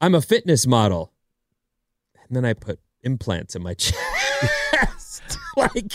I'm 0.00 0.14
a 0.14 0.20
fitness 0.22 0.66
model. 0.66 1.12
And 2.26 2.36
then 2.36 2.44
I 2.44 2.54
put 2.54 2.80
implants 3.02 3.54
in 3.54 3.62
my 3.62 3.74
chest. 3.74 5.38
like 5.56 5.92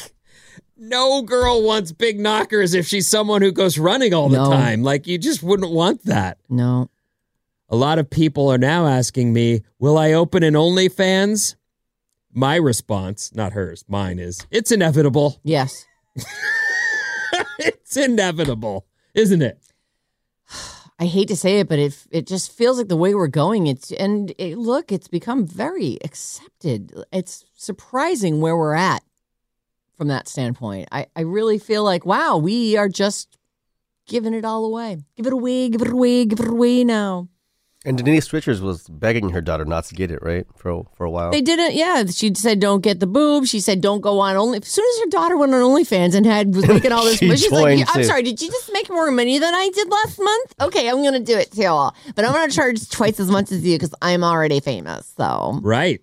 no 0.78 1.21
girl 1.23 1.63
wants 1.63 1.91
big 1.91 2.19
knockers 2.19 2.73
if 2.73 2.86
she's 2.88 3.10
someone 3.10 3.41
who 3.41 3.52
goes 3.52 3.78
running 3.80 4.13
all 4.13 4.30
the 4.30 4.38
No. 4.38 4.50
time. 4.52 4.84
Like 4.84 5.08
you 5.08 5.17
just 5.17 5.41
wouldn't 5.43 5.71
want 5.71 6.06
that. 6.06 6.38
No. 6.50 6.89
A 7.69 7.76
lot 7.76 8.00
of 8.00 8.10
people 8.10 8.47
are 8.50 8.58
now 8.58 8.88
asking 8.88 9.34
me, 9.34 9.62
"Will 9.80 9.97
I 9.97 10.13
open 10.13 10.41
an 10.43 10.54
OnlyFans?" 10.54 11.56
My 12.32 12.56
response, 12.56 13.34
not 13.36 13.52
hers, 13.54 13.84
mine 13.89 14.19
is, 14.19 14.45
"It's 14.52 14.71
inevitable. 14.71 15.41
Yes. 15.43 15.86
it's 17.59 17.97
inevitable, 17.97 18.85
isn't 19.13 19.41
it?" 19.41 19.59
I 20.99 21.05
hate 21.05 21.27
to 21.27 21.35
say 21.35 21.59
it, 21.59 21.69
but 21.69 21.79
it 21.79 22.05
it 22.11 22.27
just 22.27 22.51
feels 22.51 22.77
like 22.77 22.87
the 22.87 22.97
way 22.97 23.13
we're 23.13 23.27
going. 23.27 23.67
It's 23.67 23.91
and 23.91 24.33
it, 24.37 24.57
look, 24.57 24.91
it's 24.91 25.07
become 25.07 25.45
very 25.45 25.97
accepted. 26.03 26.93
It's 27.11 27.45
surprising 27.55 28.41
where 28.41 28.57
we're 28.57 28.73
at 28.73 29.03
from 29.95 30.07
that 30.07 30.27
standpoint. 30.27 30.87
I 30.91 31.07
I 31.15 31.21
really 31.21 31.59
feel 31.59 31.83
like 31.83 32.05
wow, 32.05 32.37
we 32.37 32.77
are 32.77 32.89
just 32.89 33.37
giving 34.07 34.33
it 34.33 34.45
all 34.45 34.65
away. 34.65 34.97
Give 35.15 35.27
it 35.27 35.33
away, 35.33 35.69
give 35.69 35.81
it 35.81 35.91
away, 35.91 36.25
give 36.25 36.39
it 36.39 36.47
away 36.47 36.83
now. 36.83 37.27
And 37.88 37.97
Denise 37.97 38.32
Richards 38.34 38.60
was 38.62 38.88
begging 38.89 39.30
her 39.30 39.39
daughter 39.41 39.63
not 39.65 39.86
to 39.86 39.95
get 39.95 40.12
it, 40.12 40.19
right? 40.21 40.45
For 40.58 40.86
for 40.95 41.06
a 41.06 41.10
while. 41.10 41.32
They 41.32 41.41
didn't. 41.41 41.73
Yeah, 41.73 42.04
she 42.06 42.34
said 42.36 42.60
don't 42.60 42.82
get 42.82 43.00
the 43.00 43.08
boob. 43.08 43.45
She 43.47 43.60
said 43.62 43.80
don't 43.82 44.02
go 44.02 44.20
on 44.20 44.36
only. 44.36 44.57
As 44.59 44.68
soon 44.68 44.86
as 44.93 44.99
her 45.05 45.09
daughter 45.09 45.38
went 45.38 45.53
on 45.53 45.61
OnlyFans 45.61 46.14
and 46.14 46.26
had 46.26 46.53
was 46.53 46.68
making 46.68 46.91
all 46.91 47.03
this, 47.05 47.18
She 47.20 47.28
money, 47.28 47.38
she's 47.38 47.51
like, 47.51 47.80
"I'm 47.89 48.01
too. 48.01 48.03
sorry, 48.03 48.24
did 48.24 48.41
you 48.41 48.49
just 48.51 48.72
make 48.74 48.89
more 48.89 49.09
money 49.09 49.39
than 49.39 49.53
I 49.55 49.70
did 49.74 49.89
last 49.89 50.20
month? 50.20 50.53
Okay, 50.61 50.89
I'm 50.89 51.01
gonna 51.01 51.22
do 51.22 51.38
it 51.38 51.51
too, 51.51 51.89
but 52.16 52.26
I'm 52.26 52.34
gonna 52.34 52.51
charge 52.51 52.89
twice 52.89 53.20
as 53.22 53.32
much 53.32 53.51
as 53.53 53.64
you 53.66 53.76
because 53.76 53.95
I'm 54.01 54.24
already 54.24 54.59
famous." 54.59 55.14
So, 55.18 55.59
Right. 55.64 56.01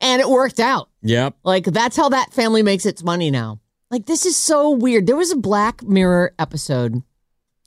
and 0.00 0.20
it 0.22 0.28
worked 0.30 0.58
out. 0.60 0.88
Yep. 1.02 1.36
Like 1.44 1.64
that's 1.64 1.96
how 1.96 2.08
that 2.08 2.32
family 2.32 2.62
makes 2.62 2.86
its 2.86 3.04
money 3.04 3.30
now. 3.30 3.60
Like 3.90 4.06
this 4.06 4.24
is 4.24 4.34
so 4.36 4.70
weird. 4.70 5.06
There 5.06 5.16
was 5.16 5.30
a 5.32 5.36
Black 5.36 5.82
Mirror 5.82 6.32
episode, 6.38 7.02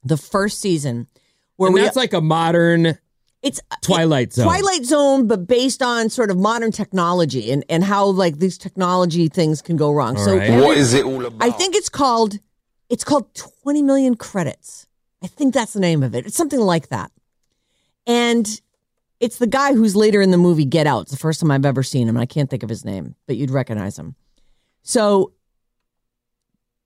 the 0.03 0.17
first 0.17 0.59
season, 0.59 1.05
where 1.57 1.67
and 1.67 1.75
we 1.75 1.81
that's 1.81 1.95
like 1.95 2.13
a 2.13 2.21
modern 2.21 2.97
it's 3.41 3.59
uh, 3.71 3.75
Twilight 3.81 4.33
Zone. 4.33 4.45
Twilight 4.45 4.85
Zone, 4.85 5.27
but 5.27 5.47
based 5.47 5.81
on 5.81 6.09
sort 6.09 6.29
of 6.29 6.37
modern 6.37 6.71
technology 6.71 7.51
and, 7.51 7.65
and 7.69 7.83
how 7.83 8.05
like 8.05 8.37
these 8.37 8.57
technology 8.57 9.27
things 9.27 9.61
can 9.61 9.77
go 9.77 9.91
wrong. 9.91 10.17
All 10.17 10.23
so 10.25 10.37
right. 10.37 10.61
What 10.61 10.77
is 10.77 10.93
it 10.93 11.05
all 11.05 11.25
about? 11.25 11.43
I 11.43 11.49
think 11.51 11.75
it's 11.75 11.89
called 11.89 12.39
it's 12.89 13.03
called 13.03 13.33
20 13.35 13.81
million 13.81 14.15
credits. 14.15 14.85
I 15.23 15.27
think 15.27 15.53
that's 15.53 15.73
the 15.73 15.79
name 15.79 16.03
of 16.03 16.13
it. 16.13 16.25
It's 16.25 16.35
something 16.35 16.59
like 16.59 16.89
that. 16.89 17.11
And 18.05 18.61
It's 19.19 19.37
the 19.37 19.47
guy 19.47 19.73
who's 19.73 19.95
later 19.95 20.19
in 20.21 20.31
the 20.31 20.37
movie 20.37 20.65
Get 20.65 20.87
Out. 20.87 21.03
It's 21.03 21.11
the 21.11 21.17
first 21.17 21.39
time 21.39 21.51
I've 21.51 21.65
ever 21.65 21.83
seen 21.83 22.09
him. 22.09 22.17
I 22.17 22.25
can't 22.25 22.49
think 22.49 22.63
of 22.63 22.69
his 22.69 22.83
name, 22.83 23.15
but 23.27 23.37
you'd 23.37 23.51
recognize 23.51 23.97
him. 23.97 24.15
So 24.81 25.33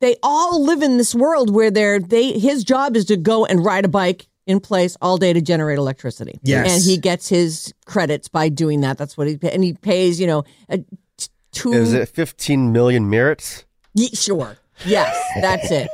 they 0.01 0.17
all 0.21 0.61
live 0.63 0.81
in 0.81 0.97
this 0.97 1.15
world 1.15 1.49
where 1.49 1.71
they're 1.71 1.99
they 1.99 2.37
his 2.37 2.63
job 2.65 2.95
is 2.97 3.05
to 3.05 3.15
go 3.17 3.45
and 3.45 3.63
ride 3.63 3.85
a 3.85 3.87
bike 3.87 4.27
in 4.47 4.59
place 4.59 4.95
all 5.01 5.17
day 5.17 5.33
to 5.33 5.41
generate 5.41 5.77
electricity. 5.77 6.39
Yes. 6.43 6.71
and 6.71 6.83
he 6.83 6.97
gets 6.97 7.27
his 7.29 7.73
credits 7.85 8.27
by 8.27 8.49
doing 8.49 8.81
that. 8.81 8.97
That's 8.97 9.17
what 9.17 9.27
he 9.27 9.37
and 9.43 9.63
he 9.63 9.73
pays. 9.73 10.19
You 10.19 10.27
know, 10.27 10.43
a, 10.69 10.77
t- 10.79 11.27
two. 11.51 11.73
Is 11.73 11.93
it 11.93 12.09
15 12.09 12.71
million 12.71 13.09
merits? 13.09 13.65
Ye- 13.93 14.09
sure. 14.09 14.57
Yes, 14.85 15.15
that's 15.41 15.71
it. 15.71 15.89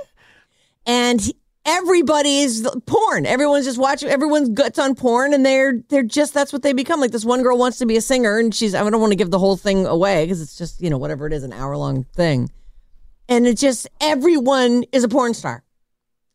And 0.85 1.21
he- 1.21 1.35
everybody 1.65 2.39
is 2.39 2.67
porn. 2.87 3.25
Everyone's 3.25 3.65
just 3.65 3.77
watching. 3.77 4.09
Everyone's 4.09 4.49
guts 4.49 4.79
on 4.79 4.95
porn, 4.95 5.33
and 5.33 5.45
they're 5.45 5.81
they're 5.89 6.03
just 6.03 6.33
that's 6.33 6.51
what 6.51 6.63
they 6.63 6.73
become. 6.73 6.99
Like 6.99 7.11
this 7.11 7.23
one 7.25 7.43
girl 7.43 7.57
wants 7.57 7.77
to 7.77 7.85
be 7.85 7.95
a 7.97 8.01
singer, 8.01 8.37
and 8.39 8.53
she's 8.53 8.73
I 8.75 8.87
don't 8.89 8.99
want 8.99 9.11
to 9.11 9.15
give 9.17 9.31
the 9.31 9.39
whole 9.39 9.57
thing 9.57 9.85
away 9.85 10.25
because 10.25 10.41
it's 10.41 10.57
just 10.57 10.81
you 10.81 10.89
know 10.89 10.97
whatever 10.97 11.27
it 11.27 11.33
is, 11.33 11.43
an 11.43 11.53
hour 11.53 11.77
long 11.77 12.03
thing. 12.15 12.49
And 13.29 13.45
it 13.47 13.57
just 13.57 13.87
everyone 14.01 14.83
is 14.91 15.03
a 15.03 15.07
porn 15.07 15.33
star. 15.33 15.63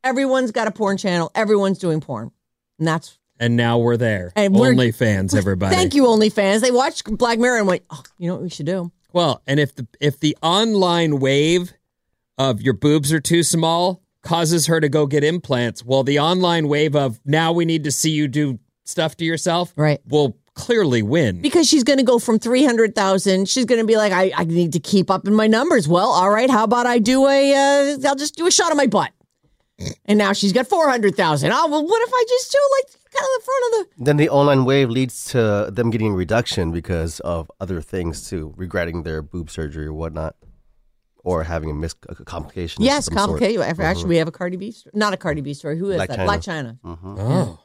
Everyone's 0.07 0.53
got 0.53 0.69
a 0.69 0.71
porn 0.71 0.97
channel. 0.97 1.31
Everyone's 1.35 1.79
doing 1.79 2.01
porn, 2.01 2.31
and 2.79 2.87
that's 2.87 3.19
And 3.41 3.57
now 3.57 3.79
we're 3.79 3.97
there. 3.97 4.33
And 4.37 4.55
we're- 4.55 4.75
OnlyFans, 4.75 5.35
everybody. 5.43 5.75
thank 5.75 5.95
you, 5.95 6.05
OnlyFans. 6.05 6.61
They 6.61 6.71
watched 6.71 7.05
Black 7.19 7.39
Mirror 7.41 7.59
and 7.59 7.67
went, 7.67 7.83
oh, 7.91 8.03
you 8.19 8.29
know 8.29 8.35
what 8.35 8.43
we 8.45 8.49
should 8.51 8.67
do? 8.67 8.93
Well, 9.13 9.43
and 9.47 9.59
if 9.59 9.75
the 9.75 9.87
if 10.01 10.21
the 10.21 10.37
online 10.43 11.19
wave 11.19 11.73
of 12.39 12.61
your 12.61 12.75
boobs 12.75 13.13
are 13.13 13.21
too 13.21 13.43
small 13.43 14.03
causes 14.23 14.67
her 14.67 14.81
to 14.81 14.89
go 14.89 15.07
get 15.07 15.25
implants, 15.25 15.85
well, 15.85 16.05
the 16.05 16.19
online 16.21 16.69
wave 16.69 16.95
of 16.95 17.19
now 17.25 17.53
we 17.53 17.65
need 17.65 17.85
to 17.85 17.91
see 17.93 18.11
you 18.11 18.29
do 18.29 18.59
stuff 18.85 19.17
to 19.17 19.25
yourself, 19.25 19.73
right, 19.77 20.01
will 20.07 20.37
clearly 20.55 21.03
win. 21.03 21.41
because 21.43 21.69
she's 21.69 21.85
going 21.85 21.99
to 21.99 22.03
go 22.05 22.19
from 22.19 22.39
300,000 22.39 23.47
she's 23.47 23.67
going 23.67 23.79
to 23.81 23.87
be 23.87 23.97
like 23.99 24.11
I, 24.11 24.33
I 24.35 24.45
need 24.45 24.73
to 24.73 24.81
keep 24.81 25.11
up 25.11 25.27
in 25.27 25.35
my 25.35 25.47
numbers 25.47 25.87
well 25.87 26.09
all 26.09 26.31
right 26.31 26.49
how 26.49 26.65
about 26.65 26.87
I 26.87 26.99
do 26.99 27.27
a 27.27 27.53
uh, 27.55 28.09
I'll 28.09 28.15
just 28.17 28.37
do 28.37 28.47
a 28.47 28.51
shot 28.51 28.71
of 28.71 28.79
my 28.79 28.87
butt 28.87 29.13
and 30.07 30.19
now 30.19 30.33
she's 30.33 30.53
got 30.53 30.67
400,000 30.67 31.51
oh 31.53 31.69
well 31.69 31.85
what 31.85 32.03
if 32.03 32.11
I 32.13 32.25
just 32.29 32.51
do 32.53 32.59
like 32.79 32.93
kind 33.13 33.25
of 33.25 33.31
the 33.39 33.45
front 33.45 33.65
of 33.65 33.71
the 33.99 34.05
Then 34.05 34.17
the 34.17 34.29
online 34.31 34.65
wave 34.65 34.91
leads 34.91 35.25
to 35.33 35.69
them 35.71 35.91
getting 35.91 36.13
a 36.13 36.17
reduction 36.17 36.73
because 36.73 37.21
of 37.21 37.51
other 37.61 37.81
things 37.81 38.29
too, 38.29 38.53
regretting 38.57 39.03
their 39.03 39.23
boob 39.23 39.51
surgery 39.51 39.87
or 39.87 39.93
whatnot, 39.93 40.35
or 41.25 41.45
having 41.45 41.71
a 41.71 41.75
mis 41.75 41.95
a 42.09 42.15
complication. 42.25 42.83
yes 42.85 43.07
some 43.07 43.15
sort. 43.15 43.29
complicated 43.41 43.61
Mhm. 43.61 43.85
actually 43.85 44.09
we 44.09 44.17
have 44.17 44.29
a 44.29 44.33
Cardi 44.33 44.57
B 44.57 44.71
story. 44.71 44.93
not 44.95 45.13
a 45.13 45.17
Cardi 45.17 45.41
B 45.41 45.53
story 45.55 45.79
who 45.79 45.91
is 45.91 45.97
Black 45.97 46.09
that 46.11 46.17
China. 46.45 46.79
Blac 46.83 46.89
Chyna 46.95 46.99
Mhm. 46.99 47.19
Oh. 47.21 47.59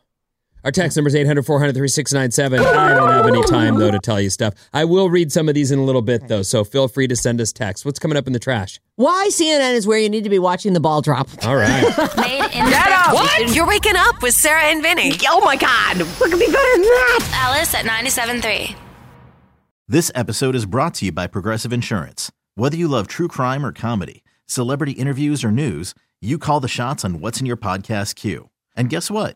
Our 0.64 0.72
text 0.72 0.96
number 0.96 1.08
is 1.08 1.16
800 1.16 1.44
400 1.44 1.74
3697. 1.74 2.60
I 2.60 2.94
don't 2.94 3.10
have 3.10 3.26
any 3.26 3.44
time, 3.44 3.78
though, 3.78 3.92
to 3.92 4.00
tell 4.00 4.22
you 4.22 4.30
stuff. 4.30 4.54
I 4.74 4.86
will 4.86 5.10
read 5.10 5.32
some 5.32 5.50
of 5.50 5.56
these 5.56 5.72
in 5.72 5.80
a 5.80 5.84
little 5.84 6.04
bit, 6.04 6.28
though, 6.28 6.44
so 6.44 6.64
feel 6.64 6.88
free 6.88 7.08
to 7.08 7.16
send 7.16 7.42
us 7.42 7.52
text. 7.52 7.84
What's 7.84 7.98
coming 8.00 8.18
up 8.18 8.28
in 8.28 8.34
the 8.34 8.40
trash? 8.40 8.80
why 9.02 9.30
CNN 9.32 9.74
is 9.74 9.88
where 9.88 9.98
you 9.98 10.10
need 10.10 10.24
to 10.26 10.30
be 10.30 10.38
watching 10.38 10.74
the 10.74 10.80
ball 10.80 11.02
drop 11.02 11.28
All 11.44 11.56
right. 11.56 11.82
Made 12.18 12.44
in 12.44 12.70
Get 12.70 12.92
up! 12.92 13.14
What? 13.16 13.56
You're 13.56 13.68
waking 13.68 13.96
up 13.96 14.22
with 14.22 14.36
Sarah 14.36 14.62
and 14.62 14.84
Vinny. 14.84 15.14
Oh 15.28 15.44
my 15.44 15.56
God. 15.56 16.02
What 16.20 16.30
could 16.30 16.40
be 16.40 16.46
better 16.46 16.72
than 16.74 16.82
that? 16.84 17.30
Alice 17.34 17.74
at 17.74 17.86
97.3. 17.86 18.76
This 19.88 20.12
episode 20.14 20.56
is 20.56 20.68
brought 20.68 20.94
to 20.96 21.06
you 21.06 21.12
by 21.12 21.26
Progressive 21.26 21.74
Insurance. 21.74 22.32
Whether 22.54 22.78
you 22.78 22.88
love 22.88 23.08
true 23.08 23.28
crime 23.28 23.66
or 23.66 23.72
comedy, 23.72 24.24
celebrity 24.46 24.92
interviews 24.92 25.44
or 25.44 25.52
news, 25.52 25.96
you 26.22 26.38
call 26.38 26.60
the 26.60 26.68
shots 26.68 27.04
on 27.04 27.20
what's 27.20 27.40
in 27.40 27.48
your 27.48 27.58
podcast 27.58 28.14
queue. 28.16 28.50
And 28.76 28.90
guess 28.90 29.10
what? 29.10 29.36